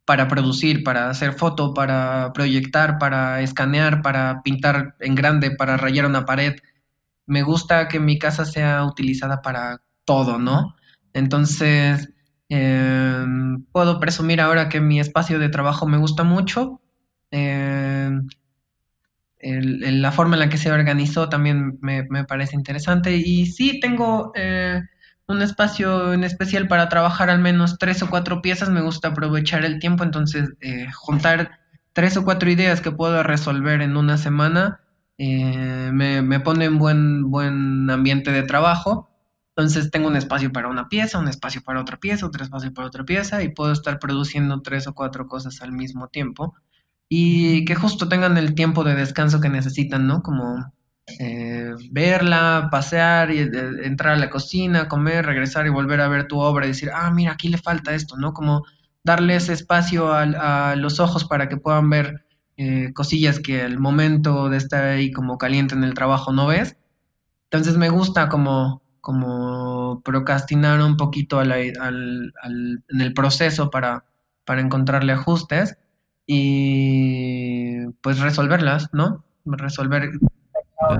para 0.05 0.27
producir, 0.27 0.83
para 0.83 1.09
hacer 1.09 1.33
foto, 1.33 1.73
para 1.73 2.31
proyectar, 2.33 2.97
para 2.97 3.41
escanear, 3.41 4.01
para 4.01 4.41
pintar 4.43 4.95
en 4.99 5.15
grande, 5.15 5.51
para 5.51 5.77
rayar 5.77 6.05
una 6.05 6.25
pared. 6.25 6.55
Me 7.27 7.43
gusta 7.43 7.87
que 7.87 7.99
mi 7.99 8.19
casa 8.19 8.45
sea 8.45 8.83
utilizada 8.85 9.41
para 9.41 9.81
todo, 10.05 10.39
¿no? 10.39 10.75
Entonces, 11.13 12.09
em, 12.49 13.63
puedo 13.71 13.99
presumir 13.99 14.41
ahora 14.41 14.69
que 14.69 14.81
mi 14.81 14.99
espacio 14.99 15.39
de 15.39 15.49
trabajo 15.49 15.87
me 15.87 15.97
gusta 15.97 16.23
mucho. 16.23 16.81
Em, 17.31 18.27
la 19.41 20.11
forma 20.11 20.35
en 20.35 20.39
la 20.41 20.49
que 20.49 20.57
se 20.57 20.71
organizó 20.71 21.29
también 21.29 21.79
me, 21.81 22.03
me 22.09 22.23
parece 22.25 22.55
interesante. 22.55 23.15
Y 23.15 23.47
sí, 23.47 23.79
tengo 23.79 24.31
eh, 24.35 24.81
un 25.31 25.41
espacio 25.41 26.13
en 26.13 26.23
especial 26.23 26.67
para 26.67 26.89
trabajar 26.89 27.29
al 27.29 27.39
menos 27.39 27.77
tres 27.77 28.01
o 28.03 28.09
cuatro 28.09 28.41
piezas, 28.41 28.69
me 28.69 28.81
gusta 28.81 29.09
aprovechar 29.09 29.65
el 29.65 29.79
tiempo, 29.79 30.03
entonces 30.03 30.53
eh, 30.61 30.91
juntar 30.93 31.59
tres 31.93 32.17
o 32.17 32.23
cuatro 32.23 32.49
ideas 32.49 32.81
que 32.81 32.91
puedo 32.91 33.23
resolver 33.23 33.81
en 33.81 33.97
una 33.97 34.17
semana 34.17 34.81
eh, 35.17 35.91
me, 35.93 36.39
pone 36.39 36.65
en 36.65 36.79
buen, 36.79 37.29
buen 37.29 37.89
ambiente 37.89 38.31
de 38.31 38.43
trabajo. 38.43 39.09
Entonces 39.55 39.91
tengo 39.91 40.07
un 40.07 40.15
espacio 40.15 40.51
para 40.51 40.69
una 40.69 40.89
pieza, 40.89 41.19
un 41.19 41.27
espacio 41.27 41.61
para 41.61 41.81
otra 41.81 41.97
pieza, 41.97 42.25
otro 42.25 42.43
espacio 42.43 42.73
para 42.73 42.87
otra 42.87 43.03
pieza 43.05 43.43
y 43.43 43.49
puedo 43.49 43.71
estar 43.71 43.99
produciendo 43.99 44.61
tres 44.61 44.87
o 44.87 44.93
cuatro 44.93 45.27
cosas 45.27 45.61
al 45.61 45.73
mismo 45.73 46.07
tiempo 46.07 46.55
y 47.09 47.65
que 47.65 47.75
justo 47.75 48.07
tengan 48.07 48.37
el 48.37 48.55
tiempo 48.55 48.83
de 48.83 48.95
descanso 48.95 49.41
que 49.41 49.49
necesitan, 49.49 50.07
¿no? 50.07 50.23
Como 50.23 50.73
eh, 51.19 51.73
verla, 51.91 52.69
pasear 52.71 53.31
y 53.31 53.39
eh, 53.39 53.49
entrar 53.83 54.13
a 54.13 54.19
la 54.19 54.29
cocina, 54.29 54.87
comer, 54.87 55.25
regresar 55.25 55.65
y 55.65 55.69
volver 55.69 56.01
a 56.01 56.07
ver 56.07 56.27
tu 56.27 56.39
obra 56.39 56.65
y 56.65 56.69
decir, 56.69 56.91
ah, 56.93 57.11
mira, 57.11 57.33
aquí 57.33 57.49
le 57.49 57.57
falta 57.57 57.93
esto, 57.93 58.17
¿no? 58.17 58.33
Como 58.33 58.63
darle 59.03 59.35
ese 59.35 59.53
espacio 59.53 60.13
a, 60.13 60.75
los 60.75 60.99
ojos 60.99 61.25
para 61.25 61.49
que 61.49 61.57
puedan 61.57 61.89
ver 61.89 62.25
eh, 62.57 62.93
cosillas 62.93 63.39
que 63.39 63.61
el 63.63 63.79
momento 63.79 64.49
de 64.49 64.57
estar 64.57 64.83
ahí 64.83 65.11
como 65.11 65.37
caliente 65.37 65.75
en 65.75 65.83
el 65.83 65.93
trabajo 65.93 66.31
no 66.33 66.47
ves. 66.47 66.77
Entonces 67.45 67.77
me 67.77 67.89
gusta 67.89 68.29
como, 68.29 68.81
como 69.01 70.01
procrastinar 70.03 70.81
un 70.81 70.97
poquito 70.97 71.41
en 71.41 71.51
el 71.51 73.13
proceso 73.13 73.69
para, 73.69 74.05
para 74.45 74.61
encontrarle 74.61 75.13
ajustes 75.13 75.77
y 76.27 77.87
pues 78.01 78.19
resolverlas, 78.19 78.89
¿no? 78.93 79.25
Resolver 79.45 80.11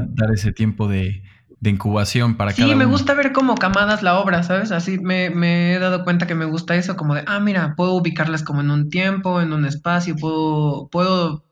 dar 0.10 0.32
ese 0.32 0.52
tiempo 0.52 0.88
de, 0.88 1.24
incubación 1.64 2.38
para 2.38 2.52
sí, 2.52 2.62
cada 2.62 2.74
Sí, 2.74 2.76
me 2.76 2.86
gusta 2.86 3.14
ver 3.14 3.32
como 3.34 3.56
camadas 3.56 4.02
la 4.04 4.20
obra, 4.20 4.44
¿sabes? 4.44 4.72
Así 4.72 4.98
me, 5.00 5.74
he 5.74 5.80
dado 5.80 6.04
cuenta 6.04 6.28
que 6.28 6.36
me 6.36 6.46
gusta 6.46 6.76
eso, 6.76 6.96
como 6.96 7.16
de, 7.16 7.24
ah, 7.28 7.40
mira, 7.40 7.76
puedo 7.76 7.94
ubicarlas 7.94 8.44
como 8.44 8.62
en 8.62 8.72
un 8.72 8.90
tiempo, 8.90 9.42
en 9.42 9.54
un 9.54 9.66
espacio, 9.66 10.16
puedo, 10.16 10.90
puedo 10.90 11.46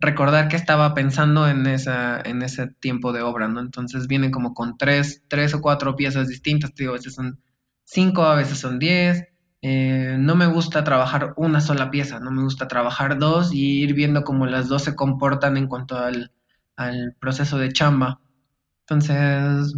recordar 0.00 0.48
que 0.48 0.56
estaba 0.56 0.94
pensando 0.94 1.48
en, 1.48 1.66
esa, 1.66 2.20
en 2.20 2.42
ese 2.42 2.68
tiempo 2.68 3.12
de 3.12 3.22
obra, 3.22 3.48
¿no? 3.48 3.60
Entonces 3.60 4.06
vienen 4.06 4.30
como 4.30 4.52
con 4.54 4.76
tres, 4.76 5.22
tres 5.28 5.54
o 5.54 5.60
cuatro 5.60 5.96
piezas 5.96 6.28
distintas, 6.28 6.74
digo, 6.74 6.90
a 6.90 6.96
veces 6.96 7.14
son 7.14 7.40
cinco, 7.84 8.22
a 8.24 8.34
veces 8.34 8.58
son 8.58 8.78
diez, 8.78 9.24
eh, 9.62 10.16
no 10.18 10.36
me 10.36 10.46
gusta 10.46 10.84
trabajar 10.84 11.32
una 11.36 11.62
sola 11.62 11.90
pieza, 11.90 12.20
no 12.20 12.30
me 12.30 12.42
gusta 12.42 12.68
trabajar 12.68 13.18
dos 13.18 13.54
y 13.54 13.82
ir 13.82 13.94
viendo 13.94 14.22
cómo 14.22 14.44
las 14.44 14.68
dos 14.68 14.84
se 14.84 14.94
comportan 14.94 15.56
en 15.56 15.68
cuanto 15.68 15.96
al, 15.96 16.32
proceso 17.20 17.58
de 17.58 17.72
chamba. 17.72 18.20
Entonces, 18.80 19.74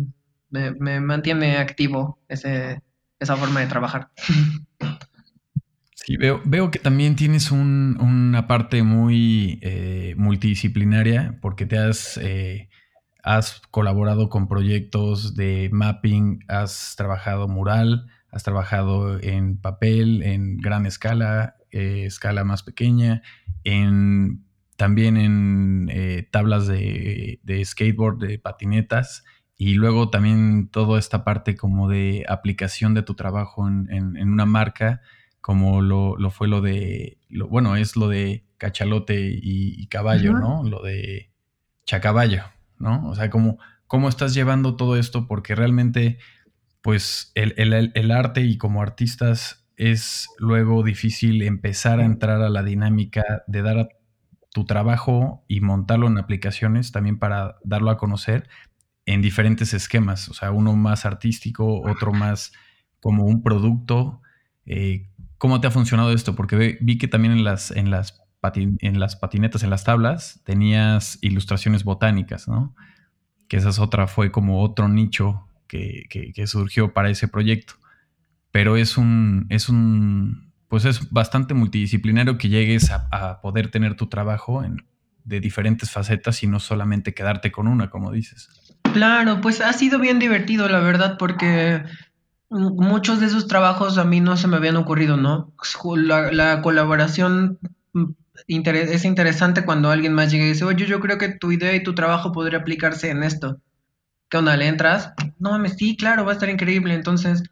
me, 0.50 1.00
mantiene 1.00 1.58
activo 1.58 2.18
ese, 2.28 2.82
esa 3.18 3.36
forma 3.36 3.60
de 3.60 3.66
trabajar. 3.66 4.10
Sí, 5.94 6.16
veo, 6.16 6.40
veo 6.44 6.70
que 6.70 6.78
también 6.78 7.16
tienes 7.16 7.50
una 7.50 8.46
parte 8.46 8.82
muy 8.84 9.58
eh, 9.62 10.14
multidisciplinaria 10.16 11.36
porque 11.40 11.66
te 11.66 11.78
has, 11.78 12.16
eh, 12.22 12.68
has 13.24 13.60
colaborado 13.72 14.28
con 14.28 14.46
proyectos 14.46 15.34
de 15.34 15.68
mapping, 15.72 16.44
has 16.46 16.94
trabajado 16.96 17.48
mural, 17.48 18.06
Has 18.36 18.42
trabajado 18.42 19.18
en 19.22 19.56
papel, 19.56 20.22
en 20.22 20.58
gran 20.58 20.84
escala, 20.84 21.56
eh, 21.70 22.04
escala 22.04 22.44
más 22.44 22.62
pequeña, 22.62 23.22
en, 23.64 24.44
también 24.76 25.16
en 25.16 25.88
eh, 25.92 26.28
tablas 26.30 26.66
de, 26.66 27.40
skateboard, 27.64 28.18
de 28.18 28.38
patinetas, 28.38 29.24
y 29.56 29.74
luego 29.74 30.10
también 30.10 30.68
toda 30.68 30.98
esta 30.98 31.24
parte 31.24 31.56
como 31.56 31.88
de 31.88 32.24
aplicación 32.28 32.92
de 32.94 33.02
tu 33.02 33.14
trabajo 33.14 33.66
en, 33.66 34.16
una 34.30 34.44
marca, 34.44 35.00
como 35.40 35.80
lo, 35.80 36.16
fue 36.30 36.48
lo 36.48 36.60
de, 36.60 37.18
bueno, 37.48 37.76
es 37.76 37.96
lo 37.96 38.08
de 38.08 38.44
cachalote 38.58 39.38
y, 39.42 39.86
caballo, 39.86 40.34
¿no? 40.34 40.62
Lo 40.62 40.82
de 40.82 41.30
chacaballo, 41.86 42.42
¿no? 42.78 43.08
O 43.08 43.14
sea, 43.14 43.30
como, 43.30 43.58
¿cómo 43.86 44.08
estás 44.08 44.34
llevando 44.34 44.76
todo 44.76 44.96
esto? 44.96 45.26
Porque 45.26 45.54
realmente 45.54 46.18
pues 46.86 47.32
el, 47.34 48.12
arte 48.12 48.42
y 48.42 48.58
como 48.58 48.80
artistas 48.80 49.66
es 49.76 50.28
luego 50.38 50.84
difícil 50.84 51.42
empezar 51.42 51.98
a 51.98 52.04
entrar 52.04 52.42
a 52.42 52.48
la 52.48 52.62
dinámica 52.62 53.42
de 53.48 53.62
dar 53.62 53.78
a 53.80 53.88
tu 54.56 54.64
trabajo 54.64 55.44
y 55.48 55.60
montarlo 55.60 56.06
en 56.06 56.16
aplicaciones 56.16 56.90
también 56.90 57.18
para 57.18 57.58
darlo 57.62 57.90
a 57.90 57.98
conocer 57.98 58.48
en 59.04 59.20
diferentes 59.20 59.74
esquemas, 59.74 60.30
o 60.30 60.32
sea, 60.32 60.50
uno 60.50 60.74
más 60.74 61.04
artístico, 61.04 61.82
otro 61.82 62.14
más 62.14 62.54
como 63.00 63.26
un 63.26 63.42
producto. 63.42 64.22
Eh, 64.64 65.10
¿Cómo 65.36 65.60
te 65.60 65.66
ha 65.66 65.70
funcionado 65.70 66.10
esto? 66.10 66.34
Porque 66.34 66.78
vi 66.80 66.96
que 66.96 67.06
también 67.06 67.34
en 67.34 67.44
las, 67.44 67.70
en, 67.70 67.90
las 67.90 68.22
en 68.54 68.98
las 68.98 69.16
patinetas, 69.16 69.62
en 69.62 69.68
las 69.68 69.84
tablas, 69.84 70.40
tenías 70.44 71.18
ilustraciones 71.20 71.84
botánicas, 71.84 72.48
¿no? 72.48 72.74
Que 73.48 73.58
esa 73.58 73.68
es 73.68 73.78
otra, 73.78 74.06
fue 74.06 74.32
como 74.32 74.62
otro 74.62 74.88
nicho 74.88 75.50
que, 75.68 76.06
surgió 76.46 76.94
para 76.94 77.10
ese 77.10 77.28
proyecto. 77.28 77.74
Pero 78.52 78.78
es 78.78 78.96
un, 78.96 79.44
es 79.50 79.68
un, 79.68 80.45
pues 80.76 80.84
es 80.84 81.10
bastante 81.10 81.54
multidisciplinario 81.54 82.36
que 82.36 82.50
llegues 82.50 82.90
a, 82.90 83.40
poder 83.40 83.70
tener 83.70 83.96
tu 83.96 84.08
trabajo 84.08 84.62
en, 84.62 84.84
de 85.24 85.40
diferentes 85.40 85.90
facetas 85.90 86.42
y 86.42 86.48
no 86.48 86.60
solamente 86.60 87.14
quedarte 87.14 87.50
con 87.50 87.66
una, 87.66 87.88
como 87.88 88.12
dices. 88.12 88.50
Claro, 88.92 89.40
pues 89.40 89.62
ha 89.62 89.72
sido 89.72 89.98
bien 89.98 90.18
divertido, 90.18 90.68
la 90.68 90.80
verdad, 90.80 91.16
porque 91.18 91.82
muchos 92.50 93.20
de 93.20 93.26
esos 93.26 93.46
trabajos 93.46 93.96
a 93.96 94.04
mí 94.04 94.20
no 94.20 94.36
se 94.36 94.48
me 94.48 94.58
habían 94.58 94.76
ocurrido, 94.76 95.16
¿no? 95.16 95.54
La, 95.96 96.60
colaboración 96.60 97.58
mm, 97.94 98.10
es 98.46 99.04
interesante 99.06 99.64
cuando 99.64 99.90
alguien 99.90 100.12
más 100.12 100.30
llega 100.30 100.44
y 100.44 100.48
dice, 100.48 100.66
oye, 100.66 100.84
yo 100.84 101.00
creo 101.00 101.16
que 101.16 101.30
tu 101.30 101.52
idea 101.52 101.74
y 101.74 101.82
tu 101.82 101.94
trabajo 101.94 102.32
podría 102.32 102.58
aplicarse 102.58 103.08
en 103.08 103.22
esto. 103.22 103.62
¿qué 104.28 104.36
onda? 104.36 104.54
¿Le 104.58 104.66
entras? 104.66 105.14
No 105.38 105.52
mames, 105.52 105.76
sí, 105.78 105.96
claro, 105.96 106.26
va 106.26 106.32
a 106.32 106.34
estar 106.34 106.50
increíble. 106.50 106.92
Entonces, 106.92 107.42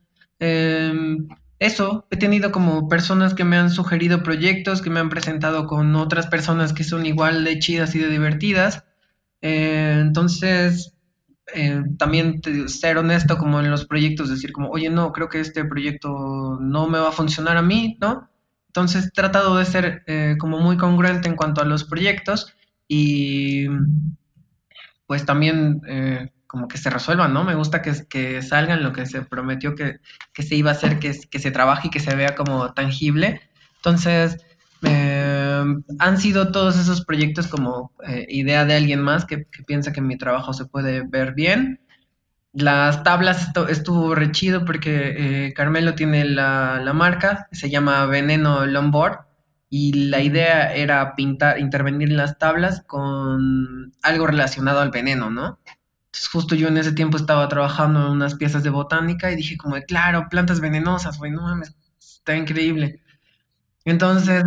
em, 0.41 1.27
eso, 1.59 2.07
he 2.11 2.17
tenido 2.17 2.53
como 2.53 2.89
personas 2.89 3.35
que 3.35 3.45
me 3.45 3.57
han 3.57 3.71
sugerido 3.71 4.23
proyectos, 4.23 4.83
que 4.83 4.91
me 4.91 5.01
han 5.01 5.09
presentado 5.09 5.67
con 5.67 5.95
otras 5.97 6.27
personas 6.27 6.73
que 6.73 6.85
son 6.85 7.07
igual 7.07 7.45
de 7.45 7.59
chidas 7.59 7.95
y 7.95 8.01
de 8.01 8.09
divertidas. 8.09 8.85
Eh, 9.41 9.99
entonces, 10.01 10.95
eh, 11.55 11.83
también 11.99 12.41
ser 12.69 12.99
honesto 12.99 13.39
como 13.39 13.61
en 13.61 13.71
los 13.71 13.87
proyectos, 13.87 14.31
decir 14.31 14.53
como, 14.53 14.71
oye, 14.71 14.91
no, 14.91 15.13
creo 15.13 15.29
que 15.29 15.41
este 15.41 15.65
proyecto 15.65 16.59
no 16.61 16.89
me 16.89 16.99
va 16.99 17.11
a 17.11 17.13
funcionar 17.13 17.57
a 17.57 17.63
mí, 17.63 17.97
¿no? 18.01 18.29
Entonces, 18.69 19.07
he 19.07 19.11
tratado 19.11 19.57
de 19.57 19.65
ser 19.65 20.03
eh, 20.07 20.37
como 20.39 20.59
muy 20.59 20.77
congruente 20.77 21.29
en 21.29 21.37
cuanto 21.37 21.61
a 21.61 21.65
los 21.65 21.85
proyectos 21.85 22.53
y 22.89 23.69
pues 25.07 25.25
también 25.25 25.81
como 26.55 26.69
que 26.69 26.79
se 26.79 26.89
resuelvan, 26.89 27.35
¿no? 27.35 27.43
Me 27.43 27.57
gusta 27.57 27.83
que, 27.83 27.93
que 28.09 28.41
salgan 28.41 28.85
lo 28.85 28.93
que 28.93 29.07
se 29.07 29.23
prometió 29.23 29.75
que, 29.75 29.99
se 30.41 30.55
iba 30.55 30.71
a 30.71 30.75
hacer, 30.75 31.01
que, 31.01 31.13
que 31.29 31.41
se 31.41 31.51
trabaje 31.51 31.89
y 31.89 31.91
que 31.91 31.99
se 31.99 32.15
vea 32.15 32.37
como 32.37 32.73
tangible. 32.75 33.41
Entonces, 33.79 34.37
em, 34.83 35.83
han 35.99 36.19
sido 36.19 36.53
todos 36.53 36.79
esos 36.79 37.05
proyectos 37.05 37.49
como 37.49 37.91
eh, 38.07 38.27
idea 38.29 38.65
de 38.65 38.75
alguien 38.77 39.01
más 39.03 39.25
que, 39.25 39.49
piensa 39.67 39.93
que 39.93 40.01
mi 40.01 40.17
trabajo 40.17 40.53
se 40.53 40.67
puede 40.67 41.03
ver 41.05 41.35
bien. 41.35 41.81
Las 42.53 43.03
tablas 43.03 43.51
estuvo 43.69 44.15
re 44.15 44.31
chido 44.31 44.65
porque 44.65 45.47
eh, 45.47 45.55
Carmelo 45.55 45.97
tiene 45.97 46.25
la, 46.25 46.81
la, 46.81 46.93
marca, 46.93 47.49
se 47.51 47.69
llama 47.69 48.07
Veneno 48.07 48.65
Longboard 48.65 49.27
y 49.69 49.93
la 50.09 50.21
idea 50.21 50.73
era 50.73 51.17
pintar, 51.17 51.59
intervenir 51.59 52.11
en 52.11 52.17
las 52.17 52.39
tablas 52.39 52.85
con 52.87 53.93
algo 54.03 54.29
relacionado 54.29 54.79
al 54.79 54.93
veneno, 54.93 55.31
¿no? 55.31 55.59
Justo 56.31 56.55
yo 56.55 56.69
en 56.69 56.77
ese 56.77 56.93
tiempo 56.93 57.17
estaba 57.17 57.49
trabajando 57.49 58.07
en 58.07 58.13
unas 58.13 58.35
piezas 58.35 58.63
de 58.63 58.71
botánica 58.71 59.31
y 59.31 59.37
dije 59.37 59.57
como, 59.57 59.77
claro, 59.83 60.29
plantas 60.31 60.61
venenosas, 60.61 61.19
güey, 61.19 61.31
no 61.31 61.43
mames, 61.43 61.75
está 61.99 62.37
increíble. 62.37 63.01
Entonces... 63.85 64.45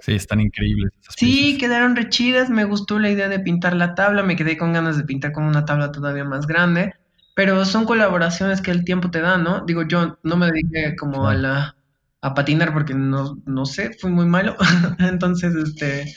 Sí, 0.00 0.12
están 0.12 0.40
increíbles. 0.40 0.92
sí, 1.16 1.58
quedaron 1.58 1.96
re 1.96 2.08
chidas, 2.08 2.48
me 2.48 2.64
gustó 2.64 2.98
la 2.98 3.10
idea 3.10 3.28
de 3.28 3.40
pintar 3.40 3.74
la 3.76 3.94
tabla, 3.94 4.22
me 4.22 4.36
quedé 4.36 4.56
con 4.56 4.72
ganas 4.72 4.96
de 4.96 5.04
pintar 5.04 5.32
como 5.32 5.48
una 5.48 5.64
tabla 5.64 5.92
todavía 5.92 6.24
más 6.24 6.46
grande, 6.46 6.94
pero 7.34 7.64
son 7.64 7.84
colaboraciones 7.84 8.62
que 8.62 8.70
el 8.70 8.84
tiempo 8.84 9.10
te 9.10 9.20
da, 9.20 9.36
¿no? 9.36 9.64
Digo, 9.66 9.82
yo 9.82 10.18
no 10.22 10.36
me 10.36 10.46
dediqué 10.46 10.96
como 10.96 11.28
a 11.28 11.34
la 11.34 11.76
a 12.22 12.34
patinar 12.34 12.72
porque 12.72 12.94
no, 12.94 13.38
no 13.46 13.66
sé, 13.66 13.92
fui 13.98 14.10
muy 14.10 14.26
malo. 14.26 14.56
Entonces, 14.98 15.54
este, 15.54 16.14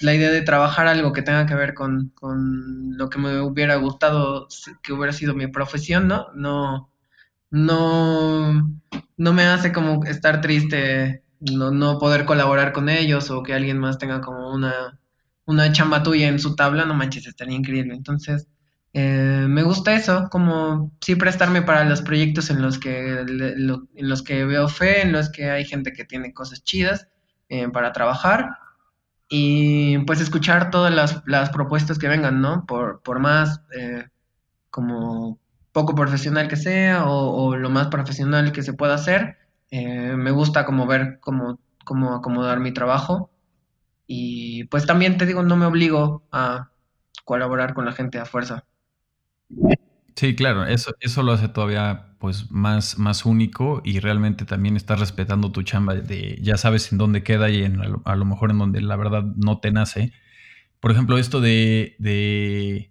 la 0.00 0.14
idea 0.14 0.30
de 0.30 0.42
trabajar 0.42 0.86
algo 0.86 1.12
que 1.12 1.22
tenga 1.22 1.46
que 1.46 1.54
ver 1.54 1.74
con, 1.74 2.12
lo 2.96 3.08
que 3.10 3.18
me 3.18 3.40
hubiera 3.40 3.76
gustado 3.76 4.48
que 4.82 4.92
hubiera 4.92 5.12
sido 5.12 5.34
mi 5.34 5.48
profesión, 5.48 6.08
¿no? 6.08 6.28
No, 6.34 6.92
no, 7.50 8.70
no 9.16 9.32
me 9.32 9.44
hace 9.44 9.72
como 9.72 10.04
estar 10.04 10.40
triste 10.40 11.24
no, 11.40 11.70
no 11.70 11.98
poder 11.98 12.24
colaborar 12.24 12.72
con 12.72 12.88
ellos 12.88 13.30
o 13.30 13.42
que 13.42 13.54
alguien 13.54 13.78
más 13.78 13.98
tenga 13.98 14.20
como 14.20 14.52
una, 14.52 15.00
una 15.46 15.72
chamba 15.72 16.02
tuya 16.02 16.28
en 16.28 16.38
su 16.38 16.54
tabla, 16.54 16.84
no 16.84 16.94
manches, 16.94 17.26
estaría 17.26 17.56
increíble. 17.56 17.94
Entonces, 17.94 18.46
eh, 18.92 19.46
me 19.48 19.62
gusta 19.62 19.94
eso, 19.94 20.28
como 20.30 20.92
sí 21.00 21.14
prestarme 21.14 21.62
para 21.62 21.84
los 21.84 22.02
proyectos 22.02 22.50
en 22.50 22.60
los 22.60 22.78
que, 22.78 23.20
en 23.20 24.08
los 24.08 24.22
que 24.22 24.44
veo 24.44 24.68
fe, 24.68 25.02
en 25.02 25.12
los 25.12 25.30
que 25.30 25.50
hay 25.50 25.64
gente 25.64 25.92
que 25.92 26.04
tiene 26.04 26.34
cosas 26.34 26.64
chidas 26.64 27.08
eh, 27.48 27.68
para 27.68 27.92
trabajar 27.92 28.58
y 29.28 29.98
pues 30.06 30.20
escuchar 30.20 30.70
todas 30.70 31.22
las, 31.24 31.50
propuestas 31.50 31.98
que 31.98 32.08
vengan, 32.08 32.40
¿no? 32.40 32.66
Por, 32.66 33.00
por 33.02 33.20
más 33.20 33.62
eh, 33.78 34.08
como 34.70 35.38
poco 35.72 35.94
profesional 35.94 36.48
que 36.48 36.56
sea 36.56 37.04
o, 37.06 37.56
lo 37.56 37.70
más 37.70 37.88
profesional 37.88 38.52
que 38.52 38.62
se 38.62 38.72
pueda 38.72 38.94
hacer, 38.94 39.38
me 39.70 40.32
gusta 40.32 40.66
como 40.66 40.86
ver 40.86 41.20
cómo, 41.20 41.60
cómo 41.84 42.14
acomodar 42.14 42.58
mi 42.60 42.72
trabajo 42.72 43.30
y 44.12 44.64
pues 44.64 44.86
también 44.86 45.16
te 45.16 45.26
digo, 45.26 45.44
no 45.44 45.56
me 45.56 45.66
obligo 45.66 46.24
a 46.32 46.70
colaborar 47.24 47.74
con 47.74 47.84
la 47.84 47.92
gente 47.92 48.18
a 48.18 48.24
fuerza. 48.24 48.64
Sí, 50.16 50.34
claro, 50.34 50.66
eso, 50.66 50.92
eso 51.00 51.22
lo 51.22 51.32
hace 51.32 51.48
todavía 51.48 52.10
pues 52.18 52.50
más, 52.50 52.98
más 52.98 53.24
único 53.24 53.80
y 53.82 54.00
realmente 54.00 54.44
también 54.44 54.76
estás 54.76 55.00
respetando 55.00 55.50
tu 55.50 55.62
chamba 55.62 55.94
de 55.94 56.38
ya 56.42 56.58
sabes 56.58 56.92
en 56.92 56.98
dónde 56.98 57.22
queda 57.22 57.48
y 57.48 57.64
a, 57.64 58.16
lo, 58.16 58.24
mejor 58.26 58.50
en 58.50 58.58
donde 58.58 58.82
la 58.82 58.96
verdad 58.96 59.22
no 59.22 59.60
te 59.60 59.72
nace. 59.72 60.12
Por 60.80 60.90
ejemplo, 60.90 61.16
esto 61.16 61.40
de, 61.40 61.96
de 61.98 62.90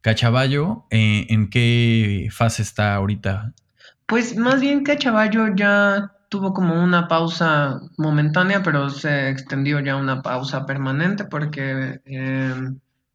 Cachaballo, 0.00 0.86
eh, 0.90 1.26
¿en 1.28 1.50
qué 1.50 2.28
fase 2.32 2.62
está 2.62 2.94
ahorita? 2.94 3.52
Pues 4.06 4.36
más 4.38 4.62
bien 4.62 4.82
Cachaballo 4.82 5.54
ya 5.54 6.12
tuvo 6.30 6.54
como 6.54 6.82
una 6.82 7.08
pausa 7.08 7.78
momentánea, 7.98 8.62
pero 8.62 8.88
se 8.88 9.28
extendió 9.28 9.80
ya 9.80 9.96
una 9.96 10.22
pausa 10.22 10.64
permanente 10.64 11.24
porque 11.24 12.00
eh, 12.06 12.54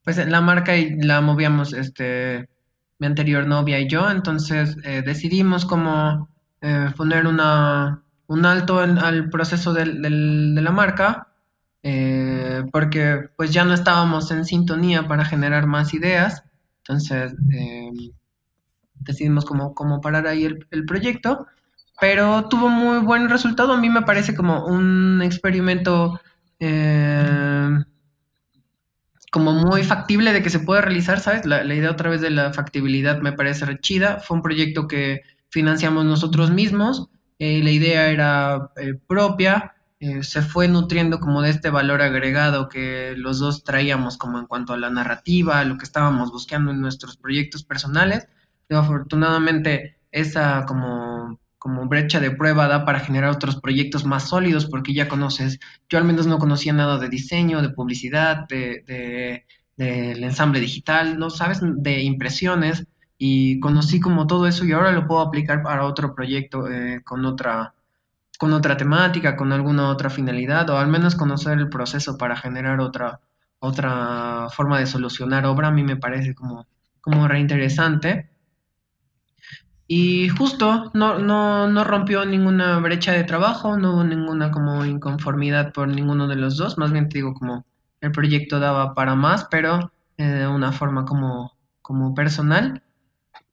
pues 0.03 0.23
la 0.27 0.41
marca 0.41 0.73
la 0.99 1.21
movíamos 1.21 1.73
este 1.73 2.47
mi 2.99 3.07
anterior 3.07 3.45
novia 3.45 3.79
y 3.79 3.87
yo, 3.87 4.09
entonces 4.09 4.77
eh, 4.83 5.01
decidimos 5.05 5.65
como 5.65 6.29
eh, 6.61 6.89
poner 6.95 7.27
una, 7.27 8.03
un 8.27 8.45
alto 8.45 8.79
al 8.79 9.29
proceso 9.29 9.73
de 9.73 9.85
la 9.85 10.71
marca, 10.71 11.27
eh, 11.83 12.63
porque 12.71 13.29
pues 13.35 13.51
ya 13.51 13.63
no 13.65 13.73
estábamos 13.73 14.31
en 14.31 14.45
sintonía 14.45 15.07
para 15.07 15.25
generar 15.25 15.67
más 15.67 15.93
ideas, 15.93 16.43
entonces 16.79 17.35
decidimos 18.95 19.45
como, 19.45 19.75
como 19.75 20.01
parar 20.01 20.27
ahí 20.27 20.45
el, 20.45 20.85
proyecto 20.85 21.47
pero 21.99 22.49
tuvo 22.49 22.67
muy 22.67 22.99
buen 22.99 23.29
resultado. 23.29 23.71
A 23.71 23.77
mí 23.77 23.89
me 23.89 24.01
parece 24.01 24.35
como 24.35 24.65
un 24.65 25.21
experimento 25.23 26.19
eh, 26.59 27.69
como 29.36 29.51
muy 29.51 29.83
factible 29.83 30.31
de 30.31 30.41
que 30.41 30.49
se 30.49 30.61
pueda 30.61 30.79
realizar, 30.79 31.19
¿sabes? 31.19 31.45
La, 31.45 31.61
idea 31.65 31.91
otra 31.91 32.09
vez 32.09 32.21
de 32.21 32.29
la 32.29 32.53
factibilidad 32.53 33.19
me 33.19 33.33
parece 33.33 33.65
rechida. 33.65 34.21
Fue 34.21 34.38
un 34.38 34.41
proyecto 34.41 34.88
que 34.88 35.23
financiamos 35.49 36.05
nosotros 36.05 36.51
mismos. 36.51 37.09
Eh, 37.38 37.61
la 37.61 37.71
idea 37.71 38.07
era 38.11 38.71
eh, 38.77 38.93
propia. 38.93 39.75
se 40.21 40.41
fue 40.41 40.69
nutriendo 40.69 41.19
como 41.19 41.41
de 41.41 41.49
este 41.49 41.69
valor 41.69 42.01
agregado 42.01 42.69
que 42.69 43.13
los 43.17 43.39
dos 43.39 43.65
traíamos 43.65 44.15
como 44.17 44.39
en 44.39 44.45
cuanto 44.45 44.71
a 44.71 44.77
la 44.77 44.89
narrativa, 44.89 45.65
lo 45.65 45.77
que 45.77 45.83
estábamos 45.83 46.31
buscando 46.31 46.71
en 46.71 46.79
nuestros 46.79 47.17
proyectos 47.17 47.65
personales. 47.65 48.29
Pero 48.67 48.79
afortunadamente 48.79 49.97
esa 50.11 50.65
como 50.65 51.41
como 51.66 51.88
brecha 51.88 52.20
de 52.20 52.30
prueba 52.30 52.68
da 52.68 52.86
para 52.86 52.99
generar 52.99 53.32
otros 53.32 53.59
proyectos 53.59 54.05
más 54.05 54.30
sólidos 54.30 54.68
porque 54.68 54.93
ya 54.93 55.07
conoces, 55.07 55.59
yo 55.89 55.97
al 55.97 56.03
menos 56.03 56.28
no 56.28 56.38
conocía 56.38 56.74
nada 56.74 56.99
de 56.99 57.09
diseño, 57.09 57.63
de 57.63 57.70
publicidad, 57.70 58.47
de, 58.47 59.43
del 59.76 60.24
ensamble 60.24 60.59
digital, 60.59 61.18
no 61.18 61.32
sabes, 61.32 61.61
de 61.63 62.03
impresiones 62.03 62.86
y 63.18 63.59
conocí 63.61 63.99
como 63.99 64.28
todo 64.28 64.45
eso 64.45 64.63
y 64.63 64.74
ahora 64.74 64.91
lo 64.91 65.07
puedo 65.07 65.22
aplicar 65.22 65.63
para 65.63 65.86
otro 65.86 66.13
proyecto 66.13 66.70
eh, 66.70 67.01
con 67.03 67.26
otra 67.26 67.74
con 68.38 68.53
otra 68.53 68.78
temática, 68.78 69.36
con 69.36 69.51
alguna 69.51 69.89
otra 69.89 70.11
finalidad 70.11 70.70
o 70.70 70.78
al 70.78 70.88
menos 70.88 71.16
conocer 71.16 71.57
el 71.57 71.70
proceso 71.70 72.16
para 72.16 72.36
generar 72.36 72.80
otra 72.80 73.22
otra 73.57 74.49
forma 74.51 74.78
de 74.80 74.86
solucionar 74.86 75.47
obra 75.47 75.70
a 75.70 75.72
mí 75.72 75.82
me 75.82 75.95
parece 75.95 76.36
como 76.36 76.68
como 77.01 77.28
reinteresante 77.28 78.30
y 79.88 80.29
justo 80.29 80.91
no, 80.93 81.19
no, 81.19 81.67
no 81.67 81.83
rompió 81.83 82.25
ninguna 82.25 82.79
brecha 82.79 83.11
de 83.11 83.23
trabajo, 83.23 83.77
no 83.77 83.93
hubo 83.93 84.03
ninguna 84.03 84.51
como 84.51 84.83
inconformidad 84.86 85.73
por 85.73 85.88
ninguno 85.88 86.27
de 86.27 86.36
los 86.36 86.57
dos, 86.57 86.77
más 86.77 86.91
bien 86.91 87.09
te 87.09 87.19
digo 87.19 87.33
como 87.33 87.65
el 88.01 88.11
proyecto 88.11 88.59
daba 88.59 88.95
para 88.95 89.15
más, 89.15 89.47
pero 89.51 89.91
eh, 90.17 90.23
de 90.23 90.47
una 90.47 90.71
forma 90.71 91.05
como, 91.05 91.53
como 91.81 92.13
personal. 92.15 92.81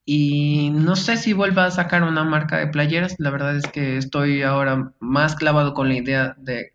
Y 0.05 0.71
no 0.71 0.97
sé 0.97 1.17
si 1.17 1.33
vuelva 1.33 1.67
a 1.67 1.71
sacar 1.71 2.03
una 2.03 2.25
marca 2.25 2.59
de 2.59 2.67
playeras, 2.67 3.15
la 3.19 3.31
verdad 3.31 3.57
es 3.57 3.67
que 3.69 3.97
estoy 3.99 4.43
ahora 4.43 4.93
más 5.01 5.37
clavado 5.37 5.75
con 5.75 5.89
la 5.89 5.95
idea 5.95 6.35
de, 6.39 6.73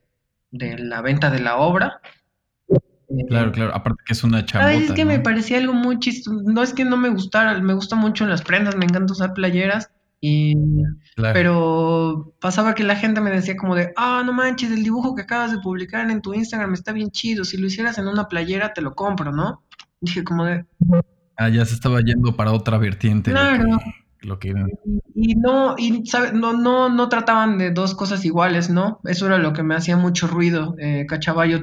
de 0.52 0.78
la 0.78 1.02
venta 1.02 1.30
de 1.30 1.40
la 1.40 1.58
obra 1.58 2.00
Claro, 3.30 3.52
claro, 3.52 3.74
aparte 3.74 4.04
que 4.06 4.14
es 4.14 4.24
una 4.24 4.46
chambota, 4.46 4.74
es 4.74 4.92
que 4.92 5.06
me 5.06 5.20
parecía 5.20 5.58
algo 5.58 5.74
muy 5.74 5.98
chistoso. 6.00 6.42
No 6.44 6.62
es 6.62 6.74
que 6.74 6.84
no 6.84 6.98
me 6.98 7.10
gustara, 7.10 7.60
me 7.60 7.74
gusta 7.74 7.96
mucho 7.96 8.26
las 8.26 8.42
prendas, 8.42 8.76
me 8.76 8.86
encanta 8.86 9.14
usar 9.14 9.34
playeras. 9.34 9.90
Y, 10.20 10.56
pero 11.16 12.34
pasaba 12.42 12.74
que 12.74 12.84
la 12.84 12.96
gente 12.96 13.22
me 13.22 13.30
decía 13.30 13.56
como 13.56 13.76
de, 13.76 13.94
ah, 13.96 14.24
no 14.26 14.34
manches, 14.34 14.72
el 14.72 14.84
dibujo 14.84 15.14
que 15.16 15.22
acabas 15.22 15.52
de 15.52 15.60
publicar 15.60 16.10
en 16.10 16.22
tu 16.22 16.34
Instagram 16.34 16.74
está 16.74 16.92
bien 16.92 17.12
chido, 17.12 17.46
si 17.46 17.58
lo 17.58 17.68
hicieras 17.68 18.00
en 18.00 18.08
una 18.08 18.28
playera 18.28 18.74
te 18.74 18.82
lo 18.82 18.96
compro, 18.96 19.32
¿no? 19.32 19.64
Dije 20.02 20.24
como 20.24 20.44
de... 20.46 20.66
Ah, 21.38 21.50
ya 21.50 21.64
se 21.66 21.76
estaba 21.76 22.02
yendo 22.02 22.36
para 22.36 22.52
otra 22.52 22.80
vertiente. 22.80 23.30
Claro 23.32 23.78
lo 24.22 24.40
que 24.40 24.54
Y, 25.16 25.36
no, 25.36 25.76
y 25.78 26.04
No, 26.34 26.54
no, 26.54 26.90
no 26.90 27.10
trataban 27.10 27.58
de 27.58 27.72
dos 27.72 27.96
cosas 27.96 28.26
iguales, 28.26 28.70
¿no? 28.70 29.00
Eso 29.04 29.26
era 29.28 29.38
lo 29.38 29.54
que 29.54 29.64
me 29.64 29.76
hacía 29.76 29.98
mucho 29.98 30.28
ruido. 30.28 30.76
Eh, 30.80 31.06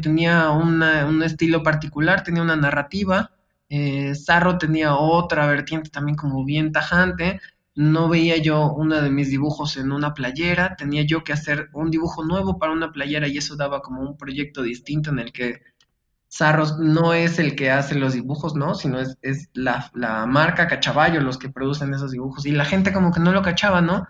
tenía 0.00 0.50
un 0.50 1.22
estilo 1.22 1.62
particular, 1.62 2.22
tenía 2.22 2.42
una 2.42 2.56
narrativa. 2.56 3.30
Eh, 3.68 4.14
Zarro 4.14 4.58
tenía 4.58 4.94
otra 4.96 5.46
vertiente 5.46 5.90
también 5.90 6.16
como 6.16 6.44
bien 6.44 6.72
tajante. 6.72 7.40
No 7.74 8.08
veía 8.08 8.36
yo 8.36 8.72
uno 8.72 9.00
de 9.02 9.10
mis 9.10 9.30
dibujos 9.30 9.76
en 9.76 9.90
una 9.90 10.14
playera, 10.14 10.76
tenía 10.76 11.02
yo 11.02 11.24
que 11.24 11.32
hacer 11.32 11.70
un 11.72 11.90
dibujo 11.90 12.24
nuevo 12.24 12.56
para 12.56 12.72
una 12.72 12.92
playera 12.92 13.26
y 13.26 13.38
eso 13.38 13.56
daba 13.56 13.82
como 13.82 14.02
un 14.02 14.16
proyecto 14.16 14.62
distinto 14.62 15.10
en 15.10 15.18
el 15.18 15.32
que 15.32 15.60
Sarros 16.34 16.80
no 16.80 17.14
es 17.14 17.38
el 17.38 17.54
que 17.54 17.70
hace 17.70 17.94
los 17.94 18.12
dibujos, 18.12 18.56
¿no? 18.56 18.74
Sino 18.74 18.98
es, 18.98 19.50
la, 19.52 19.92
marca 20.26 20.66
Cachaballo 20.66 21.20
los 21.20 21.38
que 21.38 21.48
producen 21.48 21.94
esos 21.94 22.10
dibujos. 22.10 22.44
Y 22.44 22.50
la 22.50 22.64
gente 22.64 22.92
como 22.92 23.12
que 23.12 23.20
no 23.20 23.30
lo 23.30 23.40
cachaba, 23.42 23.80
¿no? 23.80 24.08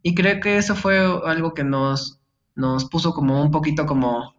Y 0.00 0.14
creo 0.14 0.38
que 0.38 0.56
eso 0.56 0.76
fue 0.76 1.00
algo 1.26 1.52
que 1.52 1.64
nos, 1.64 2.20
nos 2.54 2.84
puso 2.84 3.12
como 3.12 3.42
un 3.42 3.50
poquito 3.50 3.86
como, 3.86 4.36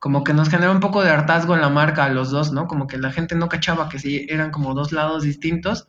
como 0.00 0.24
que 0.24 0.34
nos 0.34 0.48
generó 0.48 0.72
un 0.72 0.80
poco 0.80 1.04
de 1.04 1.10
hartazgo 1.10 1.54
en 1.54 1.60
la 1.60 1.68
marca 1.68 2.04
a 2.04 2.08
los 2.08 2.32
dos, 2.32 2.50
¿no? 2.50 2.66
Como 2.66 2.88
que 2.88 2.98
la 2.98 3.12
gente 3.12 3.36
no 3.36 3.48
cachaba 3.48 3.88
que 3.88 4.00
sí, 4.00 4.26
eran 4.28 4.50
como 4.50 4.74
dos 4.74 4.90
lados 4.90 5.22
distintos. 5.22 5.86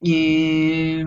Y 0.00 1.04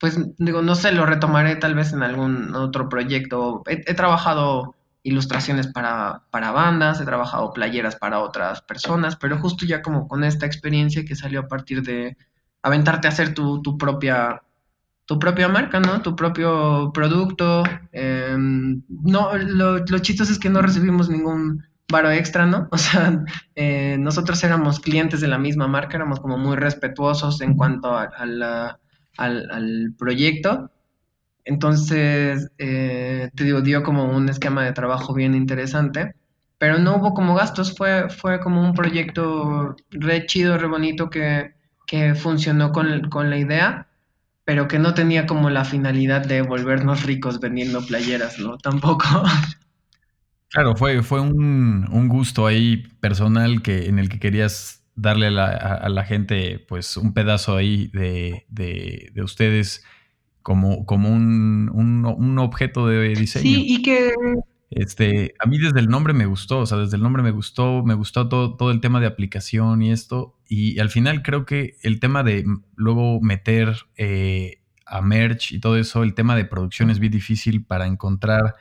pues 0.00 0.18
digo, 0.38 0.62
no 0.62 0.74
sé, 0.74 0.90
lo 0.90 1.06
retomaré 1.06 1.54
tal 1.54 1.76
vez 1.76 1.92
en 1.92 2.02
algún 2.02 2.56
otro 2.56 2.88
proyecto. 2.88 3.62
he 3.66 3.94
trabajado 3.94 4.74
ilustraciones 5.08 5.66
para, 5.66 6.22
para 6.30 6.52
bandas, 6.52 7.00
he 7.00 7.04
trabajado 7.04 7.52
playeras 7.52 7.96
para 7.96 8.20
otras 8.20 8.62
personas, 8.62 9.16
pero 9.16 9.38
justo 9.38 9.66
ya 9.66 9.82
como 9.82 10.06
con 10.08 10.24
esta 10.24 10.46
experiencia 10.46 11.04
que 11.04 11.16
salió 11.16 11.40
a 11.40 11.48
partir 11.48 11.82
de 11.82 12.16
aventarte 12.62 13.08
a 13.08 13.10
hacer 13.10 13.34
tu, 13.34 13.62
propia 13.78 14.42
tu 15.06 15.18
propia 15.18 15.48
marca, 15.48 15.80
¿no? 15.80 16.02
Tu 16.02 16.14
propio 16.14 16.92
producto. 16.92 17.64
Em, 17.92 18.82
no, 18.88 19.36
lo, 19.36 19.78
lo, 19.78 19.98
chistoso 20.00 20.30
es 20.32 20.38
que 20.38 20.50
no 20.50 20.60
recibimos 20.60 21.08
ningún 21.08 21.64
varo 21.90 22.10
extra, 22.10 22.46
¿no? 22.46 22.68
O 22.72 22.78
sea, 22.78 23.24
eh, 23.54 23.96
nosotros 23.98 24.42
éramos 24.44 24.80
clientes 24.80 25.20
de 25.20 25.28
la 25.28 25.38
misma 25.38 25.66
marca, 25.66 25.96
éramos 25.96 26.20
como 26.20 26.36
muy 26.38 26.56
respetuosos 26.56 27.40
en 27.40 27.56
cuanto 27.56 27.96
al, 27.96 28.42
al, 29.16 29.94
proyecto 29.98 30.70
entonces, 31.48 32.50
eh, 32.58 33.30
te 33.34 33.44
digo, 33.44 33.62
dio 33.62 33.82
como 33.82 34.04
un 34.04 34.28
esquema 34.28 34.66
de 34.66 34.74
trabajo 34.74 35.14
bien 35.14 35.34
interesante, 35.34 36.14
pero 36.58 36.78
no 36.78 36.96
hubo 36.96 37.14
como 37.14 37.34
gastos, 37.34 37.74
fue, 37.74 38.10
fue 38.10 38.38
como 38.38 38.62
un 38.62 38.74
proyecto 38.74 39.74
re 39.90 40.26
chido, 40.26 40.58
re 40.58 40.68
bonito 40.68 41.08
que, 41.08 41.54
que 41.86 42.14
funcionó 42.14 42.70
con, 42.70 43.08
con 43.08 43.30
la 43.30 43.38
idea, 43.38 43.88
pero 44.44 44.68
que 44.68 44.78
no 44.78 44.92
tenía 44.92 45.26
como 45.26 45.48
la 45.48 45.64
finalidad 45.64 46.26
de 46.26 46.42
volvernos 46.42 47.04
ricos 47.04 47.40
vendiendo 47.40 47.80
playeras, 47.80 48.38
¿no? 48.38 48.58
Tampoco. 48.58 49.06
Claro, 50.50 50.74
fue, 50.76 51.02
fue 51.02 51.20
un, 51.20 51.86
un, 51.92 52.08
gusto 52.08 52.46
ahí 52.46 52.78
personal 53.00 53.60
que, 53.60 53.84
en 53.84 53.98
el 53.98 54.08
que 54.08 54.18
querías 54.18 54.82
darle 54.94 55.26
a 55.26 55.30
la, 55.30 55.44
a 55.44 55.90
la 55.90 56.04
gente 56.04 56.64
pues 56.66 56.96
un 56.96 57.12
pedazo 57.12 57.54
ahí 57.54 57.88
de, 57.88 58.46
de, 58.48 59.10
de 59.12 59.22
ustedes 59.22 59.84
como, 60.48 60.86
como 60.86 61.10
un, 61.10 61.70
un, 61.74 62.38
objeto 62.38 62.86
de 62.86 63.10
diseño. 63.10 63.42
Sí, 63.42 63.66
y 63.68 63.82
que... 63.82 64.14
Este, 64.70 65.34
a 65.38 65.44
mí 65.46 65.58
desde 65.58 65.78
el 65.78 65.90
nombre 65.90 66.14
me 66.14 66.24
gustó, 66.24 66.60
o 66.60 66.66
sea, 66.66 66.78
desde 66.78 66.96
el 66.96 67.02
nombre 67.02 67.22
me 67.22 67.32
gustó, 67.32 67.82
me 67.82 67.92
gustó 67.92 68.30
todo, 68.30 68.56
todo 68.56 68.70
el 68.70 68.80
tema 68.80 68.98
de 68.98 69.06
aplicación 69.06 69.82
y 69.82 69.92
esto, 69.92 70.38
y 70.48 70.78
al 70.78 70.88
final 70.88 71.20
creo 71.22 71.44
que 71.44 71.76
el 71.82 72.00
tema 72.00 72.22
de 72.22 72.46
luego 72.76 73.20
meter 73.20 73.76
eh, 73.98 74.62
a 74.86 75.02
merch 75.02 75.52
y 75.52 75.60
todo 75.60 75.76
eso, 75.76 76.02
el 76.02 76.14
tema 76.14 76.34
de 76.34 76.46
producción 76.46 76.88
es 76.88 76.98
bien 76.98 77.12
difícil 77.12 77.62
para 77.62 77.86
encontrar 77.86 78.54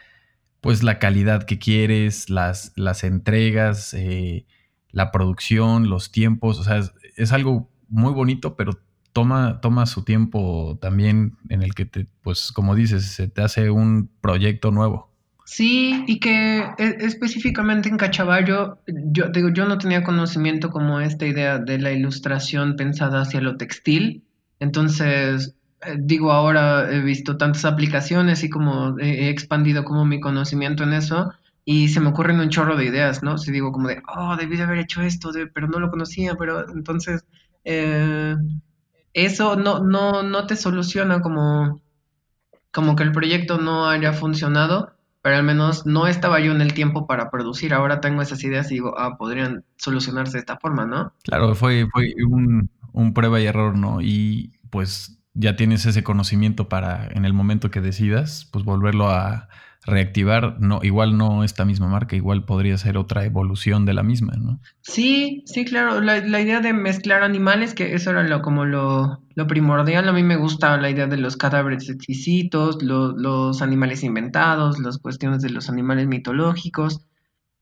pues 0.60 0.84
la 0.84 1.00
calidad 1.00 1.44
que 1.44 1.58
quieres, 1.58 2.30
las, 2.30 2.74
las 2.76 3.06
entregas, 3.06 3.94
eh, 3.94 4.46
la 4.92 5.12
producción, 5.14 5.90
los 5.90 6.12
tiempos, 6.12 6.60
o 6.60 6.66
sea, 6.66 6.80
es, 6.80 6.92
es 7.16 7.32
algo 7.32 7.70
muy 7.88 8.12
bonito, 8.12 8.58
pero 8.58 8.78
toma, 9.14 9.62
toma 9.62 9.86
su 9.86 10.04
tiempo 10.04 10.78
también 10.82 11.38
en 11.50 11.64
el 11.64 11.74
que 11.74 11.86
te, 11.86 12.08
pues 12.22 12.52
como 12.52 12.76
dices, 12.76 13.06
se 13.06 13.28
te 13.28 13.42
hace 13.42 13.70
un 13.70 14.10
proyecto 14.22 14.72
nuevo. 14.72 15.12
Sí, 15.46 16.04
y 16.08 16.20
que 16.20 16.60
e, 16.78 16.98
específicamente 17.00 17.88
en 17.88 17.98
Cachaballo, 17.98 18.80
yo 18.86 19.30
digo, 19.30 19.50
yo 19.50 19.66
no 19.66 19.78
tenía 19.78 20.04
conocimiento 20.04 20.70
como 20.70 21.00
esta 21.00 21.26
idea 21.26 21.58
de 21.58 21.80
la 21.80 21.92
ilustración 21.94 22.76
pensada 22.76 23.22
hacia 23.22 23.40
lo 23.42 23.56
textil. 23.56 24.26
Entonces, 24.60 25.56
eh, 25.86 25.96
digo, 26.00 26.32
ahora 26.34 26.92
he 26.92 27.02
visto 27.02 27.38
tantas 27.38 27.64
aplicaciones 27.66 28.44
y 28.44 28.50
como 28.50 29.00
he 29.00 29.30
expandido 29.30 29.86
como 29.86 30.06
mi 30.06 30.20
conocimiento 30.20 30.84
en 30.84 30.94
eso 30.94 31.32
y 31.64 31.90
se 31.90 32.00
me 32.00 32.10
ocurren 32.10 32.40
un 32.40 32.50
chorro 32.50 32.78
de 32.78 32.86
ideas, 32.86 33.24
¿no? 33.24 33.38
Si 33.38 33.52
digo 33.52 33.72
como 33.72 33.88
de, 33.90 34.02
oh, 34.16 34.36
debí 34.38 34.58
de 34.58 34.64
haber 34.64 34.80
hecho 34.80 35.02
esto, 35.02 35.32
pero 35.54 35.68
no 35.68 35.80
lo 35.80 35.92
conocía, 35.92 36.36
pero 36.36 36.70
entonces 36.70 37.26
eh, 37.66 38.36
eso 39.18 39.56
no, 39.56 39.80
no, 39.80 40.22
no 40.22 40.46
te 40.46 40.56
soluciona 40.56 41.22
como, 41.22 41.82
como 42.72 42.96
que 42.96 43.02
el 43.02 43.12
proyecto 43.12 43.58
no 43.58 43.90
haya 43.90 44.14
funcionado, 44.14 44.94
pero 45.24 45.38
al 45.38 45.44
menos 45.44 45.88
no 45.88 46.06
estaba 46.06 46.40
yo 46.40 46.52
en 46.52 46.62
el 46.62 46.76
tiempo 46.76 47.08
para 47.08 47.32
producir. 47.32 47.74
Ahora 47.74 48.00
tengo 48.00 48.22
esas 48.22 48.44
ideas 48.44 48.70
y 48.70 48.76
digo, 48.76 48.94
ah, 48.96 49.18
podrían 49.18 49.66
solucionarse 49.76 50.34
de 50.34 50.42
esta 50.42 50.58
forma, 50.58 50.86
¿no? 50.86 51.14
Claro, 51.24 51.56
fue, 51.56 51.88
fue 51.92 52.14
un, 52.30 52.70
prueba 53.16 53.42
y 53.42 53.48
error, 53.48 53.76
¿no? 53.76 54.02
Y 54.02 54.54
pues 54.70 55.20
ya 55.34 55.56
tienes 55.56 55.88
ese 55.88 56.04
conocimiento 56.04 56.70
para 56.70 57.08
en 57.08 57.26
el 57.26 57.34
momento 57.34 57.72
que 57.72 57.82
decidas, 57.82 58.48
pues 58.52 58.66
volverlo 58.66 59.10
a 59.10 59.50
reactivar. 59.88 60.60
No, 60.60 60.80
igual 60.84 61.18
no 61.18 61.44
esta 61.44 61.66
misma 61.66 61.88
marca, 61.88 62.16
igual 62.16 62.44
podría 62.44 62.78
ser 62.78 62.98
otra 62.98 63.26
evolución 63.26 63.86
de 63.86 63.94
la 63.94 64.04
misma, 64.04 64.34
¿no? 64.38 64.60
Sí, 64.82 65.44
sí, 65.46 65.66
claro. 65.66 66.02
La, 66.02 66.18
idea 66.42 66.60
de 66.60 66.74
mezclar 66.74 67.24
animales, 67.24 67.74
que 67.74 67.96
eso 67.96 68.12
era 68.12 68.24
lo, 68.24 68.42
como 68.42 68.66
lo, 68.66 69.22
primordial. 69.48 70.08
A 70.08 70.14
mí 70.14 70.24
me 70.24 70.36
gusta 70.36 70.78
la 70.78 70.90
idea 70.90 71.08
de 71.08 71.18
los 71.18 71.38
cadáveres 71.38 71.90
exquisitos, 71.90 72.84
los 72.84 73.62
animales 73.62 74.04
inventados, 74.04 74.78
las 74.78 74.98
cuestiones 74.98 75.42
de 75.42 75.50
los 75.50 75.70
animales 75.70 76.08
mitológicos. 76.08 77.08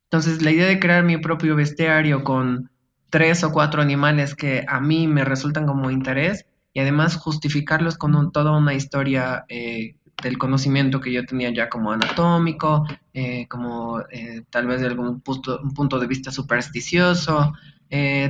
Entonces, 0.05 0.41
la 0.41 0.51
idea 0.51 0.67
de 0.67 0.79
crear 0.79 1.03
mi 1.03 1.17
propio 1.17 1.55
bestiario 1.55 2.23
con 2.23 2.71
tres 3.11 3.43
o 3.43 3.51
cuatro 3.51 3.81
animales 3.81 4.35
que 4.35 4.65
a 4.67 4.81
mí 4.81 5.07
me 5.07 5.23
resultan 5.23 5.65
como 5.65 5.91
interés 5.91 6.45
y 6.73 6.81
además 6.81 7.15
justificarlos 7.15 7.97
con 7.97 8.31
toda 8.31 8.51
una 8.57 8.73
historia 8.73 9.45
eh, 9.47 9.95
del 10.21 10.37
conocimiento 10.37 10.99
que 10.99 11.11
yo 11.11 11.25
tenía 11.25 11.51
ya 11.51 11.69
como 11.69 11.91
anatómico, 11.91 12.85
eh, 13.13 13.47
como 13.47 14.01
eh, 14.11 14.43
tal 14.49 14.67
vez 14.67 14.81
de 14.81 14.87
algún 14.87 15.21
punto, 15.21 15.59
un 15.61 15.73
punto 15.73 15.99
de 15.99 16.07
vista 16.07 16.31
supersticioso, 16.31 17.53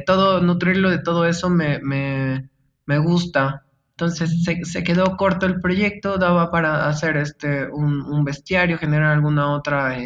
todo, 0.05 0.41
nutrirlo 0.41 0.89
de 0.89 0.99
todo 0.99 1.25
eso 1.25 1.49
me, 1.49 2.41
gusta. 2.88 3.65
Entonces 3.91 4.43
se, 4.43 4.83
quedó 4.83 5.15
corto 5.15 5.45
el 5.45 5.61
proyecto, 5.61 6.17
daba 6.17 6.51
para 6.51 6.88
hacer 6.88 7.17
este 7.17 7.67
un, 7.67 8.23
bestiario, 8.25 8.77
generar 8.77 9.13
alguna 9.13 9.53
otra 9.53 9.97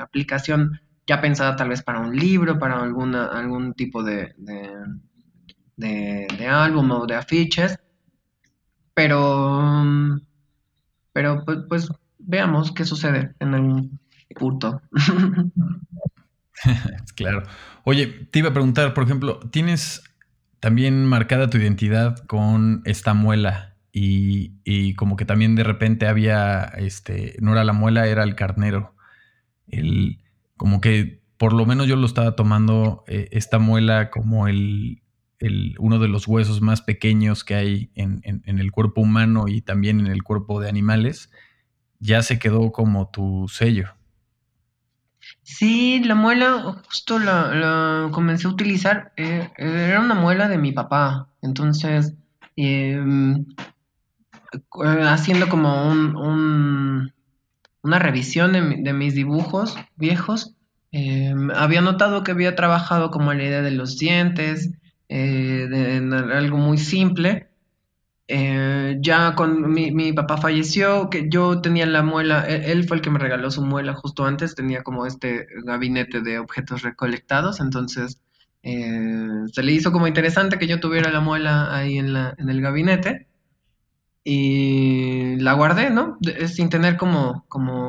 aplicación 0.00 0.78
ya 1.06 1.20
pensada 1.20 1.56
tal 1.56 1.68
vez 1.68 1.82
para 1.82 2.00
un 2.00 2.16
libro, 2.16 2.58
para 2.58 2.80
alguna, 2.80 3.26
algún 3.26 3.74
tipo 3.74 4.02
de, 4.02 4.34
de, 5.76 6.46
álbum 6.48 6.90
o 6.92 7.06
de 7.06 7.14
afiches. 7.14 7.78
Pero, 8.94 9.90
pero 11.14 11.44
pues, 11.46 11.58
pues, 11.68 11.88
veamos 12.18 12.72
qué 12.72 12.84
sucede 12.84 13.32
en 13.38 13.54
algún 13.54 14.00
punto. 14.34 14.82
claro. 17.14 17.44
Oye, 17.84 18.28
te 18.30 18.40
iba 18.40 18.50
a 18.50 18.52
preguntar, 18.52 18.92
por 18.92 19.04
ejemplo, 19.04 19.38
¿tienes 19.50 20.02
también 20.60 21.06
marcada 21.06 21.48
tu 21.48 21.56
identidad 21.56 22.18
con 22.26 22.82
esta 22.84 23.14
muela? 23.14 23.76
Y, 23.92 24.54
y, 24.64 24.94
como 24.94 25.16
que 25.16 25.24
también 25.24 25.54
de 25.54 25.62
repente 25.62 26.08
había, 26.08 26.64
este, 26.64 27.36
no 27.40 27.52
era 27.52 27.62
la 27.62 27.72
muela, 27.72 28.08
era 28.08 28.24
el 28.24 28.34
carnero. 28.34 28.96
El, 29.68 30.18
como 30.56 30.80
que 30.80 31.22
por 31.38 31.52
lo 31.52 31.64
menos 31.64 31.86
yo 31.86 31.94
lo 31.94 32.06
estaba 32.06 32.34
tomando 32.34 33.04
eh, 33.06 33.28
esta 33.30 33.60
muela 33.60 34.10
como 34.10 34.48
el, 34.48 35.03
uno 35.78 35.98
de 35.98 36.08
los 36.08 36.26
huesos 36.26 36.60
más 36.60 36.82
pequeños 36.82 37.44
que 37.44 37.54
hay 37.54 37.90
en, 37.94 38.42
el 38.44 38.72
cuerpo 38.72 39.00
humano 39.00 39.48
y 39.48 39.60
también 39.60 40.00
en 40.00 40.06
el 40.06 40.22
cuerpo 40.22 40.60
de 40.60 40.68
animales, 40.68 41.30
ya 41.98 42.22
se 42.22 42.38
quedó 42.38 42.72
como 42.72 43.08
tu 43.10 43.46
sello. 43.48 43.88
Sí, 45.42 46.02
la 46.04 46.14
muela 46.14 46.80
justo 46.86 47.18
la, 47.18 48.08
comencé 48.12 48.46
a 48.46 48.50
utilizar, 48.50 49.12
eh, 49.16 49.50
era 49.56 50.00
una 50.00 50.14
muela 50.14 50.48
de 50.48 50.58
mi 50.58 50.72
papá, 50.72 51.28
entonces 51.40 52.14
em, 52.56 53.44
haciendo 55.06 55.48
como 55.48 55.90
un, 55.90 57.12
una 57.82 57.98
revisión 57.98 58.52
de, 58.52 58.92
mis 58.92 59.14
dibujos 59.14 59.76
viejos, 59.96 60.54
em, 60.92 61.50
había 61.50 61.80
notado 61.80 62.22
que 62.22 62.32
había 62.32 62.54
trabajado 62.56 63.10
como 63.10 63.32
la 63.34 63.44
idea 63.44 63.62
de 63.62 63.70
los 63.70 63.98
dientes, 63.98 64.70
eh, 65.08 65.68
en 65.70 66.12
algo 66.12 66.56
muy 66.56 66.78
simple. 66.78 67.48
Eh, 68.26 68.96
ya 69.00 69.34
con 69.34 69.70
mi, 69.72 70.12
papá 70.14 70.38
falleció, 70.38 71.10
que 71.10 71.28
yo 71.28 71.60
tenía 71.60 71.84
la 71.86 72.02
muela, 72.02 72.46
él, 72.46 72.88
fue 72.88 72.96
el 72.96 73.02
que 73.02 73.10
me 73.10 73.18
regaló 73.18 73.50
su 73.50 73.62
muela 73.62 73.92
justo 73.94 74.24
antes, 74.24 74.54
tenía 74.54 74.82
como 74.82 75.06
este 75.06 75.46
gabinete 75.64 76.22
de 76.22 76.38
objetos 76.38 76.82
recolectados, 76.82 77.60
entonces 77.60 78.20
eh, 78.62 79.28
se 79.52 79.62
le 79.62 79.72
hizo 79.72 79.92
como 79.92 80.06
interesante 80.06 80.58
que 80.58 80.66
yo 80.66 80.80
tuviera 80.80 81.10
la 81.12 81.20
muela 81.20 81.76
ahí 81.76 81.98
en, 81.98 82.14
la, 82.14 82.34
en 82.38 82.48
el 82.48 82.62
gabinete 82.62 83.28
y 84.24 85.36
la 85.36 85.52
guardé, 85.52 85.90
¿no? 85.90 86.18
sin 86.48 86.70
tener 86.70 86.96
como 86.96 87.44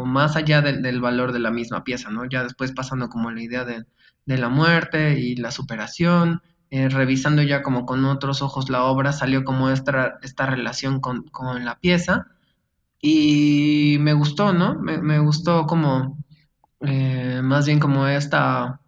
más 0.05 0.35
allá 0.35 0.61
del 0.61 0.99
valor 0.99 1.31
de 1.31 1.39
la 1.39 1.49
misma 1.49 1.85
pieza, 1.85 2.09
¿no? 2.09 2.25
Ya 2.25 2.43
después 2.43 2.73
pasando 2.73 3.07
como 3.07 3.31
la 3.31 3.41
idea 3.41 3.63
de, 3.63 3.85
la 4.25 4.49
muerte 4.49 5.19
y 5.19 5.35
la 5.37 5.51
superación, 5.51 6.41
eh, 6.71 6.89
revisando 6.89 7.41
ya 7.41 7.61
como 7.61 7.85
con 7.85 8.05
otros 8.05 8.41
ojos 8.41 8.69
la 8.69 8.83
obra, 8.83 9.11
salió 9.11 9.43
como 9.43 9.69
esta, 9.69 10.19
esta 10.21 10.45
relación 10.45 10.99
con, 10.99 11.25
la 11.63 11.79
pieza 11.79 12.27
y 13.01 13.97
me 13.99 14.13
gustó, 14.13 14.53
¿no? 14.53 14.75
Me, 14.75 15.19
gustó 15.19 15.67
como, 15.67 16.17
eh, 16.81 17.41
más 17.43 17.65
bien 17.65 17.79
como 17.79 18.07
esta, 18.07 18.79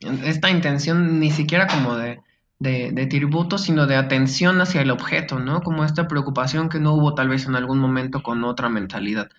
esta 0.00 0.50
intención, 0.50 1.20
ni 1.20 1.30
siquiera 1.30 1.66
como 1.66 1.96
de 1.96 2.20
de, 2.64 3.06
tributo, 3.06 3.58
sino 3.58 3.86
de 3.86 3.96
atención 3.96 4.60
hacia 4.60 4.82
el 4.82 4.90
objeto, 4.90 5.38
¿no? 5.38 5.62
Como 5.62 5.84
esta 5.84 6.08
preocupación 6.08 6.68
que 6.68 6.80
no 6.80 6.94
hubo 6.94 7.14
tal 7.14 7.28
vez 7.28 7.46
en 7.46 7.56
algún 7.56 7.78
momento 7.78 8.22
con 8.22 8.44
otra 8.44 8.68
mentalidad. 8.68 9.30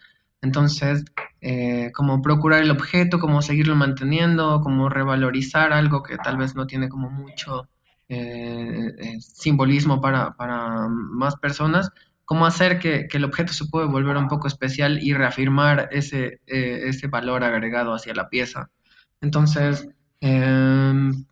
Entonces, 0.42 1.06
eh, 1.48 1.92
como 1.94 2.22
procurar 2.22 2.64
el 2.64 2.72
objeto, 2.72 3.20
como 3.20 3.42
seguirlo 3.42 3.76
manteniendo, 3.76 4.62
como 4.62 4.90
revalorizar 4.90 5.74
algo 5.74 6.02
que 6.02 6.18
tal 6.18 6.38
vez 6.38 6.56
no 6.56 6.66
tiene 6.66 6.90
como 6.90 7.10
mucho 7.12 7.68
eh, 8.10 8.94
eh, 8.98 9.22
simbolismo 9.22 10.02
para, 10.02 10.34
más 10.90 11.36
personas, 11.36 11.92
cómo 12.26 12.46
hacer 12.46 12.80
que, 12.80 13.08
el 13.12 13.24
objeto 13.24 13.54
se 13.54 13.66
pueda 13.66 13.86
volver 13.86 14.18
un 14.18 14.28
poco 14.28 14.48
especial 14.48 14.98
y 15.04 15.14
reafirmar 15.14 15.90
ese, 15.92 16.40
ese 16.48 17.08
valor 17.08 17.44
agregado 17.44 17.94
hacia 17.94 18.16
la 18.16 18.30
pieza. 18.30 18.72
Entonces, 19.22 19.88
em, 20.22 21.26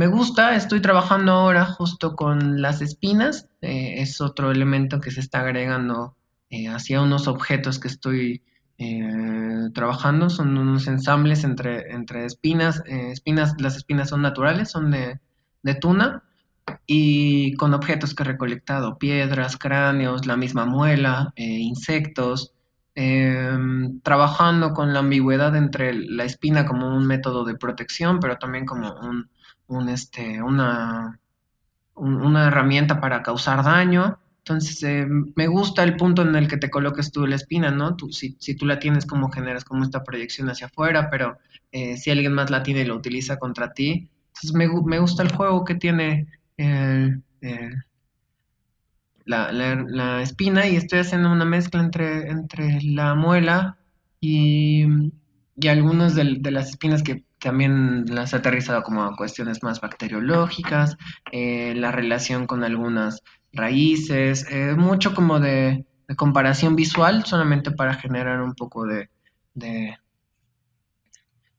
me 0.00 0.06
gusta, 0.06 0.54
estoy 0.54 0.80
trabajando 0.80 1.32
ahora 1.32 1.66
justo 1.66 2.16
con 2.16 2.62
las 2.62 2.80
espinas, 2.80 3.48
eh, 3.60 3.96
es 3.98 4.20
otro 4.20 4.50
elemento 4.50 4.98
que 4.98 5.10
se 5.10 5.20
está 5.20 5.40
agregando 5.40 6.16
eh, 6.48 6.68
hacia 6.68 7.02
unos 7.02 7.28
objetos 7.28 7.78
que 7.78 7.88
estoy 7.88 8.42
eh, 8.80 9.70
trabajando, 9.74 10.30
son 10.30 10.58
unos 10.58 10.88
ensambles 10.88 11.44
entre, 11.44 11.92
entre 11.92 12.24
espinas, 12.24 12.82
espinas, 12.86 13.54
las 13.60 13.76
espinas 13.76 14.08
son 14.08 14.22
naturales, 14.22 14.70
son 14.70 14.90
de, 14.90 15.20
de 15.62 15.74
tuna, 15.74 16.24
y 16.86 17.54
con 17.54 17.74
objetos 17.74 18.14
que 18.14 18.22
he 18.22 18.26
recolectado, 18.26 18.98
piedras, 18.98 19.56
cráneos, 19.56 20.26
la 20.26 20.36
misma 20.36 20.66
muela, 20.66 21.32
insectos, 21.36 22.52
em, 22.94 24.00
trabajando 24.00 24.72
con 24.72 24.92
la 24.92 25.00
ambigüedad 25.00 25.54
entre 25.56 25.94
la 25.94 26.24
espina 26.24 26.66
como 26.66 26.94
un 26.96 27.06
método 27.06 27.44
de 27.44 27.54
protección, 27.54 28.18
pero 28.20 28.36
también 28.38 28.66
como 28.66 28.92
un 29.00 29.28
un, 29.70 29.88
este, 29.88 30.42
una, 30.42 31.18
una 31.94 32.48
herramienta 32.48 33.00
para 33.00 33.22
causar 33.22 33.64
daño. 33.64 34.19
Entonces, 34.40 34.82
eh, 34.82 35.06
me 35.36 35.46
gusta 35.46 35.82
el 35.84 35.96
punto 35.96 36.22
en 36.22 36.34
el 36.34 36.48
que 36.48 36.56
te 36.56 36.70
coloques 36.70 37.12
tú 37.12 37.26
la 37.26 37.36
espina, 37.36 37.70
¿no? 37.70 37.96
Tú, 37.96 38.10
si, 38.12 38.36
si 38.40 38.56
tú 38.56 38.66
la 38.66 38.78
tienes, 38.78 39.06
como 39.06 39.30
generas 39.30 39.64
como 39.64 39.84
esta 39.84 40.02
proyección 40.02 40.48
hacia 40.48 40.66
afuera, 40.66 41.08
pero 41.10 41.38
eh, 41.72 41.96
si 41.96 42.10
alguien 42.10 42.32
más 42.32 42.50
la 42.50 42.62
tiene 42.62 42.80
y 42.80 42.84
lo 42.84 42.96
utiliza 42.96 43.38
contra 43.38 43.72
ti. 43.72 44.10
Entonces, 44.28 44.52
me, 44.54 44.68
me 44.86 44.98
gusta 44.98 45.22
el 45.22 45.32
juego 45.32 45.64
que 45.64 45.74
tiene 45.74 46.26
la, 49.24 49.52
la, 49.52 50.22
espina 50.22 50.66
y 50.66 50.76
estoy 50.76 51.00
haciendo 51.00 51.30
una 51.32 51.44
mezcla 51.44 51.80
entre, 51.80 52.28
entre 52.30 52.82
la 52.82 53.14
muela 53.14 53.78
y, 54.20 54.84
y 55.56 55.68
algunas 55.68 56.14
de, 56.14 56.36
de 56.40 56.50
las 56.50 56.70
espinas 56.70 57.02
que 57.02 57.24
también 57.40 58.04
las 58.06 58.32
he 58.32 58.36
aterrizado 58.36 58.82
como 58.82 59.16
cuestiones 59.16 59.62
más 59.62 59.80
bacteriológicas, 59.80 60.96
eh, 61.32 61.74
la 61.74 61.90
relación 61.90 62.46
con 62.46 62.62
algunas 62.64 63.22
raíces, 63.52 64.46
eh, 64.50 64.74
mucho 64.76 65.14
como 65.14 65.40
de, 65.40 65.86
comparación 66.16 66.74
visual, 66.74 67.24
solamente 67.24 67.70
para 67.70 67.94
generar 67.94 68.42
un 68.42 68.54
poco 68.54 68.84
de, 68.84 69.08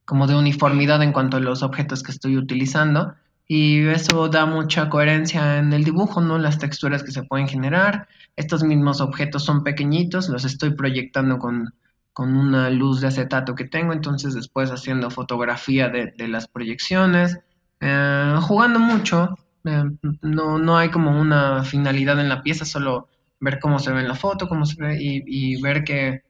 como 0.04 0.28
de 0.28 0.36
uniformidad 0.36 1.02
en 1.04 1.14
cuanto 1.14 1.38
a 1.38 1.39
los 1.39 1.64
objetos 1.64 2.04
que 2.04 2.12
estoy 2.12 2.38
utilizando. 2.38 3.16
Y 3.48 3.86
eso 3.88 4.28
da 4.28 4.46
mucha 4.46 4.89
coherencia 4.89 5.58
en 5.58 5.72
el 5.74 5.84
dibujo, 5.84 6.22
¿no? 6.22 6.38
Las 6.38 6.58
texturas 6.58 7.04
que 7.04 7.12
se 7.12 7.24
pueden 7.24 7.48
generar. 7.48 8.08
Estos 8.36 8.64
mismos 8.64 9.02
objetos 9.02 9.44
son 9.44 9.64
pequeñitos, 9.64 10.30
los 10.30 10.46
estoy 10.46 10.74
proyectando 10.74 11.38
con, 11.38 11.74
con 12.14 12.36
una 12.36 12.70
luz 12.70 13.02
de 13.02 13.08
acetato 13.08 13.56
que 13.56 13.66
tengo, 13.66 13.94
entonces 13.94 14.34
después 14.34 14.70
haciendo 14.72 15.10
fotografía 15.10 15.89
de, 15.89 16.14
las 16.28 16.48
proyecciones, 16.48 17.39
eh, 17.80 18.36
jugando 18.42 18.80
mucho, 18.80 19.38
eh, 19.66 19.84
no, 20.22 20.57
no, 20.57 20.78
hay 20.78 20.89
como 20.89 21.20
una 21.20 21.64
finalidad 21.64 22.20
en 22.20 22.30
la 22.30 22.41
pieza, 22.41 22.66
solo 22.66 23.07
ver 23.39 23.59
cómo 23.59 23.80
se 23.80 23.91
ve 23.91 24.01
en 24.01 24.07
la 24.07 24.16
foto, 24.16 24.47
cómo 24.47 24.66
se 24.66 24.82
ve 24.82 24.97
y, 24.99 25.62
ver 25.62 25.84
qué, 25.84 26.24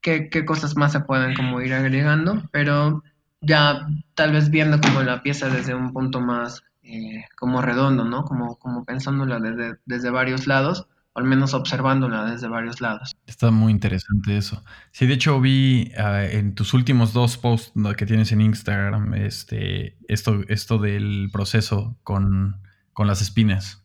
qué, 0.00 0.44
cosas 0.44 0.76
más 0.76 0.92
se 0.92 1.00
pueden 1.00 1.34
como 1.34 1.60
ir 1.60 1.72
agregando, 1.72 2.42
pero 2.50 3.02
ya 3.40 3.86
tal 4.14 4.32
vez 4.32 4.50
viendo 4.50 4.80
como 4.80 5.02
la 5.02 5.22
pieza 5.22 5.48
desde 5.48 5.74
un 5.74 5.92
punto 5.92 6.20
más 6.20 6.62
eh, 6.82 7.24
como 7.36 7.62
redondo, 7.62 8.04
¿no? 8.04 8.24
Como, 8.24 8.56
como 8.58 8.84
pensándola 8.84 9.38
desde, 9.38 9.78
desde 9.86 10.10
varios 10.10 10.46
lados, 10.46 10.88
al 11.18 11.24
menos 11.24 11.52
observándola 11.52 12.24
desde 12.30 12.48
varios 12.48 12.80
lados. 12.80 13.16
Está 13.26 13.50
muy 13.50 13.72
interesante 13.72 14.36
eso. 14.36 14.64
Sí, 14.92 15.06
de 15.06 15.14
hecho 15.14 15.40
vi 15.40 15.92
uh, 15.98 16.36
en 16.36 16.54
tus 16.54 16.74
últimos 16.74 17.12
dos 17.12 17.36
posts 17.36 17.72
que 17.96 18.06
tienes 18.06 18.32
en 18.32 18.40
Instagram 18.40 19.14
este, 19.14 19.96
esto, 20.08 20.40
esto 20.48 20.78
del 20.78 21.28
proceso 21.32 21.96
con, 22.04 22.62
con 22.98 23.06
las 23.06 23.22
espinas. 23.22 23.80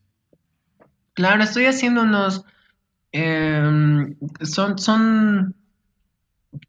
Claro, 1.13 1.43
estoy 1.43 1.67
haciendo 1.67 2.01
unos... 2.01 2.45
Eh, 3.11 4.15
son, 4.41 4.79
son... 4.79 5.53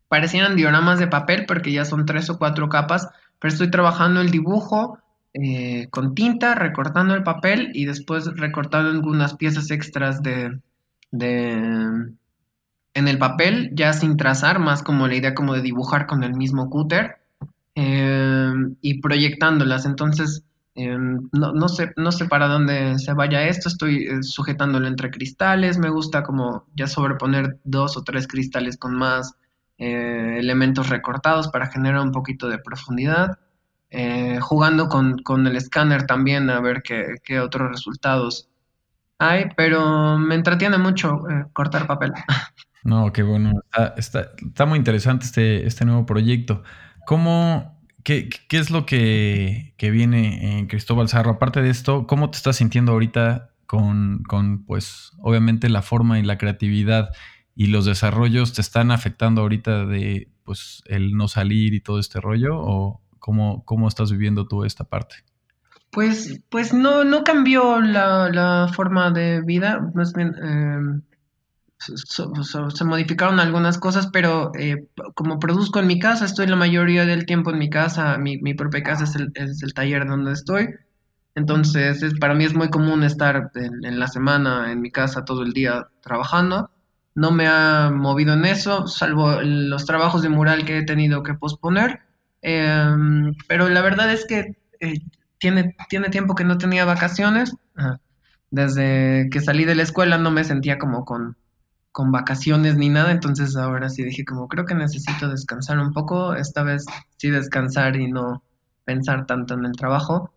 Parecían 0.09 0.55
dioramas 0.55 0.99
de 0.99 1.07
papel 1.07 1.47
porque 1.47 1.73
ya 1.73 1.87
son 1.87 2.05
tres 2.05 2.29
o 2.29 2.37
cuatro 2.37 2.69
capas, 2.69 3.09
pero 3.39 3.51
estoy 3.51 3.71
trabajando 3.71 4.21
el 4.21 4.31
dibujo 4.31 4.99
eh, 5.33 5.89
con 5.89 6.15
tinta, 6.15 6.55
recortando 6.55 7.15
el 7.15 7.23
papel 7.23 7.71
y 7.73 7.87
después 7.87 8.27
recortando 8.37 8.91
algunas 8.91 9.37
piezas 9.37 9.71
extras 9.71 10.23
de, 10.23 10.61
de, 11.13 11.41
en 12.93 13.09
el 13.09 13.17
papel, 13.17 13.71
ya 13.73 13.95
sin 13.95 14.19
trazar, 14.19 14.59
más 14.59 14.83
como 14.83 15.09
la 15.09 15.15
idea 15.15 15.35
como 15.35 15.55
de 15.55 15.63
dibujar 15.63 16.07
con 16.07 16.23
el 16.23 16.35
mismo 16.35 16.69
cúter 16.69 17.17
eh, 17.75 18.53
y 18.83 19.01
proyectándolas. 19.01 19.87
Entonces, 19.87 20.45
eh, 20.77 20.97
no, 20.99 21.53
no, 21.53 21.69
sé, 21.69 21.93
no 21.97 22.11
sé 22.11 22.25
para 22.25 22.49
dónde 22.49 22.99
se 22.99 23.13
vaya 23.13 23.47
esto, 23.47 23.69
estoy 23.69 24.07
eh, 24.07 24.23
sujetándolo 24.23 24.89
entre 24.89 25.11
cristales, 25.11 25.79
me 25.79 25.91
gusta 25.91 26.25
como 26.25 26.67
ya 26.75 26.89
sobreponer 26.89 27.59
dos 27.63 27.97
o 27.97 28.03
tres 28.03 28.27
cristales 28.27 28.77
con 28.77 28.95
más 28.95 29.37
eh, 29.79 30.37
elementos 30.39 30.89
recortados 30.89 31.49
para 31.49 31.67
generar 31.69 32.01
un 32.01 32.13
poquito 32.13 32.49
de 32.49 32.59
profundidad. 32.59 33.39
Eh, 33.91 34.41
jugando 34.41 34.89
con, 34.89 35.19
con, 35.19 35.47
el 35.47 35.55
escáner 35.55 36.05
también 36.05 36.51
a 36.51 36.61
ver 36.61 36.83
qué, 36.83 37.15
qué, 37.23 37.39
otros 37.39 37.71
resultados 37.71 38.49
hay, 39.19 39.45
pero 39.57 40.19
me 40.19 40.35
entretiene 40.35 40.79
mucho 40.79 41.23
cortar 41.53 41.87
papel. 41.87 42.13
No, 42.83 43.11
qué 43.13 43.23
bueno. 43.23 43.53
Está, 43.65 43.95
está, 43.97 44.31
está, 44.47 44.67
muy 44.67 44.79
interesante 44.79 45.25
este, 45.25 45.67
este 45.67 45.87
nuevo 45.87 46.05
proyecto. 46.05 46.63
¿Cómo, 47.07 47.74
qué, 48.05 48.29
qué 48.49 48.59
es 48.59 48.71
lo 48.71 48.87
que, 48.87 49.75
que, 49.77 49.91
viene 49.91 50.59
en 50.59 50.67
Cristóbal 50.67 51.09
Zarro? 51.09 51.33
Aparte 51.33 51.63
de 51.63 51.71
esto, 51.71 52.07
¿cómo 52.07 52.31
te 52.31 52.37
estás 52.37 52.57
sintiendo 52.57 52.93
ahorita 52.93 53.51
con, 53.67 54.23
con, 54.29 54.65
pues, 54.65 55.13
obviamente 55.19 55.69
la 55.69 55.83
forma 55.83 56.19
y 56.19 56.23
la 56.23 56.39
creatividad 56.39 57.11
y 57.57 57.69
los 57.69 57.87
desarrollos 57.87 58.53
te 58.53 58.61
están 58.61 58.91
afectando 58.91 59.41
ahorita 59.41 59.87
de, 59.87 60.29
pues, 60.45 60.83
el 60.87 61.17
no 61.17 61.27
salir 61.27 61.75
y 61.75 61.81
todo 61.81 61.99
este 61.99 62.21
rollo? 62.21 62.59
¿O, 62.59 63.01
¿Cómo, 63.19 63.65
¿Cómo, 63.65 63.89
estás 63.89 64.13
viviendo 64.13 64.47
tú 64.47 64.65
esta 64.65 64.85
parte? 64.85 65.17
Pues, 65.91 66.43
pues 66.51 66.75
no, 66.75 67.05
no 67.05 67.25
cambió 67.25 67.81
la, 67.81 68.29
la 68.29 68.71
forma 68.75 69.11
de 69.11 69.41
vida, 69.41 69.81
más 69.95 70.13
bien 70.13 70.35
eh, 70.43 71.01
se 71.79 72.85
modificaron 72.85 73.41
algunas 73.41 73.79
cosas, 73.79 74.09
pero 74.13 74.53
eh, 74.59 74.87
como 75.15 75.39
produzco 75.39 75.81
en 75.81 75.87
mi 75.87 75.99
casa, 75.99 76.25
estoy 76.25 76.47
la 76.47 76.57
mayoría 76.57 77.05
del 77.05 77.27
tiempo 77.27 77.51
en 77.51 77.59
mi 77.59 77.69
casa, 77.69 78.17
mi, 78.19 78.39
mi 78.39 78.55
propia 78.55 78.83
casa 78.83 79.05
es 79.05 79.15
el, 79.17 79.33
es 79.35 79.63
el, 79.63 79.75
taller 79.75 80.07
donde 80.07 80.33
estoy, 80.33 80.69
entonces 81.35 82.03
es, 82.03 82.15
para 82.19 82.35
mí 82.35 82.45
es 82.45 82.55
muy 82.55 82.71
común 82.71 83.03
estar 83.03 83.51
en, 83.55 83.99
la 83.99 84.09
semana 84.09 84.73
en 84.73 84.81
mi 84.81 84.91
casa 84.91 85.25
todo 85.25 85.43
el 85.43 85.53
día 85.53 85.89
trabajando. 86.01 86.71
No 87.17 87.31
me 87.31 87.47
ha 87.47 87.91
movido 87.95 88.35
en 88.35 88.45
eso, 88.45 88.87
salvo 88.89 89.41
los 89.43 89.85
trabajos 89.87 90.23
de 90.23 90.29
mural 90.29 90.65
que 90.65 90.79
he 90.79 90.85
tenido 90.85 91.23
que 91.23 91.35
posponer 91.35 92.01
eh, 92.45 93.33
pero 93.49 93.71
la 93.71 93.81
verdad 93.81 94.13
es 94.13 94.27
que 94.27 94.55
eh, 94.81 95.01
tiene, 95.39 95.75
tiene 95.89 96.11
tiempo 96.11 96.35
que 96.35 96.45
no 96.45 96.59
tenía 96.59 96.85
vacaciones. 96.85 97.57
Desde 98.51 99.29
que 99.33 99.41
salí 99.41 99.65
de 99.65 99.75
la 99.75 99.83
escuela 99.83 100.19
no 100.19 100.31
me 100.31 100.45
sentía 100.45 100.79
como 100.79 101.05
con, 101.05 101.37
con 101.95 102.11
vacaciones 102.11 102.77
ni 102.77 102.89
nada, 102.89 103.13
entonces 103.13 103.55
ahora 103.55 103.89
sí 103.89 104.03
dije 104.03 104.25
como 104.25 104.49
creo 104.49 104.67
que 104.67 104.75
necesito 104.75 105.29
descansar 105.29 105.79
un 105.79 105.93
poco, 105.93 106.35
esta 106.35 106.65
vez 106.65 106.85
sí 107.19 107.31
descansar 107.31 107.95
y 107.95 108.11
no 108.11 108.43
pensar 108.85 109.27
tanto 109.27 109.55
en 109.55 109.65
el 109.65 109.77
trabajo. 109.77 110.33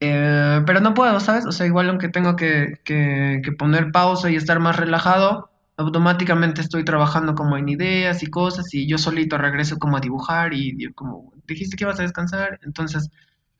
Eh, 0.00 0.62
pero 0.66 0.80
no 0.80 0.92
puedo, 0.92 1.20
¿sabes? 1.20 1.46
O 1.46 1.52
sea, 1.52 1.66
igual 1.66 1.88
aunque 1.88 2.10
tengo 2.10 2.36
que, 2.36 2.80
que, 2.84 3.40
poner 3.58 3.92
pausa 3.92 4.30
y 4.30 4.36
estar 4.36 4.60
más 4.60 4.76
relajado, 4.76 5.50
automáticamente 5.78 6.60
estoy 6.60 6.84
trabajando 6.84 7.34
como 7.34 7.56
en 7.56 7.70
ideas 7.70 8.22
y 8.22 8.26
cosas 8.26 8.74
y 8.74 8.86
yo 8.86 8.98
solito 8.98 9.38
regreso 9.38 9.78
como 9.78 9.96
a 9.96 10.00
dibujar 10.00 10.52
y, 10.52 10.92
como 10.92 11.32
dijiste 11.46 11.76
que 11.76 11.84
ibas 11.84 11.98
a 11.98 12.02
descansar, 12.02 12.60
entonces 12.62 13.10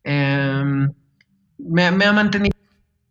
me, 0.05 1.91
me, 1.91 2.05
ha 2.05 2.13
mantenido... 2.13 2.54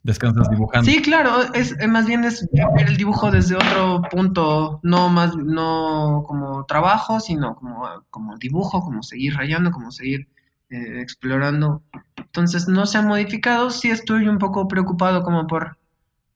Descansas 0.03 0.49
dibujando. 0.49 0.89
Sí, 0.89 1.01
claro, 1.01 1.53
es, 1.53 1.75
más 1.87 2.05
bien 2.05 2.25
es 2.25 2.47
ver 2.51 2.87
el 2.87 2.97
dibujo 2.97 3.31
desde 3.31 3.55
otro 3.55 4.01
punto, 4.11 4.79
no 4.83 5.09
más, 5.09 5.35
no 5.37 6.25
como 6.27 6.65
trabajo, 6.65 7.21
sino 7.21 7.55
como, 7.55 7.87
como 8.09 8.37
dibujo, 8.37 8.81
como 8.81 9.01
seguir 9.01 9.35
rayando, 9.35 9.71
como 9.71 9.91
seguir 9.91 10.27
eh, 10.69 11.01
explorando. 11.01 11.83
Entonces 12.17 12.67
no 12.67 12.85
se 12.85 12.97
ha 12.97 13.01
modificado, 13.01 13.69
sí 13.69 13.91
estoy 13.91 14.27
un 14.27 14.39
poco 14.39 14.67
preocupado 14.67 15.23
como 15.23 15.47
por 15.47 15.77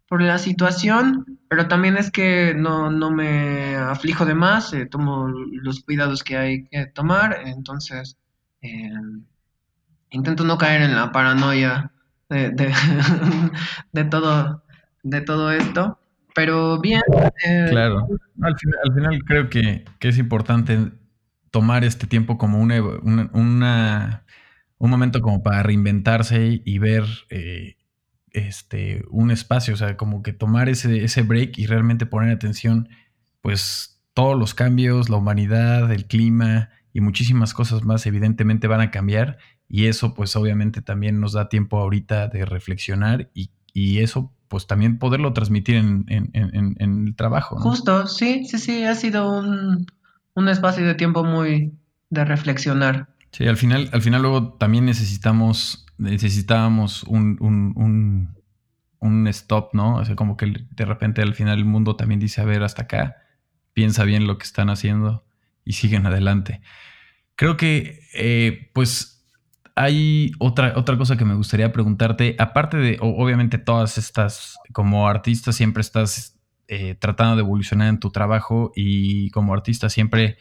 por 0.07 0.22
la 0.22 0.38
situación, 0.38 1.39
pero 1.49 1.68
también 1.68 1.97
es 1.97 2.11
que 2.11 2.53
no, 2.55 2.89
no 2.89 3.11
me 3.11 3.76
aflijo 3.76 4.26
de 4.26 4.36
más, 4.36 4.74
eh, 4.74 4.86
tomo 4.86 5.28
los 5.28 5.82
cuidados 5.82 6.24
que 6.24 6.38
hay 6.38 6.63
que 6.65 6.86
tomar, 6.88 7.41
entonces 7.45 8.18
eh, 8.61 8.89
intento 10.11 10.43
no 10.43 10.57
caer 10.57 10.82
en 10.82 10.95
la 10.95 11.11
paranoia 11.11 11.91
de, 12.30 12.51
de, 13.91 14.03
todo, 14.05 14.63
de 15.03 15.21
todo 15.21 15.51
esto, 15.51 15.99
pero 16.36 16.80
bien. 16.80 17.01
Eh, 17.45 17.67
claro, 17.69 18.07
al 18.41 18.57
final, 18.57 18.80
al 18.84 18.93
final 18.93 19.23
creo 19.25 19.49
que, 19.49 19.86
que, 19.99 20.07
es 20.09 20.17
importante 20.17 20.91
tomar 21.51 21.84
este 21.84 22.07
tiempo 22.07 22.38
como 22.38 22.59
una, 22.59 22.82
una, 22.82 23.30
una 23.34 24.23
un 24.80 24.89
momento 24.89 25.21
como 25.21 25.43
para 25.43 25.63
reinventarse 25.63 26.61
y 26.63 26.78
ver 26.78 27.03
eh, 27.30 27.78
este, 28.32 29.03
un 29.09 29.32
espacio, 29.32 29.73
o 29.73 29.78
sea, 29.78 29.97
como 29.97 30.21
que 30.21 30.34
tomar 30.34 30.69
ese, 30.69 31.03
ese 31.03 31.23
break 31.23 31.57
y 31.57 31.65
realmente 31.65 32.05
poner 32.05 32.32
atención, 32.32 32.89
pues 33.41 34.01
todos 34.13 34.38
los 34.38 34.53
cambios, 34.53 35.09
la 35.09 35.17
humanidad, 35.17 35.91
el 35.91 36.05
clima 36.05 36.69
y 36.93 37.01
muchísimas 37.01 37.53
cosas 37.53 37.84
más 37.84 38.05
evidentemente 38.05 38.67
van 38.67 38.82
a 38.82 38.91
cambiar 38.91 39.38
y 39.70 39.86
eso 39.86 40.13
pues 40.13 40.36
obviamente 40.36 40.82
también 40.82 41.20
nos 41.20 41.34
da 41.34 41.49
tiempo 41.49 41.80
ahorita 41.80 42.28
de 42.28 42.45
reflexionar 42.45 43.30
y, 43.34 43.51
y 43.74 43.99
eso 43.99 44.32
pues 44.47 44.65
también 44.65 44.97
poderlo 44.97 45.34
transmitir 45.34 45.76
en, 45.76 46.05
en, 46.07 46.30
en, 46.34 46.76
en 46.80 47.07
el 47.07 47.15
trabajo. 47.15 47.57
¿no? 47.57 47.61
Justo, 47.61 48.07
sí, 48.07 48.45
sí, 48.45 48.57
sí, 48.59 48.84
ha 48.84 48.95
sido 48.95 49.30
un, 49.30 49.86
un 50.36 50.49
espacio 50.49 50.86
de 50.86 50.95
tiempo 50.95 51.24
muy 51.24 51.74
de 52.09 52.24
reflexionar. 52.24 53.09
Sí, 53.32 53.45
al 53.45 53.57
final, 53.57 53.89
al 53.91 54.01
final 54.01 54.22
luego 54.22 54.53
también 54.53 54.86
necesitamos 54.86 55.86
necesitábamos 55.97 57.03
un, 57.03 57.38
un, 57.39 57.74
un, 57.76 58.36
un, 58.99 59.28
stop, 59.28 59.74
¿no? 59.74 59.95
O 59.95 60.05
sea, 60.05 60.15
como 60.15 60.38
que 60.38 60.65
de 60.70 60.86
repente 60.86 61.22
al 61.22 61.34
final 61.34 61.57
el 61.57 61.65
mundo 61.65 61.95
también 61.95 62.20
dice, 62.20 62.41
a 62.41 62.45
ver, 62.45 62.63
hasta 62.63 62.84
acá, 62.84 63.18
piensa 63.74 64.03
bien 64.03 64.28
lo 64.28 64.38
que 64.38 64.43
están 64.45 64.70
haciendo 64.70 65.26
y 65.65 65.74
siguen 65.74 66.05
adelante. 66.05 66.61
Creo 67.36 67.57
que, 67.57 68.01
eh, 68.13 68.70
pues, 68.74 69.16
hay 69.78 70.32
otra, 70.39 70.73
otra 70.75 70.97
cosa 70.97 71.17
que 71.17 71.25
me 71.25 71.36
gustaría 71.36 71.71
preguntarte, 71.71 72.36
aparte 72.39 72.78
de, 72.78 72.97
obviamente, 72.99 73.59
todas 73.59 73.99
estas, 73.99 74.57
como 74.73 75.07
artista 75.07 75.51
siempre 75.51 75.82
estás 75.82 76.39
eh, 76.67 76.95
tratando 76.95 77.36
de 77.36 77.43
evolucionar 77.43 77.88
en 77.89 77.99
tu 77.99 78.09
trabajo 78.09 78.71
y 78.75 79.30
como 79.30 79.53
artista 79.53 79.89
siempre 79.89 80.39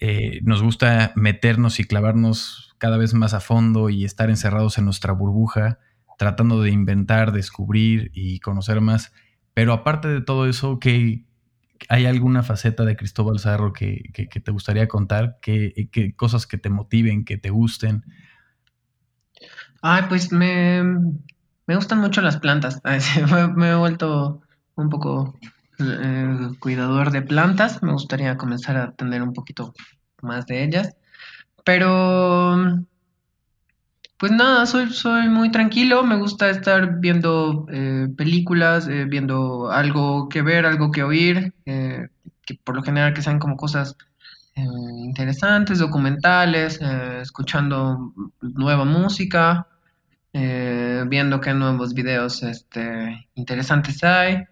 eh, 0.00 0.40
nos 0.42 0.60
gusta 0.60 1.12
meternos 1.14 1.78
y 1.78 1.84
clavarnos 1.84 2.74
cada 2.78 2.96
vez 2.96 3.14
más 3.14 3.32
a 3.32 3.38
fondo 3.38 3.90
y 3.90 4.04
estar 4.04 4.28
encerrados 4.28 4.76
en 4.76 4.86
nuestra 4.86 5.12
burbuja, 5.12 5.78
tratando 6.18 6.60
de 6.60 6.70
inventar, 6.70 7.30
descubrir 7.30 8.10
y 8.12 8.40
conocer 8.40 8.80
más. 8.80 9.12
Pero 9.54 9.72
aparte 9.72 10.08
de 10.08 10.20
todo 10.20 10.48
eso, 10.48 10.80
¿qué, 10.80 11.24
¿hay 11.88 12.06
alguna 12.06 12.42
faceta 12.42 12.84
de 12.84 12.96
Cristóbal 12.96 13.38
Zarro 13.38 13.72
que, 13.72 14.10
que, 14.12 14.28
que 14.28 14.40
te 14.40 14.50
gustaría 14.50 14.88
contar? 14.88 15.38
¿Qué, 15.40 15.88
¿Qué, 15.92 16.16
cosas 16.16 16.48
que 16.48 16.58
te 16.58 16.70
motiven, 16.70 17.24
que 17.24 17.38
te 17.38 17.50
gusten? 17.50 18.02
Ay, 19.82 20.02
pues 20.08 20.32
me, 20.32 20.82
me 21.66 21.76
gustan 21.76 22.00
mucho 22.00 22.20
las 22.20 22.38
plantas. 22.38 22.80
me 23.56 23.70
he 23.70 23.74
vuelto 23.74 24.40
un 24.74 24.88
poco 24.88 25.38
eh, 25.78 26.48
cuidador 26.58 27.10
de 27.10 27.22
plantas. 27.22 27.82
Me 27.82 27.92
gustaría 27.92 28.36
comenzar 28.36 28.76
a 28.76 28.92
tener 28.92 29.22
un 29.22 29.32
poquito 29.32 29.72
más 30.22 30.46
de 30.46 30.64
ellas. 30.64 30.94
Pero, 31.64 32.56
pues 34.18 34.32
nada, 34.32 34.66
soy, 34.66 34.90
soy 34.90 35.28
muy 35.28 35.50
tranquilo, 35.52 36.02
me 36.02 36.16
gusta 36.16 36.50
estar 36.50 36.98
viendo 36.98 37.66
eh, 37.70 38.08
películas, 38.16 38.88
eh, 38.88 39.04
viendo 39.04 39.70
algo 39.70 40.28
que 40.28 40.42
ver, 40.42 40.66
algo 40.66 40.90
que 40.90 41.04
oír, 41.04 41.54
eh, 41.66 42.08
que 42.44 42.54
por 42.64 42.74
lo 42.74 42.82
general 42.82 43.14
que 43.14 43.22
sean 43.22 43.38
como 43.38 43.56
cosas 43.56 43.96
eh, 44.58 44.64
interesantes, 45.04 45.78
documentales, 45.78 46.80
eh, 46.82 47.20
escuchando 47.22 48.12
nueva 48.42 48.84
música. 48.84 49.66
eh, 50.34 51.04
viendo 51.08 51.40
qué 51.40 51.54
nuevos 51.54 51.94
videos 51.94 52.42
este, 52.44 53.28
interesantes 53.36 54.04
hay. 54.04 54.44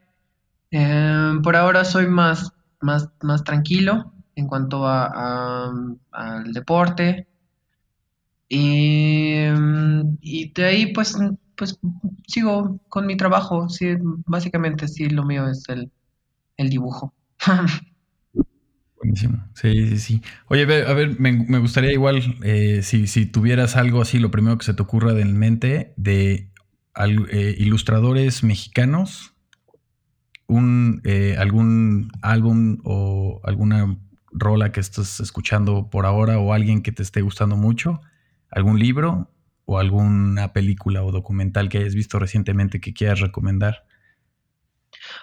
Por 1.42 1.56
ahora 1.56 1.84
soy 1.84 2.06
más, 2.06 2.50
más, 2.80 3.08
más 3.22 3.44
tranquilo 3.44 4.12
en 4.34 4.46
cuanto 4.46 4.86
a, 4.86 5.06
a- 5.06 5.72
al 6.12 6.52
deporte. 6.52 7.26
Y, 8.48 9.46
mm, 9.50 10.18
y 10.20 10.52
de 10.52 10.64
ahí 10.64 10.92
pues, 10.92 11.16
pues 11.56 11.78
sigo 12.28 12.78
con 12.88 13.06
mi 13.06 13.16
trabajo. 13.16 13.68
Sí, 13.68 13.94
básicamente 14.26 14.88
sí, 14.88 15.08
lo 15.08 15.24
mío 15.24 15.48
es 15.48 15.68
el, 15.68 15.90
el 16.58 16.70
dibujo. 16.70 17.14
Buenísimo. 19.06 19.48
Sí, 19.54 19.88
sí, 19.88 19.98
sí. 19.98 20.22
Oye, 20.48 20.62
a 20.62 20.92
ver, 20.92 21.20
me, 21.20 21.58
gustaría 21.60 21.92
igual, 21.92 22.22
eh, 22.42 22.80
si, 22.82 23.06
si 23.06 23.24
tuvieras 23.24 23.76
algo 23.76 24.02
así, 24.02 24.18
lo 24.18 24.32
primero 24.32 24.58
que 24.58 24.64
se 24.64 24.74
te 24.74 24.82
ocurra 24.82 25.12
de 25.12 25.24
mente, 25.24 25.94
de 25.96 26.50
eh, 27.30 27.54
ilustradores 27.56 28.42
mexicanos, 28.42 29.32
un, 30.48 31.02
eh, 31.04 31.36
algún 31.38 32.10
álbum 32.20 32.78
o 32.82 33.40
alguna 33.44 33.96
rola 34.32 34.72
que 34.72 34.80
estés 34.80 35.20
escuchando 35.20 35.88
por 35.88 36.04
ahora 36.04 36.40
o 36.40 36.52
alguien 36.52 36.82
que 36.82 36.90
te 36.90 37.04
esté 37.04 37.20
gustando 37.20 37.56
mucho, 37.56 38.00
algún 38.50 38.80
libro 38.80 39.30
o 39.66 39.78
alguna 39.78 40.52
película 40.52 41.04
o 41.04 41.12
documental 41.12 41.68
que 41.68 41.78
hayas 41.78 41.94
visto 41.94 42.18
recientemente 42.18 42.80
que 42.80 42.92
quieras 42.92 43.20
recomendar. 43.20 43.85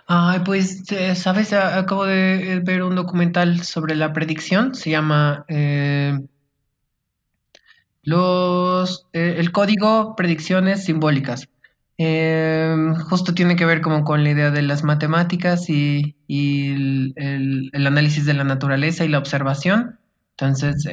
Ay, 0.08 0.40
pues, 0.46 0.84
eh, 0.92 1.16
¿sabes? 1.16 1.54
A- 1.54 1.78
Acabo 1.80 2.06
de 2.06 2.54
eh, 2.56 2.60
ver 2.64 2.84
un 2.84 2.96
documental 2.96 3.62
sobre 3.64 3.96
la 3.96 4.14
predicción. 4.14 4.76
Se 4.76 4.90
llama 4.90 5.46
eh, 5.48 6.18
Los, 8.04 9.08
eh, 9.14 9.36
el 9.38 9.52
código 9.52 10.16
predicciones 10.16 10.86
simbólicas. 10.86 11.48
Justo 13.10 13.34
tiene 13.34 13.56
que 13.56 13.66
ver 13.66 13.82
como 13.82 14.04
con 14.04 14.24
la 14.24 14.32
idea 14.32 14.52
de 14.52 14.62
las 14.62 14.84
matemáticas 14.84 15.70
y, 15.70 16.16
y 16.28 16.72
el, 16.74 17.14
el- 17.74 17.88
análisis 17.88 18.26
de 18.26 18.34
la 18.34 18.44
naturaleza 18.44 19.06
y 19.06 19.10
la 19.10 19.20
observación. 19.20 20.00
Entonces, 20.32 20.86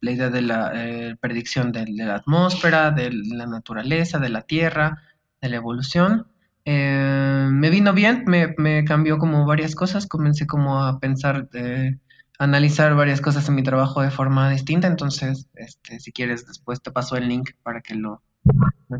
la 0.00 0.10
idea 0.10 0.30
de 0.30 0.42
la 0.42 1.16
predicción 1.20 1.72
de 1.72 1.86
la 1.88 2.16
atmósfera, 2.16 2.90
de 2.90 3.10
la 3.12 3.46
naturaleza, 3.46 4.18
de 4.18 4.28
la 4.28 4.42
Tierra, 4.42 5.02
de 5.40 5.48
la 5.48 5.56
evolución. 5.56 6.26
Eh, 6.66 7.48
me 7.50 7.70
vino 7.70 7.92
bien, 7.92 8.24
me, 8.26 8.54
me 8.58 8.84
cambió 8.84 9.18
como 9.18 9.46
varias 9.46 9.74
cosas. 9.74 10.06
Comencé 10.06 10.46
como 10.46 10.82
a 10.84 10.98
pensar 11.00 11.48
eh, 11.54 11.98
analizar 12.38 12.94
varias 12.94 13.20
cosas 13.20 13.48
en 13.48 13.54
mi 13.56 13.62
trabajo 13.62 14.02
de 14.02 14.10
forma 14.10 14.50
distinta. 14.50 14.86
Entonces, 14.88 15.48
este, 15.54 16.00
si 16.00 16.12
quieres, 16.12 16.46
después 16.46 16.82
te 16.82 16.90
paso 16.90 17.16
el 17.16 17.28
link 17.28 17.50
para 17.62 17.80
que 17.82 17.94
lo... 17.94 18.22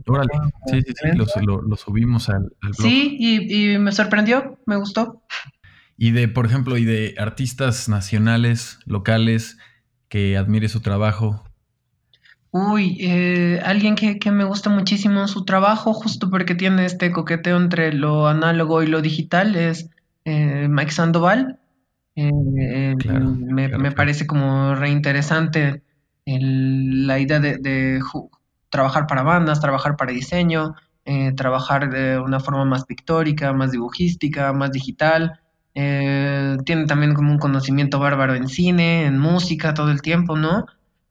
Órale, 0.06 0.28
sí, 0.66 0.80
sí, 0.82 0.92
sí, 0.94 1.16
lo, 1.16 1.24
lo- 1.42 1.62
lo 1.62 1.76
subimos 1.76 2.28
al, 2.28 2.52
al 2.62 2.72
blog. 2.72 2.90
Sí, 2.90 3.16
y, 3.18 3.74
y 3.74 3.78
me 3.78 3.92
sorprendió, 3.92 4.58
me 4.66 4.76
gustó. 4.76 5.22
Y 5.96 6.10
de, 6.10 6.28
por 6.28 6.46
ejemplo, 6.46 6.76
y 6.76 6.84
de 6.84 7.14
artistas 7.18 7.88
nacionales, 7.88 8.78
locales, 8.84 9.58
que 10.08 10.36
admire 10.36 10.68
su 10.68 10.80
trabajo. 10.80 11.44
Uy, 12.56 12.96
eh, 13.00 13.60
alguien 13.64 13.96
que, 13.96 14.18
que 14.20 14.30
me 14.30 14.44
gusta 14.44 14.70
muchísimo 14.70 15.26
su 15.26 15.44
trabajo, 15.44 15.92
justo 15.92 16.30
porque 16.30 16.54
tiene 16.54 16.84
este 16.86 17.10
coqueteo 17.10 17.56
entre 17.56 17.92
lo 17.92 18.28
análogo 18.28 18.82
y 18.82 18.86
lo 18.86 19.02
digital, 19.02 19.56
es 19.56 19.90
eh, 20.24 20.68
Mike 20.68 20.92
Sandoval. 20.92 21.58
Eh, 22.14 22.30
eh, 22.60 22.94
Claro, 22.96 23.30
me, 23.40 23.68
claro, 23.68 23.78
me 23.78 23.90
claro. 23.90 23.94
parece 23.96 24.26
como 24.26 24.74
reinteresante 24.76 25.82
el- 26.26 27.06
la 27.08 27.18
idea 27.18 27.40
de, 27.40 27.58
de 27.58 28.00
trabajar 28.70 29.06
para 29.08 29.22
bandas, 29.24 29.60
trabajar 29.60 29.96
para 29.96 30.12
diseño, 30.12 30.74
trabajar 31.36 31.90
de 31.90 32.18
una 32.18 32.40
forma 32.40 32.64
más 32.64 32.84
pictórica, 32.86 33.52
más 33.52 33.72
dibujística, 33.72 34.52
más 34.52 34.70
digital. 34.72 35.40
Eh, 35.74 36.56
tiene 36.64 36.86
también 36.86 37.14
como 37.14 37.32
un 37.32 37.38
conocimiento 37.38 37.98
bárbaro 37.98 38.34
en 38.34 38.48
cine, 38.48 39.06
en 39.06 39.18
música 39.18 39.74
todo 39.74 39.90
el 39.90 40.00
tiempo, 40.02 40.36
¿no? 40.36 40.66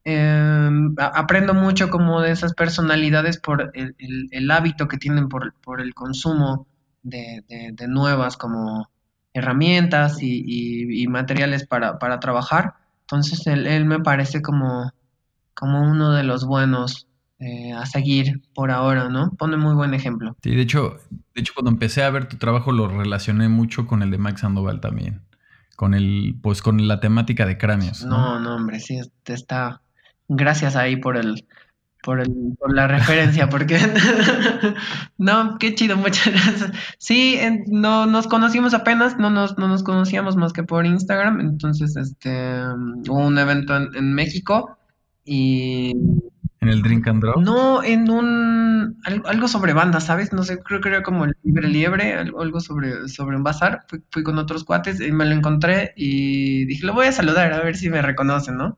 Eh, 0.06 0.70
aprendo 0.98 1.54
mucho 1.54 1.90
como 1.90 2.22
de 2.22 2.32
esas 2.32 2.54
personalidades 2.54 3.40
por 3.40 3.72
el, 3.74 3.96
el- 3.98 4.28
el 4.32 4.52
hábito 4.52 4.88
que 4.88 4.98
tienen 4.98 5.30
por, 5.30 5.54
por 5.62 5.80
el 5.82 5.94
consumo 5.94 6.68
de, 7.04 7.44
de- 7.48 7.72
de 7.74 7.88
nuevas 7.88 8.36
como 8.38 8.90
herramientas 9.34 10.22
y, 10.22 10.44
y- 10.46 11.04
y 11.04 11.08
materiales 11.08 11.66
para, 11.66 12.00
para 12.00 12.20
trabajar. 12.20 12.74
Entonces 13.02 13.48
él, 13.48 13.66
él 13.68 13.86
me 13.86 14.00
parece 14.00 14.42
como, 14.42 14.92
como 15.54 15.82
uno 15.82 16.12
de 16.14 16.24
los 16.24 16.46
buenos 16.46 17.08
eh, 17.40 17.74
a 17.74 17.86
seguir 17.86 18.42
por 18.54 18.72
ahora, 18.72 19.10
¿no? 19.10 19.32
Pone 19.32 19.58
muy 19.58 19.74
buen 19.76 19.94
ejemplo. 19.94 20.36
Sí, 20.44 20.56
de 20.56 20.62
hecho, 20.62 20.98
de 21.34 21.42
hecho, 21.42 21.54
cuando 21.56 21.72
empecé 21.72 22.04
a 22.04 22.10
ver 22.10 22.28
tu 22.28 22.38
trabajo 22.38 22.72
lo 22.72 22.88
relacioné 22.88 23.50
mucho 23.50 23.88
con 23.88 24.02
el 24.04 24.12
de 24.12 24.18
Max 24.18 24.42
Sandoval 24.42 24.80
también. 24.82 25.22
Con 25.76 25.94
el, 25.94 26.36
pues 26.42 26.62
con 26.62 26.88
la 26.88 27.00
temática 27.00 27.46
de 27.46 27.58
cráneos, 27.58 28.06
¿no? 28.06 28.18
No, 28.18 28.40
no, 28.40 28.56
hombre, 28.56 28.80
sí, 28.80 29.00
está. 29.26 29.82
Gracias 30.28 30.76
ahí 30.76 30.96
por 30.96 31.18
el, 31.18 31.46
por 32.04 32.22
el, 32.22 32.56
por 32.60 32.74
la 32.74 32.88
referencia, 32.88 33.50
porque 33.50 33.78
no, 35.18 35.58
qué 35.60 35.76
chido, 35.76 35.98
muchas 35.98 36.34
gracias. 36.34 36.72
Sí, 36.98 37.36
en- 37.40 37.64
no 37.68 38.06
nos 38.06 38.28
conocimos 38.28 38.74
apenas, 38.74 39.18
no 39.18 39.30
nos, 39.30 39.58
no 39.58 39.68
nos 39.68 39.84
conocíamos 39.84 40.36
más 40.36 40.54
que 40.54 40.64
por 40.64 40.86
Instagram, 40.86 41.40
entonces 41.42 41.96
este 41.98 42.60
hubo 43.10 43.26
un 43.28 43.38
evento 43.38 43.76
en, 43.76 43.96
en 43.96 44.14
México 44.14 44.78
y 45.26 45.92
En 46.62 46.70
el 46.70 46.82
Drink 46.82 47.08
and 47.08 47.22
Draw. 47.22 47.42
no 47.42 47.84
en 47.84 48.10
un 48.10 49.00
algo, 49.06 49.28
algo 49.28 49.48
sobre 49.48 49.74
banda, 49.74 50.00
¿sabes? 50.00 50.34
No 50.34 50.44
sé, 50.44 50.60
creo 50.60 50.82
que 50.82 50.90
era 50.90 51.04
como 51.04 51.26
el 51.26 51.36
Libre 51.44 51.68
Liebre, 51.68 52.14
algo, 52.16 52.42
algo 52.42 52.60
sobre, 52.60 53.08
sobre 53.10 53.36
un 53.38 53.44
bazar. 53.44 53.86
Fui, 53.88 54.02
fui 54.12 54.24
con 54.24 54.38
otros 54.38 54.64
cuates 54.64 55.00
y 55.02 55.12
me 55.12 55.26
lo 55.26 55.32
encontré 55.32 55.94
y 55.96 56.66
dije, 56.66 56.86
lo 56.86 56.94
voy 56.94 57.08
a 57.08 57.12
saludar 57.12 57.54
a 57.54 57.62
ver 57.64 57.76
si 57.76 57.90
me 57.90 58.02
reconocen, 58.02 58.58
¿no? 58.58 58.78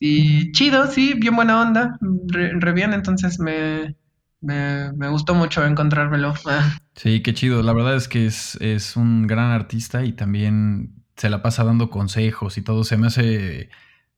Y 0.00 0.50
chido, 0.52 0.86
sí, 0.86 1.14
bien 1.14 1.36
buena 1.36 1.60
onda, 1.60 1.98
re, 2.28 2.72
bien, 2.72 2.92
entonces 2.94 3.38
me, 3.38 3.94
me, 4.40 4.92
me 4.94 5.08
gustó 5.08 5.34
mucho 5.34 5.64
encontrármelo. 5.64 6.34
Sí, 6.94 7.22
qué 7.22 7.32
chido. 7.34 7.62
La 7.62 7.72
verdad 7.72 7.96
es 7.96 8.08
que 8.08 8.26
es, 8.26 8.56
es 8.60 8.96
un 8.96 9.26
gran 9.26 9.50
artista 9.52 10.04
y 10.04 10.12
también 10.12 11.04
se 11.16 11.30
la 11.30 11.42
pasa 11.42 11.64
dando 11.64 11.88
consejos 11.90 12.58
y 12.58 12.62
todo. 12.62 12.84
Se 12.84 12.96
me 12.96 13.06
hace 13.06 13.70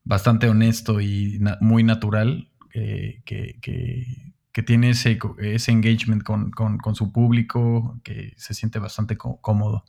bastante 0.05 0.49
honesto 0.49 1.01
y 1.01 1.39
muy 1.61 1.85
natural 1.85 2.49
que, 2.71 3.23
que- 3.25 4.33
que 4.53 4.63
tiene 4.63 4.91
ese, 4.91 5.19
ese 5.41 5.73
engagement 5.73 6.23
con, 6.25 6.51
con- 6.51 6.77
con 6.79 6.95
su 6.95 7.11
público, 7.13 7.99
que 8.05 8.35
se 8.37 8.53
siente 8.55 8.79
bastante 8.79 9.17
có- 9.17 9.41
cómodo. 9.41 9.85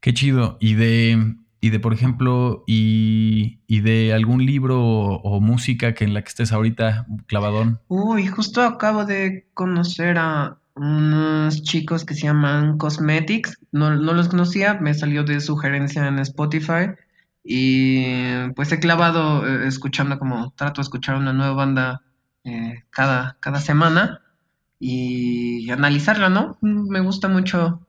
Qué 0.00 0.14
chido. 0.14 0.56
Y 0.60 0.74
de, 0.74 1.36
y 1.60 1.70
de 1.70 1.80
por 1.80 1.92
ejemplo, 1.92 2.64
y, 2.66 3.60
y 3.66 3.80
de 3.80 4.14
algún 4.14 4.46
libro 4.46 4.82
o, 4.82 5.40
música 5.40 5.94
que 5.94 6.04
en 6.04 6.14
la 6.14 6.22
que 6.22 6.28
estés 6.28 6.52
ahorita, 6.52 7.06
clavadón. 7.26 7.80
Uy, 7.88 8.26
justo 8.26 8.62
acabo 8.62 9.04
de 9.04 9.46
conocer 9.52 10.16
a 10.18 10.56
unos 10.74 11.62
chicos 11.62 12.04
que 12.04 12.14
se 12.14 12.22
llaman 12.22 12.78
Cosmetics. 12.78 13.58
No, 13.72 13.94
no 13.94 14.14
los 14.14 14.28
conocía, 14.28 14.74
me 14.74 14.94
salió 14.94 15.22
de 15.22 15.40
sugerencia 15.40 16.06
en 16.06 16.18
Spotify. 16.20 16.92
Y 17.44 18.50
pues 18.54 18.72
he 18.72 18.80
clavado 18.80 19.46
eh, 19.46 19.66
escuchando 19.66 20.18
como 20.18 20.52
trato 20.52 20.80
de 20.80 20.84
escuchar 20.84 21.16
una 21.16 21.32
nueva 21.32 21.52
banda 21.52 22.02
eh, 22.44 22.84
cada, 22.90 23.36
cada 23.40 23.60
semana 23.60 24.22
y 24.78 25.70
analizarla, 25.70 26.30
¿no? 26.30 26.56
Me 26.62 27.00
gusta 27.00 27.28
mucho 27.28 27.86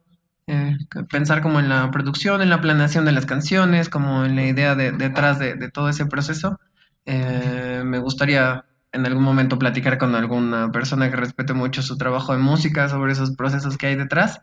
eh, 0.47 0.77
pensar 1.09 1.41
como 1.41 1.59
en 1.59 1.69
la 1.69 1.89
producción, 1.91 2.41
en 2.41 2.49
la 2.49 2.61
planeación 2.61 3.05
de 3.05 3.11
las 3.11 3.25
canciones, 3.25 3.89
como 3.89 4.25
en 4.25 4.35
la 4.35 4.45
idea 4.45 4.75
de- 4.75 4.91
detrás 4.91 5.39
de, 5.39 5.55
de 5.55 5.69
todo 5.69 5.89
ese 5.89 6.05
proceso. 6.05 6.59
Eh, 7.05 7.81
me 7.85 7.99
gustaría 7.99 8.65
en 8.91 9.05
algún 9.05 9.23
momento 9.23 9.57
platicar 9.57 9.97
con 9.97 10.15
alguna 10.15 10.71
persona 10.71 11.09
que 11.09 11.15
respete 11.15 11.53
mucho 11.53 11.81
su 11.81 11.97
trabajo 11.97 12.33
de 12.33 12.39
música 12.39 12.89
sobre 12.89 13.13
esos 13.13 13.31
procesos 13.35 13.77
que 13.77 13.87
hay 13.87 13.95
detrás, 13.95 14.41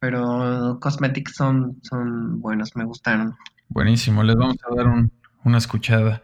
pero 0.00 0.78
Cosmetics 0.80 1.34
son, 1.36 1.78
son 1.82 2.40
buenos, 2.40 2.74
me 2.76 2.84
gustaron. 2.84 3.36
Buenísimo, 3.68 4.22
les 4.22 4.36
vamos 4.36 4.56
a 4.70 4.74
dar 4.74 4.86
un- 4.88 5.12
una 5.44 5.58
escuchada. 5.58 6.22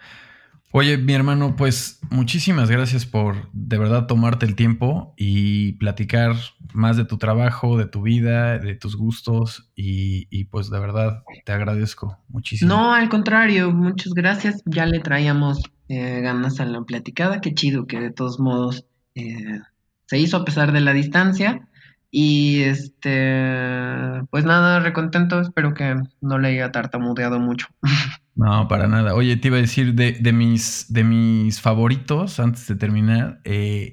Oye, 0.72 0.98
mi 0.98 1.14
hermano, 1.14 1.56
pues 1.56 1.98
muchísimas 2.10 2.70
gracias 2.70 3.04
por 3.04 3.50
de 3.52 3.76
verdad 3.76 4.06
tomarte 4.06 4.46
el 4.46 4.54
tiempo 4.54 5.14
y 5.16 5.72
platicar 5.72 6.36
más 6.72 6.96
de 6.96 7.04
tu 7.04 7.18
trabajo, 7.18 7.76
de 7.76 7.86
tu 7.86 8.02
vida, 8.02 8.58
de 8.58 8.76
tus 8.76 8.94
gustos 8.96 9.68
y, 9.74 10.44
pues 10.44 10.70
de 10.70 10.78
verdad 10.78 11.24
te 11.44 11.52
agradezco 11.52 12.18
muchísimo. 12.28 12.72
No, 12.72 12.94
al 12.94 13.08
contrario, 13.08 13.72
muchas 13.72 14.12
gracias. 14.14 14.62
Ya 14.64 14.86
le 14.86 15.00
traíamos 15.00 15.60
eh, 15.88 16.20
ganas 16.20 16.60
a 16.60 16.66
la 16.66 16.80
platicada. 16.82 17.40
Qué 17.40 17.52
chido 17.52 17.88
que 17.88 17.98
de 17.98 18.12
todos 18.12 18.38
modos 18.38 18.86
eh, 19.16 19.60
se 20.06 20.18
hizo 20.18 20.36
a 20.36 20.44
pesar 20.44 20.70
de 20.70 20.82
la 20.82 20.92
distancia. 20.92 21.66
Y 22.12 22.62
este, 22.62 24.22
pues 24.30 24.44
nada, 24.44 24.78
recontento. 24.78 25.40
Espero 25.40 25.74
que 25.74 25.96
no 26.20 26.38
le 26.38 26.48
haya 26.48 26.70
tartamudeado 26.70 27.40
mucho. 27.40 27.66
No, 28.34 28.68
para 28.68 28.88
nada. 28.88 29.14
Oye, 29.14 29.36
te 29.36 29.48
iba 29.48 29.58
a 29.58 29.60
decir 29.60 29.94
de, 29.94 30.12
de 30.12 30.32
mis, 30.32 30.86
de 30.88 31.04
mis 31.04 31.60
favoritos, 31.60 32.40
antes 32.40 32.66
de 32.66 32.76
terminar, 32.76 33.40
eh, 33.44 33.92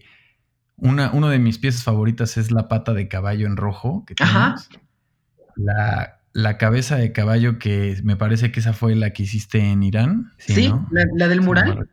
Una, 0.80 1.12
una 1.12 1.30
de 1.32 1.40
mis 1.40 1.58
piezas 1.58 1.84
favoritas 1.84 2.38
es 2.38 2.52
la 2.52 2.68
pata 2.68 2.94
de 2.94 3.08
caballo 3.08 3.48
en 3.48 3.58
rojo 3.58 4.06
que 4.06 4.14
tenemos. 4.14 4.70
La, 5.56 6.20
la 6.34 6.58
cabeza 6.60 6.98
de 6.98 7.12
caballo 7.12 7.58
que 7.58 8.00
me 8.04 8.16
parece 8.16 8.52
que 8.52 8.60
esa 8.60 8.74
fue 8.74 8.96
la 8.96 9.10
que 9.10 9.24
hiciste 9.24 9.58
en 9.58 9.82
Irán. 9.82 10.34
Sí, 10.38 10.72
la, 10.92 11.28
del 11.28 11.42
mural. 11.42 11.90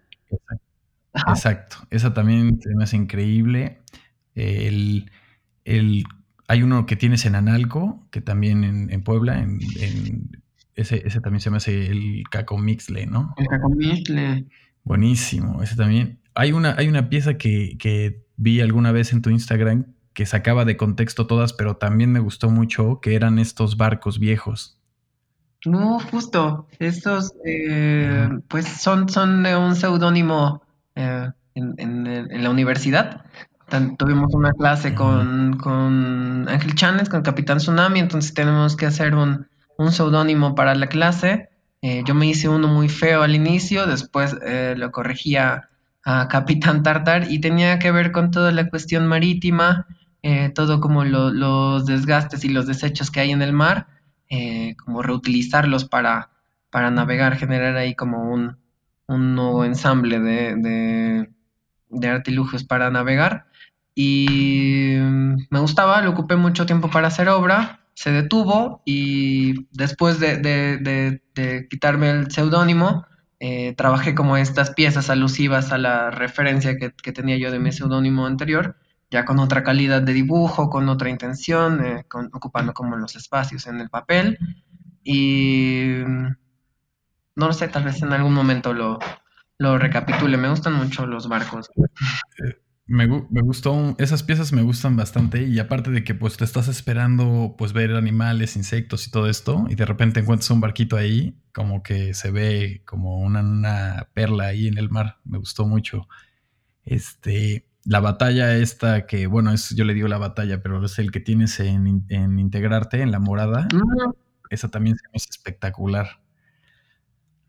Exacto. 1.14 1.76
Esa 1.88 2.12
también 2.12 2.60
se 2.60 2.74
me 2.74 2.84
hace 2.84 2.96
increíble. 2.96 3.80
El, 4.34 5.10
el, 5.64 6.04
hay 6.46 6.62
uno 6.62 6.84
que 6.84 6.96
tienes 6.96 7.24
en 7.24 7.36
Analco, 7.36 8.06
que 8.10 8.20
también 8.20 8.64
en, 8.64 9.02
Puebla, 9.02 9.40
en, 9.40 9.60
ese, 10.74 11.06
ese, 11.06 11.20
también 11.20 11.40
se 11.40 11.50
me 11.50 11.58
hace 11.58 11.86
el 11.86 12.24
Cacomixle, 12.30 13.06
¿no? 13.06 13.34
El 13.36 13.46
Cacomixle. 13.46 14.46
Buenísimo, 14.82 15.62
ese 15.62 15.76
también. 15.76 16.18
Hay 16.34 16.52
una, 16.52 16.74
hay 16.76 16.88
una 16.88 17.08
pieza 17.08 17.34
que, 17.34 17.76
que 17.78 18.24
vi 18.36 18.60
alguna 18.60 18.92
vez 18.92 19.12
en 19.12 19.22
tu 19.22 19.30
Instagram 19.30 19.94
que 20.12 20.26
sacaba 20.26 20.64
de 20.64 20.76
contexto 20.76 21.26
todas, 21.26 21.52
pero 21.52 21.76
también 21.76 22.12
me 22.12 22.20
gustó 22.20 22.50
mucho 22.50 23.00
que 23.00 23.14
eran 23.16 23.38
estos 23.38 23.76
barcos 23.76 24.18
viejos. 24.18 24.78
No, 25.66 25.98
justo. 25.98 26.68
Estos, 26.78 27.32
eh, 27.44 28.28
pues 28.48 28.66
son, 28.66 29.08
son 29.08 29.42
de 29.42 29.56
un 29.56 29.74
seudónimo 29.74 30.62
eh, 30.94 31.30
en, 31.54 32.42
la 32.42 32.50
universidad. 32.50 33.24
tuvimos 33.98 34.34
una 34.34 34.52
clase 34.52 34.94
con, 34.94 35.56
con 35.56 36.48
Ángel 36.48 36.74
Chanes, 36.74 37.08
con 37.08 37.22
Capitán 37.22 37.58
Tsunami, 37.58 37.98
entonces 37.98 38.34
tenemos 38.34 38.76
que 38.76 38.86
hacer 38.86 39.14
un, 39.14 39.48
un 39.78 39.92
seudónimo 39.92 40.54
para 40.54 40.74
la 40.74 40.88
clase. 40.88 41.50
Eh, 41.82 42.02
yo 42.06 42.14
me 42.14 42.26
hice 42.26 42.48
uno 42.48 42.68
muy 42.68 42.88
feo 42.88 43.22
al 43.22 43.34
inicio, 43.34 43.86
después 43.86 44.36
lo 44.76 44.90
corregía 44.90 45.68
a 46.04 46.28
Capitán 46.28 46.82
Tartar 46.82 47.30
y 47.30 47.40
tenía 47.40 47.78
que 47.78 47.90
ver 47.90 48.12
con 48.12 48.30
toda 48.30 48.52
la 48.52 48.68
cuestión 48.68 49.06
marítima, 49.06 49.86
eh, 50.22 50.50
todo 50.50 50.80
como 50.80 51.04
los 51.04 51.86
desgastes 51.86 52.44
y 52.44 52.50
los 52.50 52.66
desechos 52.66 53.10
que 53.10 53.20
hay 53.20 53.30
en 53.30 53.42
el 53.42 53.52
mar, 53.52 53.86
eh, 54.28 54.76
como 54.76 55.02
reutilizarlos 55.02 55.86
para, 55.86 56.30
para 56.70 56.90
navegar, 56.90 57.36
generar 57.36 57.76
ahí 57.76 57.94
como 57.94 58.32
un, 58.32 58.58
nuevo 59.06 59.64
ensamble 59.66 60.18
de, 60.18 61.28
de, 61.90 62.08
artilugios 62.08 62.64
para 62.64 62.90
navegar. 62.90 63.46
Y 63.94 64.96
me 65.50 65.60
gustaba, 65.60 66.00
lo 66.02 66.10
ocupé 66.10 66.36
mucho 66.36 66.66
tiempo 66.66 66.90
para 66.90 67.08
hacer 67.08 67.28
obra, 67.28 67.83
se 67.94 68.10
detuvo 68.10 68.82
y 68.84 69.66
después 69.70 70.20
de, 70.20 71.20
quitarme 71.70 72.10
el 72.10 72.30
seudónimo, 72.30 73.06
eh, 73.40 73.74
trabajé 73.76 74.14
como 74.14 74.36
estas 74.36 74.70
piezas 74.70 75.10
alusivas 75.10 75.72
a 75.72 75.78
la 75.78 76.10
referencia 76.10 76.76
que, 76.76 76.90
tenía 77.12 77.36
yo 77.36 77.50
de 77.50 77.58
mi 77.58 77.72
seudónimo 77.72 78.26
anterior, 78.26 78.76
ya 79.10 79.24
con 79.24 79.38
otra 79.38 79.62
calidad 79.62 80.02
de 80.02 80.12
dibujo, 80.12 80.70
con 80.70 80.88
otra 80.88 81.08
intención, 81.08 81.84
eh, 81.84 82.04
ocupando 82.32 82.74
como 82.74 82.96
los 82.96 83.16
espacios 83.16 83.66
en 83.66 83.80
el 83.80 83.90
papel. 83.90 84.38
Y 85.04 86.02
mm, 86.06 86.36
no 87.36 87.46
lo 87.46 87.52
sé, 87.52 87.68
tal 87.68 87.84
vez 87.84 88.02
en 88.02 88.12
algún 88.12 88.34
momento 88.34 88.72
lo, 88.72 88.98
lo 89.58 89.78
recapitule. 89.78 90.36
Me 90.36 90.48
gustan 90.48 90.74
mucho 90.74 91.06
los 91.06 91.28
barcos. 91.28 91.70
Eh, 92.86 92.92
me, 93.30 93.40
gustó, 93.40 93.96
esas 93.98 94.22
piezas 94.22 94.52
me 94.52 94.60
gustan 94.60 94.94
bastante 94.94 95.42
y 95.42 95.58
aparte 95.58 95.90
de 95.90 96.04
que 96.04 96.14
pues 96.14 96.36
te 96.36 96.44
estás 96.44 96.68
esperando 96.68 97.54
pues 97.56 97.72
ver 97.72 97.94
animales, 97.94 98.56
insectos 98.56 99.06
y 99.06 99.10
todo 99.10 99.26
esto 99.28 99.64
y 99.70 99.74
de 99.74 99.86
repente 99.86 100.20
encuentras 100.20 100.50
un 100.50 100.60
barquito 100.60 100.96
ahí, 100.96 101.40
como 101.54 101.82
que 101.82 102.12
se 102.12 102.30
ve 102.30 102.82
como 102.84 103.20
una, 103.20 104.08
perla 104.12 104.48
ahí 104.48 104.68
en 104.68 104.76
el 104.76 104.90
mar, 104.90 105.18
me 105.24 105.38
gustó 105.38 105.66
mucho. 105.66 106.08
Este, 106.84 107.66
la 107.84 108.00
batalla 108.00 108.56
esta 108.56 109.06
que, 109.06 109.26
bueno, 109.26 109.52
es, 109.52 109.70
yo 109.70 109.84
le 109.84 109.94
digo 109.94 110.08
la 110.08 110.18
batalla, 110.18 110.62
pero 110.62 110.84
es 110.84 110.98
el 110.98 111.10
que 111.10 111.20
tienes 111.20 111.60
en, 111.60 112.04
en 112.10 112.38
integrarte, 112.38 113.00
en 113.00 113.12
la 113.12 113.18
morada, 113.18 113.66
esa 114.50 114.68
también 114.70 114.96
es 115.14 115.26
espectacular. 115.30 116.23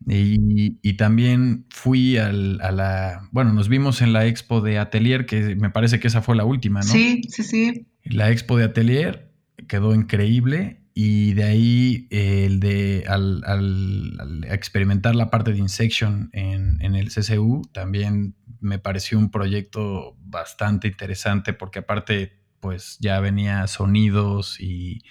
Y, 0.07 0.93
también 0.93 1.65
fui 1.69 2.17
al, 2.17 2.61
a 2.61 2.71
la, 2.71 3.27
bueno, 3.31 3.53
nos 3.53 3.69
vimos 3.69 4.01
en 4.01 4.13
la 4.13 4.25
expo 4.25 4.61
de 4.61 4.77
Atelier, 4.77 5.25
que 5.25 5.55
me 5.55 5.69
parece 5.69 5.99
que 5.99 6.07
esa 6.07 6.21
fue 6.21 6.35
la 6.35 6.45
última, 6.45 6.81
¿no? 6.81 6.85
Sí, 6.85 7.23
sí, 7.29 7.43
sí. 7.43 7.87
La 8.03 8.29
expo 8.31 8.57
de 8.57 8.65
Atelier 8.65 9.31
quedó 9.67 9.95
increíble 9.95 10.81
y 10.93 11.33
de 11.33 11.43
ahí 11.43 12.07
el 12.11 12.59
de 12.59 13.03
al, 13.07 13.43
al, 13.45 14.45
experimentar 14.49 15.15
la 15.15 15.29
parte 15.29 15.51
de 15.51 15.57
Insection 15.57 16.29
en, 16.31 16.81
en, 16.81 16.95
el 16.95 17.09
CCU 17.09 17.63
también 17.73 18.35
me 18.61 18.79
pareció 18.79 19.17
un 19.17 19.29
proyecto 19.29 20.15
bastante 20.21 20.87
interesante 20.87 21.53
porque 21.53 21.79
aparte 21.79 22.39
pues 22.61 22.97
ya 23.01 23.19
venía 23.19 23.67
sonidos 23.67 24.59
y 24.59 25.01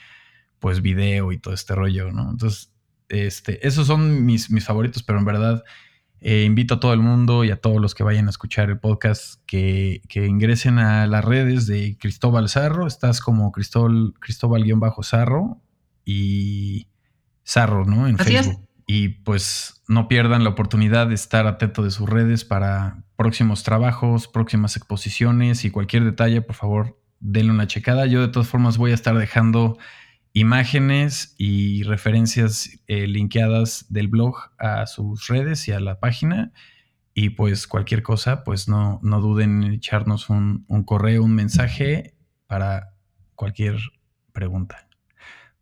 pues 0.59 0.80
video 0.80 1.30
y 1.32 1.38
todo 1.38 1.53
este 1.53 1.74
rollo, 1.74 2.11
¿no? 2.11 2.30
Entonces 2.30 2.74
este, 3.09 3.67
esos 3.67 3.87
son 3.87 4.25
mis, 4.25 4.51
mis 4.51 4.65
favoritos, 4.65 5.03
pero 5.03 5.19
en 5.19 5.25
verdad 5.25 5.65
eh, 6.27 6.45
invito 6.45 6.75
a 6.75 6.81
todo 6.81 6.95
el 6.95 7.01
mundo 7.01 7.45
y 7.45 7.51
a 7.51 7.61
todos 7.61 7.83
los 7.83 7.95
que 7.95 8.03
vayan 8.03 8.29
a 8.29 8.31
escuchar 8.31 8.71
el 8.71 8.79
podcast 8.79 9.43
que, 9.45 10.01
ingresen 10.15 10.79
a 10.79 11.07
las 11.07 11.23
redes 11.23 11.67
de 11.67 11.99
Cristóbal 11.99 12.49
Zarro. 12.49 12.87
Estás 12.87 13.21
como 13.21 13.53
Cristóbal, 13.53 14.15
Cristóbal-Zarro 14.21 15.61
y 16.03 16.89
Zarro, 17.47 17.85
¿no? 17.85 18.09
En 18.09 18.17
Facebook. 18.17 18.67
Y 18.87 19.09
pues 19.09 19.83
no 19.87 20.09
pierdan 20.09 20.45
la 20.45 20.51
oportunidad 20.51 21.09
de 21.09 21.15
estar 21.15 21.47
atento 21.47 21.83
de 21.83 21.91
sus 21.91 22.09
redes 22.09 22.47
para 22.47 23.05
próximos 23.17 23.63
trabajos, 23.63 24.27
próximas 24.27 24.77
exposiciones 24.79 25.67
y 25.67 25.71
cualquier 25.71 26.05
detalle, 26.05 26.41
por 26.41 26.57
favor, 26.57 26.99
denle 27.21 27.53
una 27.53 27.67
checada. 27.67 28.07
Yo 28.07 28.23
de 28.23 28.29
todas 28.29 28.49
formas 28.49 28.79
voy 28.79 28.93
a 28.93 28.95
estar 28.95 29.19
dejando 29.19 29.77
imágenes 30.35 31.35
y 31.39 31.85
referencias 31.85 32.68
eh, 32.89 33.07
linkeadas 33.07 33.87
del 33.89 34.09
blog 34.09 34.37
a 34.59 34.85
sus 34.87 35.28
redes 35.28 35.66
y 35.68 35.72
a 35.72 35.80
la 35.80 36.01
página. 36.01 36.53
Y 37.14 37.30
pues 37.30 37.68
cualquier 37.68 38.03
cosa, 38.03 38.43
pues 38.43 38.68
no, 38.68 38.99
no 39.03 39.20
duden 39.20 39.62
en 39.62 39.72
echarnos 39.72 40.28
un, 40.28 40.66
correo, 40.85 41.22
un 41.22 41.37
mensaje 41.37 42.16
para 42.49 42.95
cualquier 43.37 43.78
pregunta. 44.32 44.89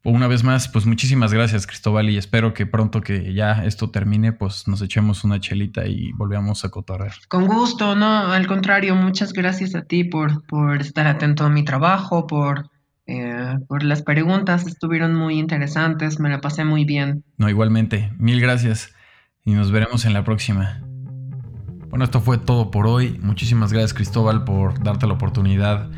Una 0.05 0.27
vez 0.27 0.43
más, 0.43 0.67
pues 0.69 0.87
muchísimas 0.87 1.33
gracias 1.33 1.67
Cristóbal 1.67 2.09
y 2.09 2.17
espero 2.17 2.55
que 2.55 2.67
pronto 2.67 3.03
que 3.03 3.35
ya 3.35 3.65
esto 3.65 3.91
termine, 3.91 4.33
pues 4.33 4.67
nos 4.67 4.81
echemos 4.81 5.23
una 5.23 5.39
chelita 5.39 5.87
y 5.87 6.11
volvamos 6.13 6.65
a 6.65 6.71
cotorrear. 6.71 7.13
Con 7.29 7.47
gusto, 7.47 7.95
no, 7.95 8.33
al 8.33 8.47
contrario, 8.47 8.97
muchas 8.97 9.33
gracias 9.35 9.75
a 9.75 9.83
ti 9.83 10.03
por, 10.03 10.45
por 10.47 10.81
estar 10.81 11.07
atento 11.07 11.45
a 11.45 11.51
mi 11.51 11.65
trabajo, 11.65 12.27
por 12.27 12.72
eh, 13.07 13.59
por 13.69 13.83
las 13.83 14.03
preguntas, 14.03 14.67
estuvieron 14.67 15.15
muy 15.15 15.39
interesantes, 15.39 16.21
me 16.21 16.31
la 16.31 16.41
pasé 16.41 16.65
muy 16.65 16.85
bien. 16.85 17.25
No, 17.37 17.49
igualmente, 17.49 18.13
mil 18.19 18.41
gracias 18.41 18.95
y 19.45 19.53
nos 19.53 19.71
veremos 19.73 20.05
en 20.05 20.13
la 20.13 20.25
próxima. 20.25 20.83
Bueno, 21.89 22.05
esto 22.05 22.21
fue 22.21 22.39
todo 22.39 22.71
por 22.71 22.87
hoy. 22.87 23.19
Muchísimas 23.23 23.73
gracias 23.73 23.93
Cristóbal 23.93 24.45
por 24.45 24.83
darte 24.83 25.07
la 25.07 25.15
oportunidad 25.15 25.91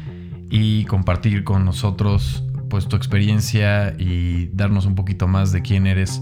y 0.50 0.84
compartir 0.86 1.44
con 1.44 1.64
nosotros 1.64 2.44
pues 2.68 2.88
tu 2.88 2.96
experiencia 2.96 3.94
y 3.98 4.48
darnos 4.48 4.86
un 4.86 4.96
poquito 4.96 5.28
más 5.28 5.52
de 5.52 5.62
quién 5.62 5.86
eres 5.86 6.20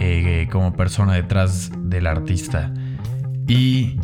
eh, 0.00 0.48
como 0.52 0.74
persona 0.74 1.14
detrás 1.14 1.70
del 1.78 2.06
artista. 2.06 2.74
Y 3.46 3.98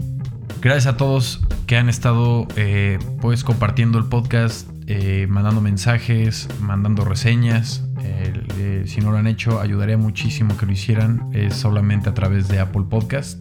gracias 0.62 0.86
a 0.86 0.96
todos 0.96 1.42
que 1.66 1.76
han 1.76 1.88
estado 1.88 2.46
eh, 2.56 2.98
pues 3.20 3.44
compartiendo 3.44 3.98
el 3.98 4.06
podcast 4.06 4.69
eh, 4.92 5.28
mandando 5.28 5.60
mensajes, 5.60 6.48
mandando 6.60 7.04
reseñas. 7.04 7.84
Eh, 8.02 8.82
si 8.86 9.00
no 9.00 9.12
lo 9.12 9.18
han 9.18 9.28
hecho, 9.28 9.60
ayudaría 9.60 9.96
muchísimo 9.96 10.56
que 10.56 10.66
lo 10.66 10.72
hicieran. 10.72 11.30
Es 11.32 11.54
solamente 11.54 12.08
a 12.08 12.14
través 12.14 12.48
de 12.48 12.58
Apple 12.58 12.86
Podcast, 12.90 13.40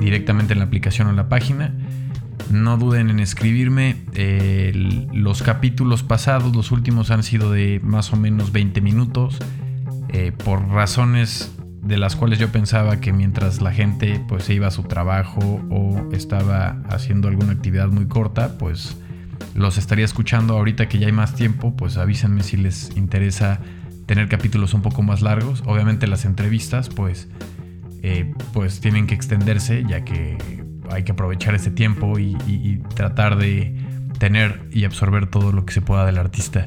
directamente 0.00 0.54
en 0.54 0.60
la 0.60 0.64
aplicación 0.64 1.08
o 1.08 1.10
en 1.10 1.16
la 1.16 1.28
página. 1.28 1.74
No 2.50 2.78
duden 2.78 3.10
en 3.10 3.20
escribirme. 3.20 3.96
los 5.12 5.42
capítulos 5.42 6.02
pasados, 6.02 6.56
los 6.56 6.72
últimos, 6.72 7.10
han 7.10 7.24
sido 7.24 7.52
de 7.52 7.78
más 7.84 8.14
o 8.14 8.16
menos 8.16 8.50
20 8.50 8.80
minutos. 8.80 9.38
Eh, 10.08 10.32
por 10.32 10.66
razones 10.68 11.54
de 11.82 11.98
las 11.98 12.16
cuales 12.16 12.38
yo 12.38 12.48
pensaba 12.48 13.00
que 13.00 13.12
mientras 13.12 13.60
la 13.60 13.70
gente 13.70 14.24
pues 14.28 14.44
se 14.44 14.54
iba 14.54 14.66
a 14.66 14.70
su 14.70 14.84
trabajo 14.84 15.60
o 15.70 16.08
estaba 16.12 16.82
haciendo 16.88 17.28
alguna 17.28 17.52
actividad 17.52 17.88
muy 17.88 18.06
corta, 18.06 18.56
pues 18.56 18.96
los 19.54 19.78
estaría 19.78 20.04
escuchando 20.04 20.56
ahorita 20.56 20.88
que 20.88 20.98
ya 20.98 21.06
hay 21.06 21.12
más 21.12 21.34
tiempo, 21.34 21.76
pues 21.76 21.96
avísenme 21.96 22.42
si 22.42 22.56
les 22.56 22.96
interesa 22.96 23.60
tener 24.06 24.28
capítulos 24.28 24.74
un 24.74 24.82
poco 24.82 25.02
más 25.02 25.22
largos. 25.22 25.62
Obviamente 25.66 26.06
las 26.06 26.24
entrevistas, 26.24 26.88
pues, 26.88 27.28
eh, 28.02 28.32
pues 28.52 28.80
tienen 28.80 29.06
que 29.06 29.14
extenderse, 29.14 29.84
ya 29.88 30.04
que 30.04 30.38
hay 30.90 31.04
que 31.04 31.12
aprovechar 31.12 31.54
ese 31.54 31.70
tiempo 31.70 32.18
y, 32.18 32.82
tratar 32.94 33.36
de 33.36 33.74
tener 34.18 34.68
y 34.70 34.84
absorber 34.84 35.26
todo 35.26 35.52
lo 35.52 35.64
que 35.64 35.72
se 35.72 35.80
pueda 35.80 36.04
del 36.04 36.18
artista. 36.18 36.66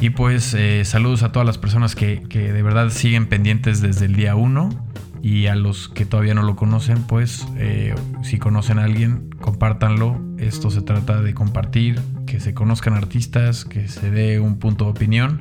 Y 0.00 0.10
pues 0.10 0.52
eh, 0.52 0.84
saludos 0.84 1.22
a 1.22 1.32
todas 1.32 1.46
las 1.46 1.56
personas 1.56 1.94
que, 1.94 2.22
que, 2.28 2.52
de 2.52 2.62
verdad 2.62 2.90
siguen 2.90 3.26
pendientes 3.26 3.80
desde 3.80 4.06
el 4.06 4.14
día 4.14 4.36
1 4.36 4.85
Y 5.22 5.46
a 5.46 5.56
los 5.56 5.88
que 5.88 6.06
todavía 6.06 6.34
no 6.34 6.42
lo 6.42 6.56
conocen, 6.56 7.02
pues 7.02 7.46
eh, 7.56 7.94
si 8.22 8.38
conocen 8.38 8.78
a 8.78 8.84
alguien, 8.84 9.30
compártanlo. 9.40 10.20
Esto 10.38 10.70
se 10.70 10.82
trata 10.82 11.20
de 11.22 11.34
compartir, 11.34 12.00
que 12.26 12.40
se 12.40 12.54
conozcan 12.54 12.94
artistas, 12.94 13.64
que 13.64 13.88
se 13.88 14.10
dé 14.10 14.40
un 14.40 14.58
punto 14.58 14.84
de 14.84 14.90
opinión. 14.90 15.40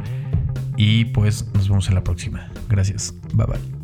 Y 0.78 1.06
pues 1.06 1.50
nos 1.54 1.70
vemos 1.70 1.88
en 1.90 1.96
la 1.96 2.04
próxima. 2.04 2.50
Gracias. 2.70 3.14
Bye 3.34 3.46
bye. 3.46 3.75